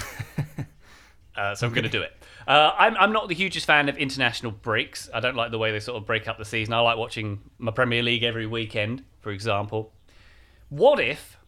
uh, 1.37 1.55
so 1.55 1.67
I'm 1.67 1.73
going 1.73 1.85
to 1.85 1.89
do 1.89 2.03
it. 2.03 2.13
Uh, 2.49 2.73
I'm, 2.77 2.97
I'm 2.97 3.13
not 3.13 3.29
the 3.29 3.35
hugest 3.37 3.67
fan 3.67 3.89
of 3.89 3.97
international 3.97 4.51
breaks. 4.51 5.09
I 5.15 5.21
don't 5.21 5.37
like 5.37 5.53
the 5.53 5.59
way 5.59 5.71
they 5.71 5.79
sort 5.79 5.97
of 5.97 6.07
break 6.07 6.27
up 6.27 6.39
the 6.39 6.45
season. 6.45 6.75
I 6.75 6.81
like 6.81 6.99
watching 6.99 7.39
my 7.59 7.71
Premier 7.71 8.03
League 8.03 8.25
every 8.25 8.47
weekend, 8.47 9.05
for 9.21 9.31
example. 9.31 9.93
What 10.69 10.99
if, 10.99 11.39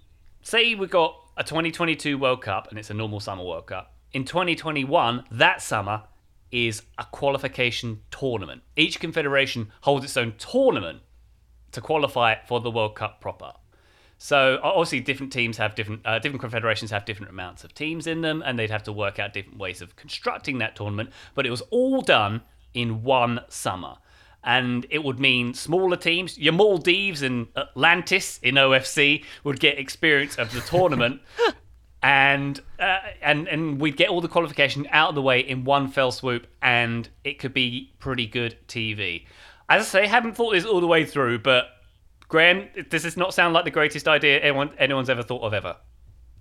say, 0.43 0.77
we 0.77 0.87
got 0.87 1.17
a 1.37 1.43
2022 1.43 2.17
World 2.17 2.43
Cup 2.43 2.69
and 2.71 2.79
it's 2.79 2.91
a 2.91 2.95
normal 2.95 3.21
summer 3.21 3.43
World 3.43 3.67
Cup. 3.67 3.95
In 4.13 4.25
2021, 4.25 5.25
that 5.33 5.61
summer 5.61 6.05
is 6.53 6.83
a 6.99 7.05
qualification 7.05 8.01
tournament. 8.11 8.63
Each 8.77 9.01
confederation 9.01 9.73
holds 9.81 10.05
its 10.05 10.17
own 10.17 10.35
tournament 10.39 11.01
to 11.73 11.81
qualify 11.81 12.37
for 12.47 12.61
the 12.61 12.71
World 12.71 12.95
Cup 12.95 13.21
proper. 13.21 13.53
So 14.17 14.61
obviously, 14.63 15.01
different 15.01 15.33
teams 15.33 15.57
have 15.57 15.75
different 15.75 16.03
uh, 16.07 16.21
different 16.21 16.41
confederations 16.41 16.93
have 16.93 17.05
different 17.05 17.31
amounts 17.31 17.65
of 17.65 17.75
teams 17.75 18.07
in 18.07 18.21
them, 18.21 18.43
and 18.47 18.57
they'd 18.57 18.71
have 18.71 18.85
to 18.85 18.93
work 18.93 19.19
out 19.19 19.33
different 19.33 19.59
ways 19.59 19.83
of 19.83 19.97
constructing 19.97 20.59
that 20.59 20.77
tournament. 20.77 21.11
But 21.35 21.47
it 21.47 21.51
was 21.51 21.63
all 21.71 22.01
done 22.01 22.43
in 22.73 23.03
one 23.03 23.41
summer, 23.49 23.97
and 24.45 24.87
it 24.91 25.03
would 25.03 25.19
mean 25.19 25.55
smaller 25.55 25.97
teams. 25.97 26.39
Your 26.39 26.53
Maldives 26.53 27.23
and 27.23 27.49
Atlantis 27.57 28.39
in 28.43 28.55
OFC 28.57 29.25
would 29.43 29.59
get 29.59 29.79
experience 29.79 30.37
of 30.37 30.53
the 30.53 30.61
tournament. 30.61 31.21
and 32.03 32.61
uh, 32.79 32.99
and 33.23 33.49
and 33.49 33.81
we'd 33.81 33.97
get 33.97 34.11
all 34.11 34.21
the 34.21 34.29
qualification 34.29 34.87
out 34.91 35.09
of 35.09 35.15
the 35.15 35.23
way 35.23 35.41
in 35.41 35.65
one 35.65 35.89
fell 35.89 36.13
swoop, 36.13 36.47
and 36.61 37.09
it 37.25 37.39
could 37.39 37.55
be 37.55 37.95
pretty 37.99 38.27
good 38.27 38.57
TV. 38.69 39.25
As 39.71 39.83
I 39.83 39.85
say, 39.85 40.07
haven't 40.07 40.37
thought 40.37 40.53
this 40.53 40.67
all 40.67 40.81
the 40.81 40.87
way 40.87 41.07
through, 41.07 41.39
but 41.39 41.69
Graham, 42.29 42.69
does 42.91 43.03
this 43.05 43.17
not 43.17 43.33
sound 43.33 43.55
like 43.55 43.65
the 43.65 43.71
greatest 43.71 44.07
idea 44.07 44.39
anyone 44.41 44.71
anyone's 44.79 45.09
ever 45.09 45.23
thought 45.23 45.43
of 45.43 45.55
ever? 45.55 45.77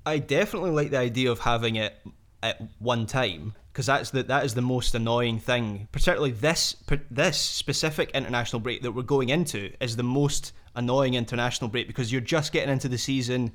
I 0.06 0.20
definitely 0.20 0.72
like 0.72 0.92
the 0.92 0.98
idea 0.98 1.32
of 1.32 1.40
having 1.40 1.78
it 1.78 1.96
at 2.44 2.62
one 2.80 3.06
time 3.06 3.56
because 3.72 3.88
that's 3.88 4.12
the 4.12 4.22
that 4.24 4.46
is 4.46 4.54
the 4.54 4.62
most 4.62 4.94
annoying 4.94 5.40
thing. 5.40 5.88
Particularly 5.92 6.32
this 6.32 6.76
this 7.10 7.40
specific 7.40 8.12
international 8.14 8.60
break 8.60 8.84
that 8.84 8.92
we're 8.92 9.02
going 9.02 9.30
into 9.30 9.72
is 9.80 9.96
the 9.96 10.04
most 10.04 10.54
annoying 10.76 11.16
international 11.16 11.70
break 11.70 11.88
because 11.88 12.12
you're 12.12 12.22
just 12.22 12.52
getting 12.52 12.72
into 12.72 12.88
the 12.88 12.98
season 12.98 13.52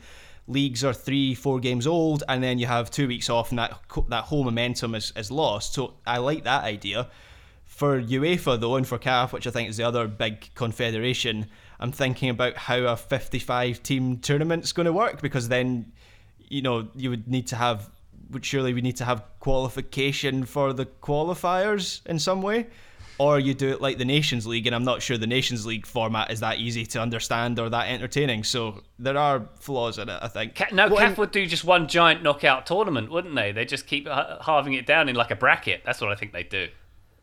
leagues 0.49 0.83
are 0.83 0.95
three, 0.95 1.35
four 1.35 1.61
games 1.61 1.87
old, 1.87 2.25
and 2.29 2.43
then 2.43 2.59
you 2.59 2.67
have 2.67 2.91
two 2.91 3.07
weeks 3.07 3.31
off, 3.31 3.51
and 3.51 3.59
that 3.59 3.79
that 4.09 4.25
whole 4.25 4.43
momentum 4.43 4.95
is, 4.95 5.13
is 5.15 5.31
lost. 5.31 5.75
So 5.75 5.95
I 6.07 6.19
like 6.19 6.45
that 6.45 6.65
idea. 6.65 7.09
For 7.67 8.01
UEFA 8.01 8.59
though, 8.59 8.77
and 8.77 8.87
for 8.87 8.99
CAF, 8.99 9.33
which 9.33 9.47
I 9.47 9.51
think 9.51 9.69
is 9.69 9.77
the 9.77 9.85
other 9.85 10.09
big 10.09 10.53
confederation, 10.55 11.47
I'm 11.79 11.93
thinking 11.93 12.31
about 12.31 12.57
how 12.57 12.79
a 12.79 12.97
55 12.97 13.83
team 13.83 14.17
tournament's 14.19 14.73
going 14.73 14.87
to 14.87 14.93
work 14.93 15.21
because 15.21 15.49
then, 15.49 15.93
you 16.49 16.63
know, 16.63 16.89
you 16.97 17.11
would 17.11 17.29
need 17.29 17.47
to 17.49 17.57
have, 17.57 17.89
surely 18.43 18.75
we 18.75 18.81
need 18.81 18.97
to 18.97 19.05
have 19.05 19.23
qualification 19.41 20.45
for 20.45 20.73
the 20.73 20.87
qualifiers 20.87 22.07
in 22.07 22.19
some 22.19 22.43
way 22.43 22.67
or 23.19 23.41
you 23.41 23.53
do 23.53 23.69
it 23.71 23.81
like 23.81 23.99
the 23.99 24.05
Nations 24.05 24.47
League, 24.47 24.67
and 24.67 24.75
I'm 24.75 24.85
not 24.85 25.03
sure 25.03 25.19
the 25.19 25.27
Nations 25.27 25.67
League 25.67 25.87
format 25.87 26.31
is 26.31 26.41
that 26.41 26.59
easy 26.59 26.87
to 26.87 27.01
understand 27.01 27.59
or 27.59 27.69
that 27.69 27.89
entertaining. 27.89 28.45
So 28.45 28.83
there 28.99 29.19
are 29.19 29.49
flaws 29.59 29.99
in 29.99 30.09
it, 30.09 30.19
I 30.23 30.29
think. 30.29 30.63
no, 30.73 30.89
well, 30.89 30.99
CAF 30.99 31.19
would 31.19 31.33
do 31.33 31.45
just 31.45 31.65
one 31.65 31.89
giant 31.89 32.23
knockout 32.23 32.65
tournament, 32.65 33.11
wouldn't 33.11 33.35
they? 33.35 33.51
They 33.51 33.65
just 33.65 33.87
keep 33.87 34.07
uh, 34.09 34.41
halving 34.43 34.75
it 34.75 34.87
down 34.87 35.09
in 35.09 35.17
like 35.17 35.33
a 35.33 35.37
bracket. 35.37 35.83
That's 35.85 36.01
what 36.01 36.13
I 36.13 36.15
think 36.15 36.33
they 36.33 36.45
do. 36.45 36.69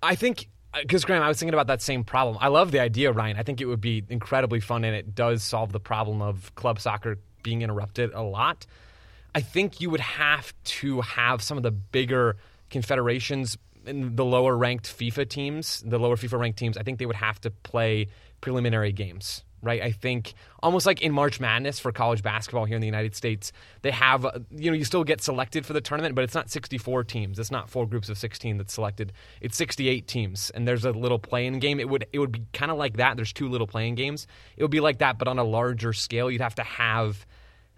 I 0.04 0.16
think 0.16 0.50
uh, 0.74 0.82
because 0.82 1.06
Graham, 1.06 1.24
I 1.24 1.30
was 1.30 1.40
thinking 1.40 1.54
about 1.54 1.68
that 1.68 1.82
same 1.82 2.04
problem. 2.04 2.38
I 2.42 2.50
love 2.50 2.72
the 2.72 2.82
idea, 2.82 3.14
Ryan. 3.14 3.38
I 3.38 3.44
think 3.44 3.62
it 3.62 3.66
would 3.66 3.82
be 3.82 4.04
incredibly 4.10 4.60
fun, 4.60 4.84
and 4.84 4.96
it 4.96 5.16
does 5.16 5.44
solve 5.44 5.72
the 5.72 5.80
problem 5.80 6.22
of 6.22 6.54
club 6.56 6.80
soccer 6.80 7.18
being 7.42 7.62
interrupted 7.62 8.14
a 8.14 8.22
lot. 8.22 8.66
I 9.36 9.42
think 9.42 9.82
you 9.82 9.90
would 9.90 10.00
have 10.00 10.54
to 10.64 11.02
have 11.02 11.44
some 11.44 11.58
of 11.58 11.64
the 11.64 11.72
bigger 11.72 12.38
confederations 12.70 13.58
in 13.86 14.16
the 14.16 14.26
lower 14.26 14.56
ranked 14.58 14.88
FIFA 14.98 15.30
teams, 15.30 15.84
the 15.86 16.00
lower 16.00 16.16
FIFA 16.16 16.40
ranked 16.40 16.58
teams, 16.58 16.78
I 16.78 16.84
think 16.84 17.00
they 17.00 17.06
would 17.06 17.18
have 17.18 17.40
to 17.42 17.52
play 17.52 18.08
preliminary 18.40 18.94
games, 18.94 19.44
right? 19.62 19.82
I 19.82 19.92
think 19.92 20.34
almost 20.64 20.86
like 20.86 21.02
in 21.02 21.12
March 21.12 21.40
Madness 21.42 21.80
for 21.80 21.92
college 21.92 22.24
basketball 22.24 22.64
here 22.64 22.76
in 22.76 22.82
the 22.82 22.88
United 22.88 23.14
States, 23.14 23.52
they 23.82 23.92
have, 23.92 24.26
you 24.52 24.72
know, 24.72 24.78
you 24.78 24.86
still 24.86 25.04
get 25.04 25.22
selected 25.22 25.66
for 25.66 25.74
the 25.74 25.82
tournament, 25.82 26.16
but 26.16 26.24
it's 26.24 26.34
not 26.34 26.50
64 26.50 27.04
teams. 27.04 27.38
It's 27.38 27.52
not 27.52 27.70
four 27.70 27.86
groups 27.86 28.08
of 28.08 28.18
16 28.18 28.58
that's 28.58 28.74
selected. 28.74 29.12
It's 29.42 29.58
68 29.58 30.08
teams, 30.08 30.50
and 30.52 30.66
there's 30.66 30.86
a 30.86 30.92
little 30.92 31.20
playing 31.20 31.60
game. 31.60 31.82
It 31.82 31.90
would 31.90 32.08
it 32.14 32.20
would 32.20 32.32
be 32.32 32.44
kind 32.54 32.72
of 32.72 32.78
like 32.78 32.98
that. 32.98 33.18
There's 33.18 33.34
two 33.34 33.50
little 33.50 33.68
playing 33.68 33.96
games. 33.96 34.28
It 34.56 34.64
would 34.64 34.72
be 34.72 34.80
like 34.80 35.00
that, 35.00 35.20
but 35.20 35.28
on 35.28 35.40
a 35.40 35.44
larger 35.44 35.92
scale. 35.92 36.32
You'd 36.32 36.42
have 36.42 36.56
to 36.56 36.64
have, 36.64 37.26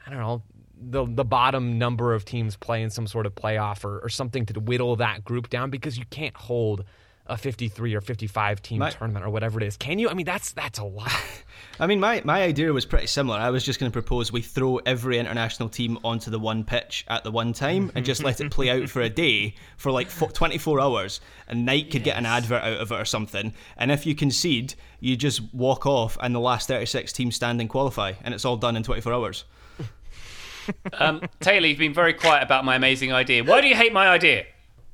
I 0.05 0.11
don't 0.11 0.19
know, 0.19 0.43
the 0.79 1.05
the 1.05 1.25
bottom 1.25 1.77
number 1.77 2.13
of 2.13 2.25
teams 2.25 2.55
play 2.55 2.83
in 2.83 2.89
some 2.89 3.07
sort 3.07 3.25
of 3.25 3.35
playoff 3.35 3.83
or, 3.83 3.99
or 3.99 4.09
something 4.09 4.45
to 4.45 4.59
whittle 4.59 4.95
that 4.97 5.23
group 5.23 5.49
down 5.49 5.69
because 5.69 5.97
you 5.97 6.05
can't 6.09 6.35
hold 6.35 6.83
a 7.29 7.37
53 7.37 7.93
or 7.93 8.01
55 8.01 8.61
team 8.61 8.79
my, 8.79 8.89
tournament 8.89 9.25
or 9.25 9.29
whatever 9.29 9.59
it 9.59 9.65
is. 9.65 9.77
Can 9.77 9.99
you? 9.99 10.09
I 10.09 10.13
mean, 10.13 10.25
that's 10.25 10.51
that's 10.53 10.79
a 10.79 10.85
lot. 10.85 11.11
I 11.79 11.87
mean, 11.87 11.99
my, 11.99 12.21
my 12.23 12.41
idea 12.41 12.71
was 12.73 12.85
pretty 12.85 13.07
similar. 13.07 13.37
I 13.37 13.49
was 13.49 13.63
just 13.63 13.79
going 13.79 13.91
to 13.91 13.93
propose 13.93 14.31
we 14.31 14.41
throw 14.41 14.77
every 14.77 15.19
international 15.19 15.69
team 15.69 15.99
onto 16.03 16.31
the 16.31 16.39
one 16.39 16.63
pitch 16.63 17.05
at 17.07 17.23
the 17.23 17.31
one 17.31 17.53
time 17.53 17.91
and 17.93 18.05
just 18.05 18.23
let 18.23 18.41
it 18.41 18.49
play 18.49 18.69
out 18.69 18.89
for 18.89 19.01
a 19.01 19.09
day 19.09 19.55
for 19.77 19.91
like 19.91 20.09
24 20.09 20.79
hours. 20.79 21.19
And 21.47 21.65
Nike 21.65 21.83
could 21.83 22.05
yes. 22.05 22.05
get 22.05 22.17
an 22.17 22.25
advert 22.25 22.63
out 22.63 22.77
of 22.77 22.91
it 22.91 22.99
or 22.99 23.05
something. 23.05 23.53
And 23.77 23.91
if 23.91 24.05
you 24.05 24.15
concede, 24.15 24.73
you 24.99 25.15
just 25.15 25.53
walk 25.53 25.85
off 25.85 26.17
and 26.21 26.33
the 26.33 26.39
last 26.39 26.67
36 26.67 27.13
teams 27.13 27.35
standing 27.35 27.67
qualify. 27.67 28.13
And 28.23 28.33
it's 28.33 28.45
all 28.45 28.57
done 28.57 28.75
in 28.75 28.83
24 28.83 29.13
hours 29.13 29.45
um, 30.93 31.21
Taylor, 31.39 31.67
you've 31.67 31.79
been 31.79 31.93
very 31.93 32.13
quiet 32.13 32.43
about 32.43 32.65
my 32.65 32.75
amazing 32.75 33.13
idea. 33.13 33.43
Why 33.43 33.61
do 33.61 33.67
you 33.67 33.75
hate 33.75 33.93
my 33.93 34.07
idea? 34.07 34.45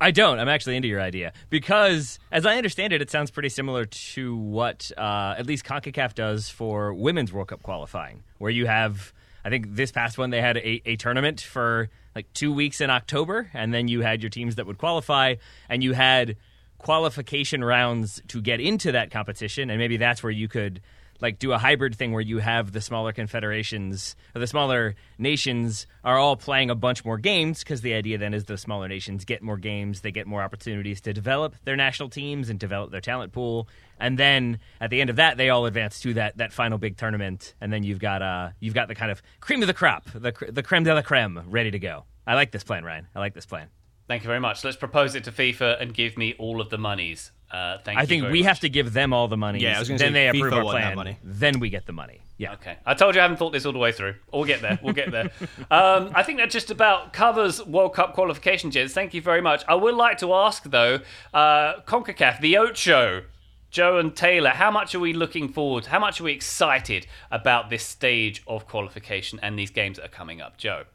I 0.01 0.12
don't. 0.12 0.38
I'm 0.38 0.49
actually 0.49 0.75
into 0.75 0.89
your 0.89 0.99
idea 0.99 1.31
because, 1.49 2.19
as 2.29 2.45
I 2.45 2.57
understand 2.57 2.91
it, 2.91 3.01
it 3.01 3.09
sounds 3.09 3.31
pretty 3.31 3.49
similar 3.49 3.86
to 3.86 4.36
what 4.36 4.91
uh, 4.97 5.36
at 5.38 5.45
least 5.45 5.63
CONCACAF 5.63 6.13
does 6.13 6.49
for 6.49 6.93
women's 6.93 7.31
World 7.31 7.47
Cup 7.47 7.63
qualifying, 7.63 8.23
where 8.38 8.51
you 8.51 8.65
have, 8.65 9.13
I 9.45 9.49
think 9.49 9.75
this 9.75 9.93
past 9.93 10.17
one, 10.17 10.29
they 10.29 10.41
had 10.41 10.57
a, 10.57 10.81
a 10.86 10.97
tournament 10.97 11.39
for 11.39 11.89
like 12.15 12.31
two 12.33 12.51
weeks 12.51 12.81
in 12.81 12.89
October, 12.89 13.49
and 13.53 13.73
then 13.73 13.88
you 13.88 14.01
had 14.01 14.21
your 14.21 14.29
teams 14.29 14.55
that 14.55 14.65
would 14.65 14.77
qualify, 14.77 15.36
and 15.69 15.81
you 15.81 15.93
had 15.93 16.36
qualification 16.79 17.63
rounds 17.63 18.21
to 18.27 18.41
get 18.41 18.59
into 18.59 18.91
that 18.91 19.09
competition, 19.09 19.69
and 19.69 19.79
maybe 19.79 19.95
that's 19.95 20.21
where 20.21 20.31
you 20.31 20.49
could 20.49 20.81
like 21.23 21.39
do 21.39 21.53
a 21.53 21.57
hybrid 21.57 21.95
thing 21.95 22.12
where 22.12 22.21
you 22.21 22.39
have 22.39 22.73
the 22.73 22.81
smaller 22.81 23.13
confederations 23.13 24.15
or 24.36 24.39
the 24.39 24.45
smaller 24.45 24.93
nations 25.17 25.88
are 26.03 26.17
all 26.17 26.36
playing 26.36 26.69
a 26.69 26.75
bunch 26.75 27.05
more 27.05 27.17
games 27.17 27.59
because 27.59 27.79
the 27.79 27.93
idea 27.93 28.17
then 28.17 28.33
is 28.33 28.43
the 28.43 28.57
smaller 28.57 28.89
nations 28.89 29.23
get 29.23 29.41
more 29.41 29.57
games, 29.57 30.01
they 30.01 30.12
get 30.12 30.27
more 30.27 30.43
opportunities 30.43 30.99
to 30.99 31.13
develop 31.13 31.55
their 31.63 31.77
national 31.77 32.09
teams 32.09 32.49
and 32.49 32.59
develop 32.59 32.91
their 32.91 33.01
talent 33.01 33.31
pool, 33.31 33.69
and 33.99 34.19
then 34.19 34.59
at 34.81 34.89
the 34.89 34.99
end 34.99 35.09
of 35.09 35.15
that 35.15 35.38
they 35.38 35.49
all 35.49 35.65
advance 35.65 36.01
to 36.01 36.13
that 36.13 36.38
that 36.38 36.51
final 36.51 36.77
big 36.77 36.97
tournament, 36.97 37.55
and 37.62 37.71
then 37.71 37.83
you've 37.83 37.99
got 37.99 38.21
uh 38.21 38.49
you've 38.59 38.73
got 38.73 38.89
the 38.89 38.95
kind 38.95 39.12
of 39.12 39.23
cream 39.39 39.63
of 39.63 39.67
the 39.67 39.73
crop, 39.73 40.05
the 40.13 40.33
the 40.51 40.62
creme 40.62 40.83
de 40.83 40.93
la 40.93 41.01
creme 41.01 41.41
ready 41.47 41.71
to 41.71 41.79
go. 41.79 42.03
I 42.27 42.36
like 42.36 42.51
this 42.51 42.65
plan, 42.65 42.83
Ryan. 42.83 43.07
I 43.15 43.19
like 43.19 43.33
this 43.33 43.45
plan. 43.45 43.69
Thank 44.07 44.23
you 44.23 44.27
very 44.27 44.41
much. 44.41 44.63
Let's 44.63 44.75
propose 44.75 45.15
it 45.15 45.23
to 45.23 45.31
FIFA 45.31 45.81
and 45.81 45.93
give 45.93 46.17
me 46.17 46.36
all 46.38 46.59
of 46.59 46.69
the 46.69 46.77
monies. 46.77 47.31
Uh, 47.53 47.77
thank 47.83 47.99
I 47.99 48.07
think 48.07 48.23
we 48.31 48.39
much. 48.39 48.47
have 48.47 48.59
to 48.61 48.69
give 48.69 48.93
them 48.93 49.13
all 49.13 49.27
the 49.27 49.37
money. 49.37 49.59
Yeah, 49.59 49.75
I 49.75 49.79
was 49.79 49.87
going 49.87 49.99
then 49.99 50.13
say, 50.13 50.31
they 50.31 50.39
FIFA 50.39 50.47
approve 50.47 50.53
our 50.53 50.63
plan. 50.63 50.95
Money. 50.95 51.17
Then 51.23 51.59
we 51.59 51.69
get 51.69 51.85
the 51.85 51.93
money. 51.93 52.21
Yeah. 52.39 52.53
Okay. 52.53 52.77
I 52.83 52.95
told 52.95 53.13
you 53.13 53.21
I 53.21 53.25
haven't 53.25 53.37
thought 53.37 53.51
this 53.51 53.63
all 53.67 53.73
the 53.73 53.79
way 53.79 53.91
through. 53.91 54.15
We'll 54.33 54.45
get 54.45 54.63
there. 54.63 54.79
We'll 54.81 54.95
get 54.95 55.11
there. 55.11 55.29
um, 55.71 56.11
I 56.15 56.23
think 56.23 56.39
that 56.39 56.49
just 56.49 56.71
about 56.71 57.13
covers 57.13 57.63
World 57.63 57.93
Cup 57.93 58.15
qualification, 58.15 58.71
gents. 58.71 58.95
Thank 58.95 59.13
you 59.13 59.21
very 59.21 59.39
much. 59.39 59.63
I 59.67 59.75
would 59.75 59.93
like 59.93 60.17
to 60.17 60.33
ask 60.33 60.63
though, 60.63 60.99
uh, 61.31 61.81
Concacaf, 61.81 62.41
the 62.41 62.57
Ocho, 62.57 63.25
Joe 63.69 63.99
and 63.99 64.15
Taylor, 64.15 64.49
how 64.49 64.71
much 64.71 64.95
are 64.95 64.99
we 64.99 65.13
looking 65.13 65.47
forward? 65.47 65.85
How 65.85 65.99
much 65.99 66.19
are 66.19 66.23
we 66.23 66.31
excited 66.31 67.05
about 67.29 67.69
this 67.69 67.83
stage 67.83 68.43
of 68.47 68.67
qualification 68.67 69.39
and 69.43 69.59
these 69.59 69.69
games 69.69 69.97
that 69.97 70.05
are 70.05 70.09
coming 70.09 70.41
up, 70.41 70.57
Joe? 70.57 70.85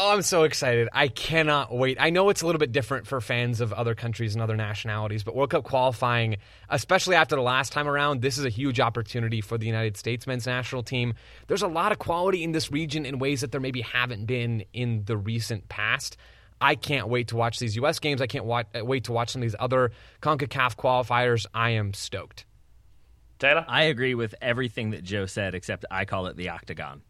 Oh, 0.00 0.12
I'm 0.12 0.22
so 0.22 0.44
excited. 0.44 0.88
I 0.92 1.08
cannot 1.08 1.76
wait. 1.76 1.96
I 2.00 2.10
know 2.10 2.28
it's 2.28 2.42
a 2.42 2.46
little 2.46 2.60
bit 2.60 2.70
different 2.70 3.08
for 3.08 3.20
fans 3.20 3.60
of 3.60 3.72
other 3.72 3.96
countries 3.96 4.32
and 4.32 4.40
other 4.40 4.54
nationalities, 4.54 5.24
but 5.24 5.34
World 5.34 5.50
Cup 5.50 5.64
qualifying, 5.64 6.36
especially 6.68 7.16
after 7.16 7.34
the 7.34 7.42
last 7.42 7.72
time 7.72 7.88
around, 7.88 8.22
this 8.22 8.38
is 8.38 8.44
a 8.44 8.48
huge 8.48 8.78
opportunity 8.78 9.40
for 9.40 9.58
the 9.58 9.66
United 9.66 9.96
States 9.96 10.24
men's 10.24 10.46
national 10.46 10.84
team. 10.84 11.14
There's 11.48 11.62
a 11.62 11.66
lot 11.66 11.90
of 11.90 11.98
quality 11.98 12.44
in 12.44 12.52
this 12.52 12.70
region 12.70 13.04
in 13.04 13.18
ways 13.18 13.40
that 13.40 13.50
there 13.50 13.60
maybe 13.60 13.80
haven't 13.80 14.26
been 14.26 14.62
in 14.72 15.02
the 15.06 15.16
recent 15.16 15.68
past. 15.68 16.16
I 16.60 16.76
can't 16.76 17.08
wait 17.08 17.26
to 17.28 17.36
watch 17.36 17.58
these 17.58 17.74
U.S. 17.74 17.98
games. 17.98 18.22
I 18.22 18.28
can't 18.28 18.48
uh, 18.48 18.84
wait 18.84 19.02
to 19.04 19.12
watch 19.12 19.30
some 19.30 19.42
of 19.42 19.46
these 19.46 19.56
other 19.58 19.90
CONCACAF 20.22 20.76
qualifiers. 20.76 21.44
I 21.52 21.70
am 21.70 21.92
stoked. 21.92 22.46
Taylor? 23.40 23.64
I 23.66 23.84
agree 23.84 24.14
with 24.14 24.36
everything 24.40 24.90
that 24.90 25.02
Joe 25.02 25.26
said, 25.26 25.56
except 25.56 25.84
I 25.90 26.04
call 26.04 26.28
it 26.28 26.36
the 26.36 26.50
octagon. 26.50 27.02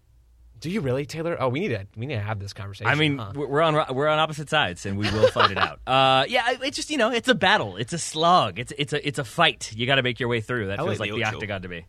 Do 0.60 0.70
you 0.70 0.80
really, 0.80 1.06
Taylor? 1.06 1.36
Oh, 1.38 1.48
we 1.48 1.60
need 1.60 1.68
to 1.68 1.86
we 1.96 2.06
need 2.06 2.14
to 2.16 2.20
have 2.20 2.38
this 2.40 2.52
conversation. 2.52 2.90
I 2.90 2.94
mean, 2.94 3.18
huh? 3.18 3.32
we're 3.34 3.60
on 3.60 3.94
we're 3.94 4.08
on 4.08 4.18
opposite 4.18 4.48
sides, 4.50 4.86
and 4.86 4.98
we 4.98 5.10
will 5.10 5.28
fight 5.28 5.50
it 5.50 5.58
out. 5.58 5.80
Uh, 5.88 6.24
yeah, 6.28 6.56
it's 6.62 6.76
just 6.76 6.90
you 6.90 6.98
know, 6.98 7.10
it's 7.10 7.28
a 7.28 7.34
battle, 7.34 7.76
it's 7.76 7.92
a 7.92 7.98
slog, 7.98 8.58
it's 8.58 8.72
it's 8.78 8.92
a 8.92 9.06
it's 9.06 9.18
a 9.18 9.24
fight. 9.24 9.72
You 9.74 9.86
got 9.86 9.96
to 9.96 10.02
make 10.02 10.20
your 10.20 10.28
way 10.28 10.40
through. 10.40 10.66
That 10.68 10.80
I 10.80 10.84
feels 10.84 10.98
like 11.00 11.10
like 11.10 11.10
the 11.10 11.24
the 11.24 11.24
octagon 11.36 11.62
to 11.62 11.68
me. 11.68 11.86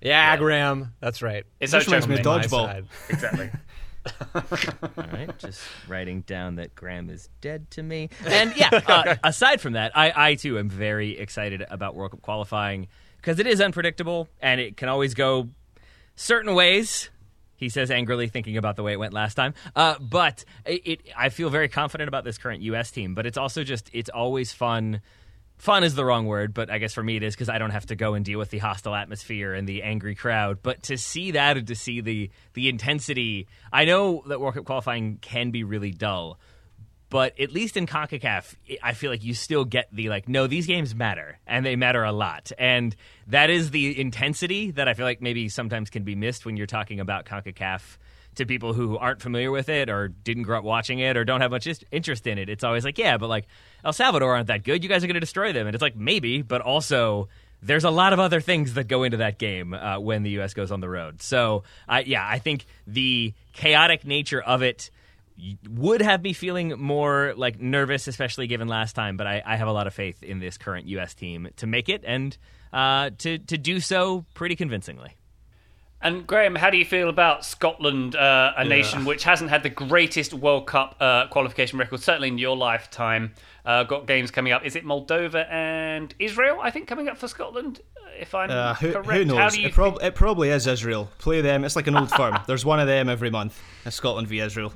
yeah, 0.00 0.36
Graham. 0.36 0.92
That's 1.00 1.20
right. 1.22 1.44
It's 1.58 1.72
This 1.72 1.82
Ocho 1.86 1.96
reminds 1.96 2.08
me 2.08 2.18
of 2.18 2.26
dodgeball. 2.26 2.66
side. 2.66 2.86
Exactly. 3.10 3.50
All 4.34 5.04
right, 5.12 5.38
just 5.38 5.60
writing 5.88 6.22
down 6.22 6.56
that 6.56 6.74
Graham 6.74 7.10
is 7.10 7.28
dead 7.40 7.70
to 7.72 7.82
me. 7.82 8.08
And 8.26 8.56
yeah, 8.56 8.70
uh, 8.86 9.16
aside 9.24 9.60
from 9.60 9.74
that, 9.74 9.96
I, 9.96 10.12
I 10.30 10.34
too 10.36 10.58
am 10.58 10.68
very 10.70 11.18
excited 11.18 11.64
about 11.70 11.94
World 11.94 12.12
Cup 12.12 12.22
qualifying 12.22 12.88
because 13.16 13.38
it 13.38 13.46
is 13.46 13.60
unpredictable 13.60 14.28
and 14.40 14.60
it 14.60 14.76
can 14.76 14.88
always 14.88 15.14
go 15.14 15.48
certain 16.16 16.54
ways. 16.54 17.10
He 17.60 17.68
says 17.68 17.90
angrily, 17.90 18.26
thinking 18.26 18.56
about 18.56 18.76
the 18.76 18.82
way 18.82 18.92
it 18.92 18.98
went 18.98 19.12
last 19.12 19.34
time. 19.34 19.52
Uh, 19.76 19.96
but 20.00 20.44
it, 20.64 20.80
it, 20.86 21.00
I 21.16 21.28
feel 21.28 21.50
very 21.50 21.68
confident 21.68 22.08
about 22.08 22.24
this 22.24 22.38
current 22.38 22.62
U.S. 22.62 22.90
team. 22.90 23.14
But 23.14 23.26
it's 23.26 23.36
also 23.36 23.62
just, 23.62 23.90
it's 23.92 24.08
always 24.08 24.50
fun. 24.50 25.02
Fun 25.58 25.84
is 25.84 25.94
the 25.94 26.06
wrong 26.06 26.24
word, 26.24 26.54
but 26.54 26.70
I 26.70 26.78
guess 26.78 26.94
for 26.94 27.02
me 27.02 27.16
it 27.16 27.22
is 27.22 27.34
because 27.34 27.50
I 27.50 27.58
don't 27.58 27.70
have 27.70 27.84
to 27.86 27.96
go 27.96 28.14
and 28.14 28.24
deal 28.24 28.38
with 28.38 28.48
the 28.48 28.56
hostile 28.56 28.94
atmosphere 28.94 29.52
and 29.52 29.68
the 29.68 29.82
angry 29.82 30.14
crowd. 30.14 30.60
But 30.62 30.84
to 30.84 30.96
see 30.96 31.32
that 31.32 31.58
and 31.58 31.66
to 31.66 31.74
see 31.74 32.00
the 32.00 32.30
the 32.54 32.70
intensity, 32.70 33.46
I 33.70 33.84
know 33.84 34.22
that 34.26 34.40
World 34.40 34.54
Cup 34.54 34.64
qualifying 34.64 35.18
can 35.18 35.50
be 35.50 35.62
really 35.62 35.90
dull, 35.90 36.40
but 37.10 37.38
at 37.40 37.50
least 37.50 37.76
in 37.76 37.86
CONCACAF, 37.86 38.54
I 38.82 38.94
feel 38.94 39.10
like 39.10 39.24
you 39.24 39.34
still 39.34 39.64
get 39.64 39.88
the 39.92 40.08
like, 40.08 40.28
no, 40.28 40.46
these 40.46 40.66
games 40.66 40.94
matter 40.94 41.38
and 41.46 41.66
they 41.66 41.76
matter 41.76 42.04
a 42.04 42.12
lot. 42.12 42.52
And 42.56 42.94
that 43.26 43.50
is 43.50 43.72
the 43.72 44.00
intensity 44.00 44.70
that 44.70 44.88
I 44.88 44.94
feel 44.94 45.04
like 45.04 45.20
maybe 45.20 45.48
sometimes 45.48 45.90
can 45.90 46.04
be 46.04 46.14
missed 46.14 46.46
when 46.46 46.56
you're 46.56 46.66
talking 46.66 47.00
about 47.00 47.26
CONCACAF 47.26 47.98
to 48.36 48.46
people 48.46 48.72
who 48.72 48.96
aren't 48.96 49.20
familiar 49.20 49.50
with 49.50 49.68
it 49.68 49.90
or 49.90 50.06
didn't 50.06 50.44
grow 50.44 50.58
up 50.58 50.64
watching 50.64 51.00
it 51.00 51.16
or 51.16 51.24
don't 51.24 51.40
have 51.40 51.50
much 51.50 51.68
interest 51.90 52.28
in 52.28 52.38
it. 52.38 52.48
It's 52.48 52.62
always 52.62 52.84
like, 52.84 52.96
yeah, 52.96 53.16
but 53.16 53.28
like 53.28 53.46
El 53.84 53.92
Salvador 53.92 54.36
aren't 54.36 54.46
that 54.46 54.62
good. 54.62 54.84
You 54.84 54.88
guys 54.88 55.02
are 55.02 55.08
going 55.08 55.14
to 55.14 55.20
destroy 55.20 55.52
them. 55.52 55.66
And 55.66 55.74
it's 55.74 55.82
like, 55.82 55.96
maybe, 55.96 56.42
but 56.42 56.60
also 56.60 57.28
there's 57.60 57.84
a 57.84 57.90
lot 57.90 58.12
of 58.12 58.20
other 58.20 58.40
things 58.40 58.74
that 58.74 58.84
go 58.84 59.02
into 59.02 59.18
that 59.18 59.38
game 59.38 59.74
uh, 59.74 59.98
when 59.98 60.22
the 60.22 60.30
U.S. 60.30 60.54
goes 60.54 60.70
on 60.70 60.80
the 60.80 60.88
road. 60.88 61.20
So, 61.22 61.64
I 61.88 62.02
yeah, 62.02 62.26
I 62.26 62.38
think 62.38 62.66
the 62.86 63.34
chaotic 63.52 64.06
nature 64.06 64.40
of 64.40 64.62
it 64.62 64.90
would 65.68 66.02
have 66.02 66.22
me 66.22 66.32
feeling 66.32 66.78
more 66.78 67.34
like 67.36 67.60
nervous, 67.60 68.08
especially 68.08 68.46
given 68.46 68.68
last 68.68 68.94
time. 68.94 69.16
But 69.16 69.26
I, 69.26 69.42
I 69.44 69.56
have 69.56 69.68
a 69.68 69.72
lot 69.72 69.86
of 69.86 69.94
faith 69.94 70.22
in 70.22 70.38
this 70.40 70.58
current 70.58 70.86
U.S. 70.88 71.14
team 71.14 71.48
to 71.56 71.66
make 71.66 71.88
it 71.88 72.02
and 72.06 72.36
uh, 72.72 73.10
to 73.18 73.38
to 73.38 73.58
do 73.58 73.80
so 73.80 74.24
pretty 74.34 74.56
convincingly. 74.56 75.16
And 76.02 76.26
Graham, 76.26 76.54
how 76.54 76.70
do 76.70 76.78
you 76.78 76.84
feel 76.86 77.10
about 77.10 77.44
Scotland, 77.44 78.16
uh, 78.16 78.54
a 78.56 78.64
nation 78.64 79.04
which 79.04 79.22
hasn't 79.24 79.50
had 79.50 79.62
the 79.62 79.68
greatest 79.68 80.32
World 80.32 80.66
Cup 80.66 80.96
uh, 80.98 81.26
qualification 81.26 81.78
record, 81.78 82.00
certainly 82.00 82.28
in 82.28 82.38
your 82.38 82.56
lifetime? 82.56 83.34
Uh, 83.66 83.82
got 83.82 84.06
games 84.06 84.30
coming 84.30 84.50
up. 84.54 84.64
Is 84.64 84.76
it 84.76 84.84
Moldova 84.86 85.46
and 85.52 86.14
Israel? 86.18 86.58
I 86.62 86.70
think 86.70 86.88
coming 86.88 87.06
up 87.10 87.18
for 87.18 87.28
Scotland, 87.28 87.80
uh, 87.98 88.08
if 88.18 88.34
I'm 88.34 88.50
Uh, 88.50 88.72
who, 88.76 88.92
correct. 88.92 89.10
who 89.10 89.24
knows? 89.26 89.36
How 89.36 89.48
do 89.50 89.60
you 89.60 89.68
it, 89.68 89.74
prob- 89.74 89.98
it 90.00 90.14
probably 90.14 90.48
is 90.48 90.66
Israel. 90.66 91.10
Play 91.18 91.42
them. 91.42 91.64
It's 91.64 91.76
like 91.76 91.86
an 91.86 91.94
old 91.96 92.10
firm. 92.16 92.38
There's 92.46 92.64
one 92.64 92.80
of 92.80 92.86
them 92.86 93.10
every 93.10 93.28
month. 93.28 93.60
Scotland 93.90 94.26
v 94.26 94.40
Israel. 94.40 94.72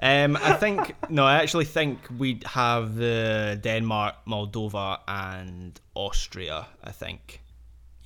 Um, 0.00 0.36
I 0.36 0.52
think 0.54 0.94
no. 1.10 1.24
I 1.24 1.36
actually 1.36 1.64
think 1.64 1.98
we'd 2.18 2.44
have 2.44 2.96
the 2.96 3.58
Denmark, 3.60 4.16
Moldova, 4.26 4.98
and 5.08 5.78
Austria. 5.94 6.66
I 6.84 6.92
think. 6.92 7.42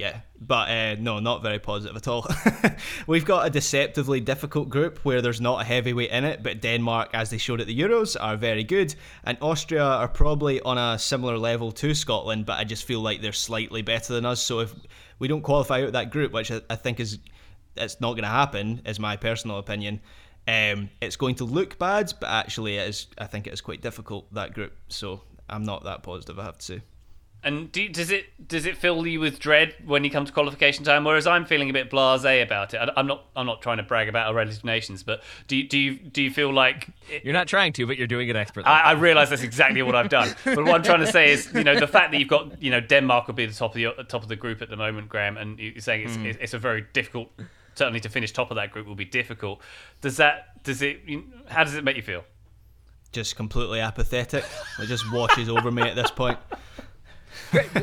Yeah, 0.01 0.21
but 0.41 0.71
uh, 0.71 0.97
no, 0.99 1.19
not 1.19 1.43
very 1.43 1.59
positive 1.59 1.95
at 1.95 2.09
all. 2.09 2.27
We've 3.07 3.27
got 3.27 3.47
a 3.47 3.51
deceptively 3.51 4.19
difficult 4.19 4.71
group 4.71 4.99
where 5.05 5.21
there's 5.21 5.43
not 5.43 5.61
a 5.61 5.65
heavyweight 5.65 6.09
in 6.09 6.25
it, 6.25 6.43
but 6.43 6.63
Denmark, 6.63 7.11
as 7.13 7.29
they 7.29 7.37
showed 7.37 7.61
at 7.61 7.67
the 7.67 7.79
Euros, 7.79 8.17
are 8.19 8.35
very 8.39 8.65
good, 8.65 8.95
and 9.25 9.37
Austria 9.43 9.85
are 9.85 10.09
probably 10.09 10.59
on 10.63 10.79
a 10.79 10.99
similar 10.99 11.37
level 11.37 11.71
to 11.73 11.95
Scotland, 11.95 12.47
but 12.47 12.59
I 12.59 12.65
just 12.65 12.85
feel 12.85 13.01
like 13.01 13.21
they're 13.21 13.35
slightly 13.35 13.83
better 13.83 14.15
than 14.15 14.25
us. 14.25 14.41
So 14.41 14.61
if 14.61 14.73
we 15.19 15.29
don't 15.29 15.43
qualify 15.43 15.83
out 15.83 15.93
that 15.93 16.11
group, 16.11 16.33
which 16.33 16.51
I, 16.51 16.63
I 16.71 16.77
think 16.77 16.99
is 16.99 17.19
it's 17.77 18.01
not 18.01 18.13
going 18.13 18.23
to 18.23 18.29
happen, 18.29 18.81
is 18.87 18.99
my 18.99 19.17
personal 19.17 19.59
opinion. 19.59 20.01
Um, 20.51 20.91
it's 21.01 21.17
going 21.17 21.37
to 21.37 21.45
look 21.45 21.79
bad, 21.79 22.13
but 22.21 22.29
actually, 22.29 22.77
it 22.77 22.89
is. 22.89 23.07
I 23.19 23.27
think 23.27 23.47
it 23.47 23.53
is 23.53 23.61
quite 23.61 23.83
difficult 23.83 24.33
that 24.35 24.53
group. 24.53 24.73
So 24.89 25.21
I'm 25.49 25.65
not 25.65 25.85
that 25.85 26.03
positive. 26.03 26.39
I 26.39 26.45
have 26.45 26.59
to 26.59 26.65
say. 26.65 26.83
And 27.43 27.73
do, 27.73 27.89
does 27.89 28.11
it 28.11 28.27
does 28.49 28.67
it 28.67 28.77
fill 28.77 29.07
you 29.07 29.19
with 29.19 29.39
dread 29.39 29.75
when 29.87 30.05
you 30.05 30.11
come 30.11 30.27
to 30.27 30.33
qualification 30.33 30.85
time? 30.85 31.05
Whereas 31.05 31.27
I'm 31.27 31.47
feeling 31.47 31.71
a 31.71 31.73
bit 31.73 31.91
blasé 31.91 32.43
about 32.43 32.75
it. 32.75 32.79
I, 32.79 32.93
I'm 32.97 33.07
not 33.07 33.25
I'm 33.35 33.47
not 33.47 33.63
trying 33.63 33.79
to 33.79 33.83
brag 33.83 34.09
about 34.09 34.27
our 34.27 34.35
relative 34.35 34.65
nations, 34.65 35.03
but 35.03 35.23
do 35.47 35.57
you, 35.57 35.69
do 35.69 35.79
you 35.79 35.95
do 35.95 36.23
you 36.23 36.31
feel 36.31 36.53
like 36.53 36.89
it, 37.09 37.25
You're 37.25 37.33
not 37.33 37.49
trying 37.49 37.73
to, 37.75 37.87
but 37.87 37.97
you're 37.97 38.07
doing 38.07 38.29
it 38.29 38.37
expertly. 38.37 38.71
I, 38.71 38.91
I 38.91 38.93
realise 38.93 39.31
that's 39.31 39.43
exactly 39.43 39.83
what 39.83 39.95
I've 39.95 40.11
done. 40.11 40.35
But 40.45 40.65
what 40.65 40.75
I'm 40.75 40.83
trying 40.83 41.01
to 41.01 41.13
say 41.13 41.31
is, 41.31 41.49
you 41.55 41.65
know, 41.65 41.79
the 41.81 41.89
fact 41.89 42.11
that 42.11 42.19
you've 42.19 42.29
got, 42.29 42.63
you 42.63 42.71
know, 42.71 42.81
Denmark 42.81 43.27
will 43.27 43.35
be 43.35 43.47
the 43.47 43.55
top 43.55 43.75
of 43.75 43.77
the 43.77 44.05
top 44.05 44.23
of 44.23 44.29
the 44.29 44.37
group 44.37 44.61
at 44.61 44.69
the 44.69 44.77
moment, 44.77 45.09
Graham, 45.09 45.39
and 45.39 45.59
you're 45.59 45.81
saying 45.81 46.09
it's 46.09 46.17
it's, 46.17 46.39
it's 46.43 46.55
a 46.55 46.59
very 46.59 46.85
difficult. 46.93 47.31
Certainly, 47.81 48.01
to 48.01 48.11
finish 48.11 48.31
top 48.31 48.51
of 48.51 48.57
that 48.57 48.73
group 48.73 48.87
will 48.87 48.95
be 48.95 49.07
difficult. 49.07 49.63
Does 50.03 50.19
that 50.19 50.63
does 50.65 50.83
it? 50.83 51.01
How 51.47 51.65
does 51.65 51.75
it 51.77 51.83
make 51.83 51.97
you 51.97 52.03
feel? 52.03 52.25
Just 53.11 53.37
completely 53.37 53.81
apathetic. 53.81 54.45
It 54.79 54.85
just 54.85 55.11
washes 55.11 55.49
over 55.49 55.71
me 55.71 55.81
at 55.81 55.97
this 55.97 56.11
point. 56.11 56.37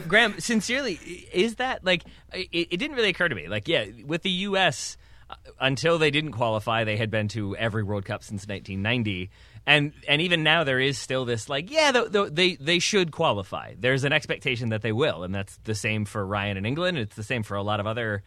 Graham, 0.07 0.39
sincerely, 0.39 0.99
is 1.33 1.55
that 1.55 1.83
like 1.83 2.03
it, 2.31 2.67
it 2.69 2.77
didn't 2.77 2.95
really 2.95 3.09
occur 3.09 3.27
to 3.27 3.33
me. 3.33 3.47
Like, 3.47 3.67
yeah, 3.67 3.85
with 4.05 4.21
the 4.21 4.29
U.S. 4.29 4.97
uh, 5.31 5.33
until 5.59 5.97
they 5.97 6.11
didn't 6.11 6.33
qualify, 6.33 6.83
they 6.83 6.95
had 6.95 7.09
been 7.09 7.27
to 7.29 7.55
every 7.55 7.81
World 7.81 8.05
Cup 8.05 8.23
since 8.23 8.47
1990, 8.47 9.31
and 9.65 9.93
and 10.07 10.21
even 10.21 10.43
now 10.43 10.63
there 10.63 10.79
is 10.79 10.99
still 10.99 11.25
this 11.25 11.49
like, 11.49 11.71
yeah, 11.71 11.91
th 11.91 12.11
th 12.11 12.29
they 12.33 12.53
they 12.57 12.77
should 12.77 13.11
qualify. 13.11 13.73
There's 13.79 14.03
an 14.03 14.13
expectation 14.13 14.69
that 14.69 14.83
they 14.83 14.91
will, 14.91 15.23
and 15.23 15.33
that's 15.33 15.57
the 15.63 15.73
same 15.73 16.05
for 16.05 16.23
Ryan 16.23 16.55
in 16.55 16.67
England. 16.67 16.99
It's 16.99 17.15
the 17.15 17.23
same 17.23 17.41
for 17.41 17.57
a 17.57 17.63
lot 17.63 17.79
of 17.79 17.87
other 17.87 18.21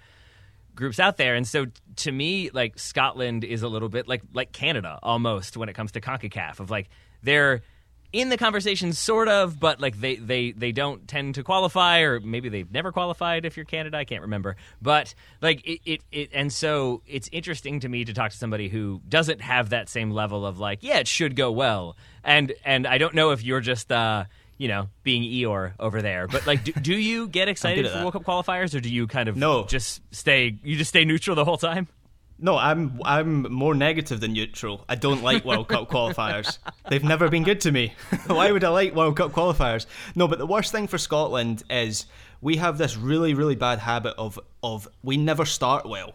groups 0.74 0.98
out 0.98 1.16
there. 1.16 1.34
And 1.34 1.46
so 1.46 1.66
to 1.96 2.12
me, 2.12 2.50
like 2.50 2.78
Scotland 2.78 3.44
is 3.44 3.62
a 3.62 3.68
little 3.68 3.88
bit 3.88 4.08
like 4.08 4.22
like 4.32 4.52
Canada 4.52 4.98
almost 5.02 5.56
when 5.56 5.68
it 5.68 5.74
comes 5.74 5.92
to 5.92 6.00
CONCACAF 6.00 6.60
of 6.60 6.70
like 6.70 6.88
they're 7.22 7.62
in 8.12 8.28
the 8.28 8.36
conversation 8.36 8.92
sort 8.92 9.28
of, 9.28 9.60
but 9.60 9.80
like 9.80 10.00
they 10.00 10.16
they 10.16 10.52
they 10.52 10.72
don't 10.72 11.06
tend 11.06 11.36
to 11.36 11.44
qualify 11.44 12.00
or 12.00 12.18
maybe 12.20 12.48
they've 12.48 12.70
never 12.70 12.90
qualified 12.90 13.44
if 13.44 13.56
you're 13.56 13.66
Canada, 13.66 13.96
I 13.96 14.04
can't 14.04 14.22
remember. 14.22 14.56
But 14.82 15.14
like 15.40 15.64
it 15.64 15.80
it, 15.84 16.00
it 16.10 16.30
and 16.32 16.52
so 16.52 17.02
it's 17.06 17.28
interesting 17.30 17.80
to 17.80 17.88
me 17.88 18.04
to 18.04 18.12
talk 18.12 18.32
to 18.32 18.36
somebody 18.36 18.68
who 18.68 19.00
doesn't 19.08 19.40
have 19.40 19.70
that 19.70 19.88
same 19.88 20.10
level 20.10 20.44
of 20.44 20.58
like, 20.58 20.80
yeah, 20.82 20.98
it 20.98 21.08
should 21.08 21.36
go 21.36 21.52
well. 21.52 21.96
And 22.24 22.52
and 22.64 22.86
I 22.86 22.98
don't 22.98 23.14
know 23.14 23.30
if 23.30 23.44
you're 23.44 23.60
just 23.60 23.92
uh 23.92 24.24
you 24.60 24.68
know, 24.68 24.90
being 25.04 25.22
Eeyore 25.22 25.72
over 25.80 26.02
there. 26.02 26.28
But 26.28 26.46
like, 26.46 26.64
do, 26.64 26.72
do 26.72 26.92
you 26.94 27.28
get 27.28 27.48
excited 27.54 27.86
for 27.86 27.92
that. 27.92 28.00
World 28.02 28.12
Cup 28.12 28.24
qualifiers, 28.24 28.74
or 28.76 28.80
do 28.80 28.90
you 28.90 29.06
kind 29.06 29.26
of 29.30 29.34
No. 29.34 29.64
just 29.64 30.02
stay? 30.14 30.58
You 30.62 30.76
just 30.76 30.90
stay 30.90 31.06
neutral 31.06 31.34
the 31.34 31.46
whole 31.46 31.56
time. 31.56 31.88
No, 32.38 32.58
I'm 32.58 33.00
I'm 33.02 33.50
more 33.50 33.74
negative 33.74 34.20
than 34.20 34.34
neutral. 34.34 34.84
I 34.86 34.96
don't 34.96 35.22
like 35.22 35.46
World 35.46 35.68
Cup 35.68 35.88
qualifiers. 35.88 36.58
They've 36.90 37.02
never 37.02 37.30
been 37.30 37.42
good 37.42 37.62
to 37.62 37.72
me. 37.72 37.94
Why 38.26 38.52
would 38.52 38.62
I 38.62 38.68
like 38.68 38.94
World 38.94 39.16
Cup 39.16 39.32
qualifiers? 39.32 39.86
No, 40.14 40.28
but 40.28 40.38
the 40.38 40.46
worst 40.46 40.72
thing 40.72 40.86
for 40.88 40.98
Scotland 40.98 41.62
is 41.70 42.04
we 42.42 42.56
have 42.56 42.76
this 42.76 42.98
really 42.98 43.32
really 43.32 43.56
bad 43.56 43.78
habit 43.78 44.14
of 44.18 44.38
of 44.62 44.86
we 45.02 45.16
never 45.16 45.46
start 45.46 45.86
well. 45.88 46.12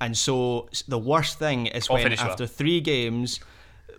And 0.00 0.16
so 0.16 0.68
the 0.88 0.98
worst 0.98 1.38
thing 1.38 1.66
is 1.66 1.88
when 1.88 2.02
finish 2.02 2.20
well. 2.20 2.30
after 2.30 2.46
3 2.46 2.80
games 2.80 3.38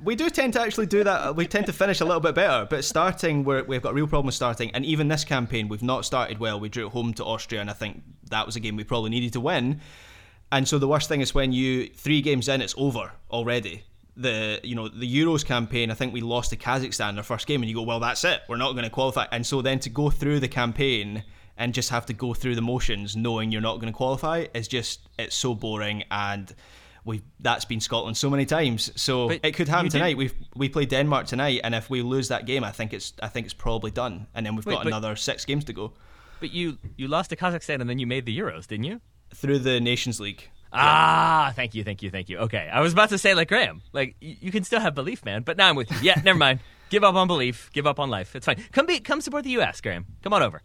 we 0.03 0.15
do 0.15 0.29
tend 0.29 0.53
to 0.53 0.61
actually 0.61 0.85
do 0.85 1.03
that. 1.03 1.35
We 1.35 1.47
tend 1.47 1.65
to 1.67 1.73
finish 1.73 2.01
a 2.01 2.05
little 2.05 2.21
bit 2.21 2.35
better, 2.35 2.67
but 2.69 2.83
starting, 2.83 3.43
we're, 3.43 3.63
we've 3.63 3.81
got 3.81 3.91
a 3.91 3.93
real 3.93 4.07
problem 4.07 4.27
with 4.27 4.35
starting. 4.35 4.71
And 4.71 4.85
even 4.85 5.07
this 5.07 5.23
campaign, 5.23 5.67
we've 5.67 5.83
not 5.83 6.05
started 6.05 6.39
well. 6.39 6.59
We 6.59 6.69
drew 6.69 6.87
at 6.87 6.93
home 6.93 7.13
to 7.15 7.25
Austria, 7.25 7.61
and 7.61 7.69
I 7.69 7.73
think 7.73 8.03
that 8.29 8.45
was 8.45 8.55
a 8.55 8.59
game 8.59 8.75
we 8.75 8.83
probably 8.83 9.09
needed 9.09 9.33
to 9.33 9.39
win. 9.39 9.81
And 10.51 10.67
so 10.67 10.79
the 10.79 10.87
worst 10.87 11.09
thing 11.09 11.21
is 11.21 11.35
when 11.35 11.51
you 11.51 11.87
three 11.87 12.21
games 12.21 12.47
in, 12.47 12.61
it's 12.61 12.75
over 12.77 13.11
already. 13.29 13.83
The 14.17 14.59
you 14.63 14.75
know 14.75 14.87
the 14.89 15.07
Euros 15.07 15.45
campaign, 15.45 15.91
I 15.91 15.93
think 15.93 16.13
we 16.13 16.21
lost 16.21 16.49
to 16.49 16.57
Kazakhstan 16.57 17.11
in 17.11 17.17
our 17.17 17.23
first 17.23 17.47
game, 17.47 17.61
and 17.61 17.69
you 17.69 17.75
go, 17.75 17.83
well, 17.83 17.99
that's 17.99 18.23
it, 18.23 18.41
we're 18.49 18.57
not 18.57 18.73
going 18.73 18.83
to 18.83 18.89
qualify. 18.89 19.25
And 19.31 19.45
so 19.45 19.61
then 19.61 19.79
to 19.79 19.89
go 19.89 20.09
through 20.09 20.39
the 20.39 20.47
campaign 20.47 21.23
and 21.57 21.73
just 21.73 21.89
have 21.89 22.05
to 22.07 22.13
go 22.13 22.33
through 22.33 22.55
the 22.55 22.61
motions, 22.61 23.15
knowing 23.15 23.51
you're 23.51 23.61
not 23.61 23.75
going 23.75 23.91
to 23.91 23.95
qualify, 23.95 24.47
is 24.53 24.67
just 24.67 25.07
it's 25.17 25.35
so 25.35 25.53
boring. 25.53 26.03
And 26.09 26.53
we 27.09 27.21
that's 27.39 27.65
been 27.65 27.81
Scotland 27.81 28.15
so 28.17 28.29
many 28.29 28.45
times. 28.45 28.91
So 28.95 29.27
But 29.27 29.39
it 29.43 29.55
could 29.55 29.67
happen 29.67 29.89
tonight. 29.89 30.15
We 30.17 30.31
we 30.55 30.69
play 30.69 30.85
Denmark 30.85 31.27
tonight, 31.27 31.61
and 31.63 31.75
if 31.75 31.89
we 31.89 32.01
lose 32.01 32.27
that 32.29 32.45
game, 32.45 32.63
I 32.63 32.71
think 32.71 32.93
it's 32.93 33.13
I 33.21 33.27
think 33.27 33.45
it's 33.45 33.53
probably 33.53 33.91
done. 33.91 34.27
And 34.33 34.45
then 34.45 34.55
we've 34.55 34.65
Wait, 34.65 34.75
got 34.75 34.87
another 34.87 35.15
six 35.15 35.45
games 35.45 35.65
to 35.65 35.73
go 35.73 35.93
But 36.39 36.51
you 36.53 36.77
you 36.97 37.07
lost 37.07 37.29
to 37.31 37.35
Kazakhstan 37.35 37.81
and 37.81 37.89
then 37.89 37.99
you 37.99 38.07
made 38.07 38.25
the 38.25 38.37
Euros, 38.39 38.67
didn't 38.67 38.85
you? 38.85 39.01
through 39.35 39.59
the 39.59 39.79
Nations 39.79 40.19
League. 40.19 40.49
Ah, 40.73 41.51
thank 41.55 41.75
you, 41.75 41.83
thank 41.83 42.01
you, 42.03 42.09
thank 42.11 42.29
you. 42.29 42.37
Okay, 42.39 42.69
I 42.71 42.81
was 42.81 42.93
about 42.93 43.09
to 43.09 43.17
say 43.17 43.33
like 43.35 43.47
Graham, 43.47 43.81
like 43.93 44.15
y- 44.21 44.37
you 44.41 44.51
can 44.51 44.63
still 44.63 44.79
have 44.79 44.93
belief, 44.95 45.25
man. 45.25 45.43
But 45.43 45.57
now 45.57 45.69
I'm 45.69 45.75
with 45.75 45.91
you. 45.91 45.97
Yeah, 46.01 46.21
never 46.23 46.37
mind. 46.37 46.59
Give 46.89 47.03
up 47.03 47.15
on 47.15 47.27
belief. 47.27 47.69
Give 47.73 47.85
up 47.85 47.99
on 47.99 48.09
life. 48.09 48.35
It's 48.35 48.45
fine. 48.45 48.63
Come 48.71 48.85
be 48.87 48.99
come 48.99 49.21
support 49.21 49.43
the 49.43 49.51
U.S., 49.61 49.81
Graham. 49.81 50.05
Come 50.23 50.33
on 50.33 50.41
over. 50.41 50.61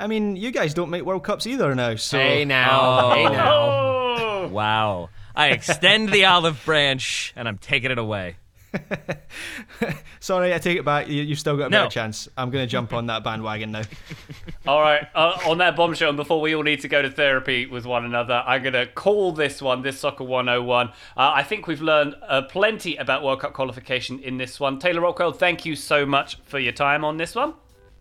I 0.00 0.06
mean, 0.06 0.36
you 0.36 0.50
guys 0.52 0.74
don't 0.74 0.90
make 0.90 1.04
World 1.04 1.24
Cups 1.24 1.46
either 1.46 1.74
now. 1.74 1.96
So 1.96 2.18
Hey 2.18 2.44
now, 2.44 3.14
hey 3.14 3.24
now. 3.24 3.54
Oh! 3.60 4.48
Wow. 4.48 5.10
I 5.38 5.48
extend 5.48 6.10
the 6.10 6.24
olive 6.26 6.62
branch 6.64 7.32
and 7.36 7.48
I'm 7.48 7.58
taking 7.58 7.90
it 7.90 7.98
away. 7.98 8.36
sorry, 10.20 10.52
I 10.52 10.58
take 10.58 10.78
it 10.78 10.84
back. 10.84 11.08
You, 11.08 11.22
you've 11.22 11.38
still 11.38 11.56
got 11.56 11.66
a 11.66 11.70
No. 11.70 11.78
better 11.84 11.90
chance. 11.90 12.28
I'm 12.36 12.50
going 12.50 12.64
to 12.66 12.70
jump 12.70 12.92
on 12.92 13.06
that 13.06 13.24
bandwagon 13.24 13.72
now. 13.72 13.82
All 14.66 14.80
right, 14.80 15.06
uh, 15.14 15.38
on 15.46 15.58
that 15.58 15.74
bombshell, 15.76 16.08
and 16.10 16.16
before 16.16 16.40
we 16.42 16.54
all 16.54 16.62
need 16.62 16.80
to 16.80 16.88
go 16.88 17.00
to 17.00 17.10
therapy 17.10 17.64
with 17.66 17.86
one 17.86 18.04
another, 18.04 18.42
I'm 18.46 18.62
going 18.62 18.74
to 18.74 18.86
call 18.86 19.32
this 19.32 19.62
one, 19.62 19.80
this 19.80 19.98
Soccer 20.00 20.24
101. 20.24 20.88
Uh, 20.88 20.90
I 21.16 21.42
think 21.42 21.66
we've 21.66 21.80
learned 21.80 22.14
uh, 22.28 22.42
plenty 22.42 22.96
about 22.96 23.22
World 23.22 23.40
Cup 23.40 23.54
qualification 23.54 24.18
in 24.20 24.36
this 24.36 24.60
one. 24.60 24.78
Taylor 24.78 25.00
Rockwell, 25.00 25.32
thank 25.32 25.64
you 25.64 25.74
so 25.74 26.04
much 26.04 26.36
for 26.44 26.58
your 26.58 26.72
time 26.72 27.04
on 27.04 27.16
this 27.16 27.34
one. 27.34 27.54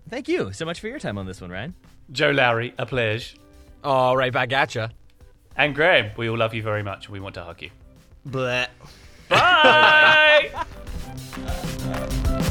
Thank 0.10 0.28
you 0.28 0.52
so 0.52 0.66
much 0.66 0.80
for 0.82 0.88
your 0.90 1.00
time 1.00 1.18
on 1.18 1.26
this 1.26 1.40
one, 1.40 1.50
Ryan. 1.50 1.76
Joe 2.12 2.32
Lowery, 2.32 2.74
a 2.78 2.86
pleasure. 2.86 3.38
All 3.84 4.18
right, 4.18 4.34
back 4.34 4.52
at 4.52 4.76
ya. 4.76 4.90
And 5.58 5.74
Graham, 5.74 6.12
we 6.16 6.30
all 6.30 6.38
love 6.38 6.54
you 6.54 6.62
very 6.62 6.84
much. 6.84 7.10
We 7.10 7.20
want 7.20 7.36
to 7.36 7.44
hug 7.44 7.62
you. 7.62 7.72
Bleh. 8.30 8.68
Bye! 9.28 10.52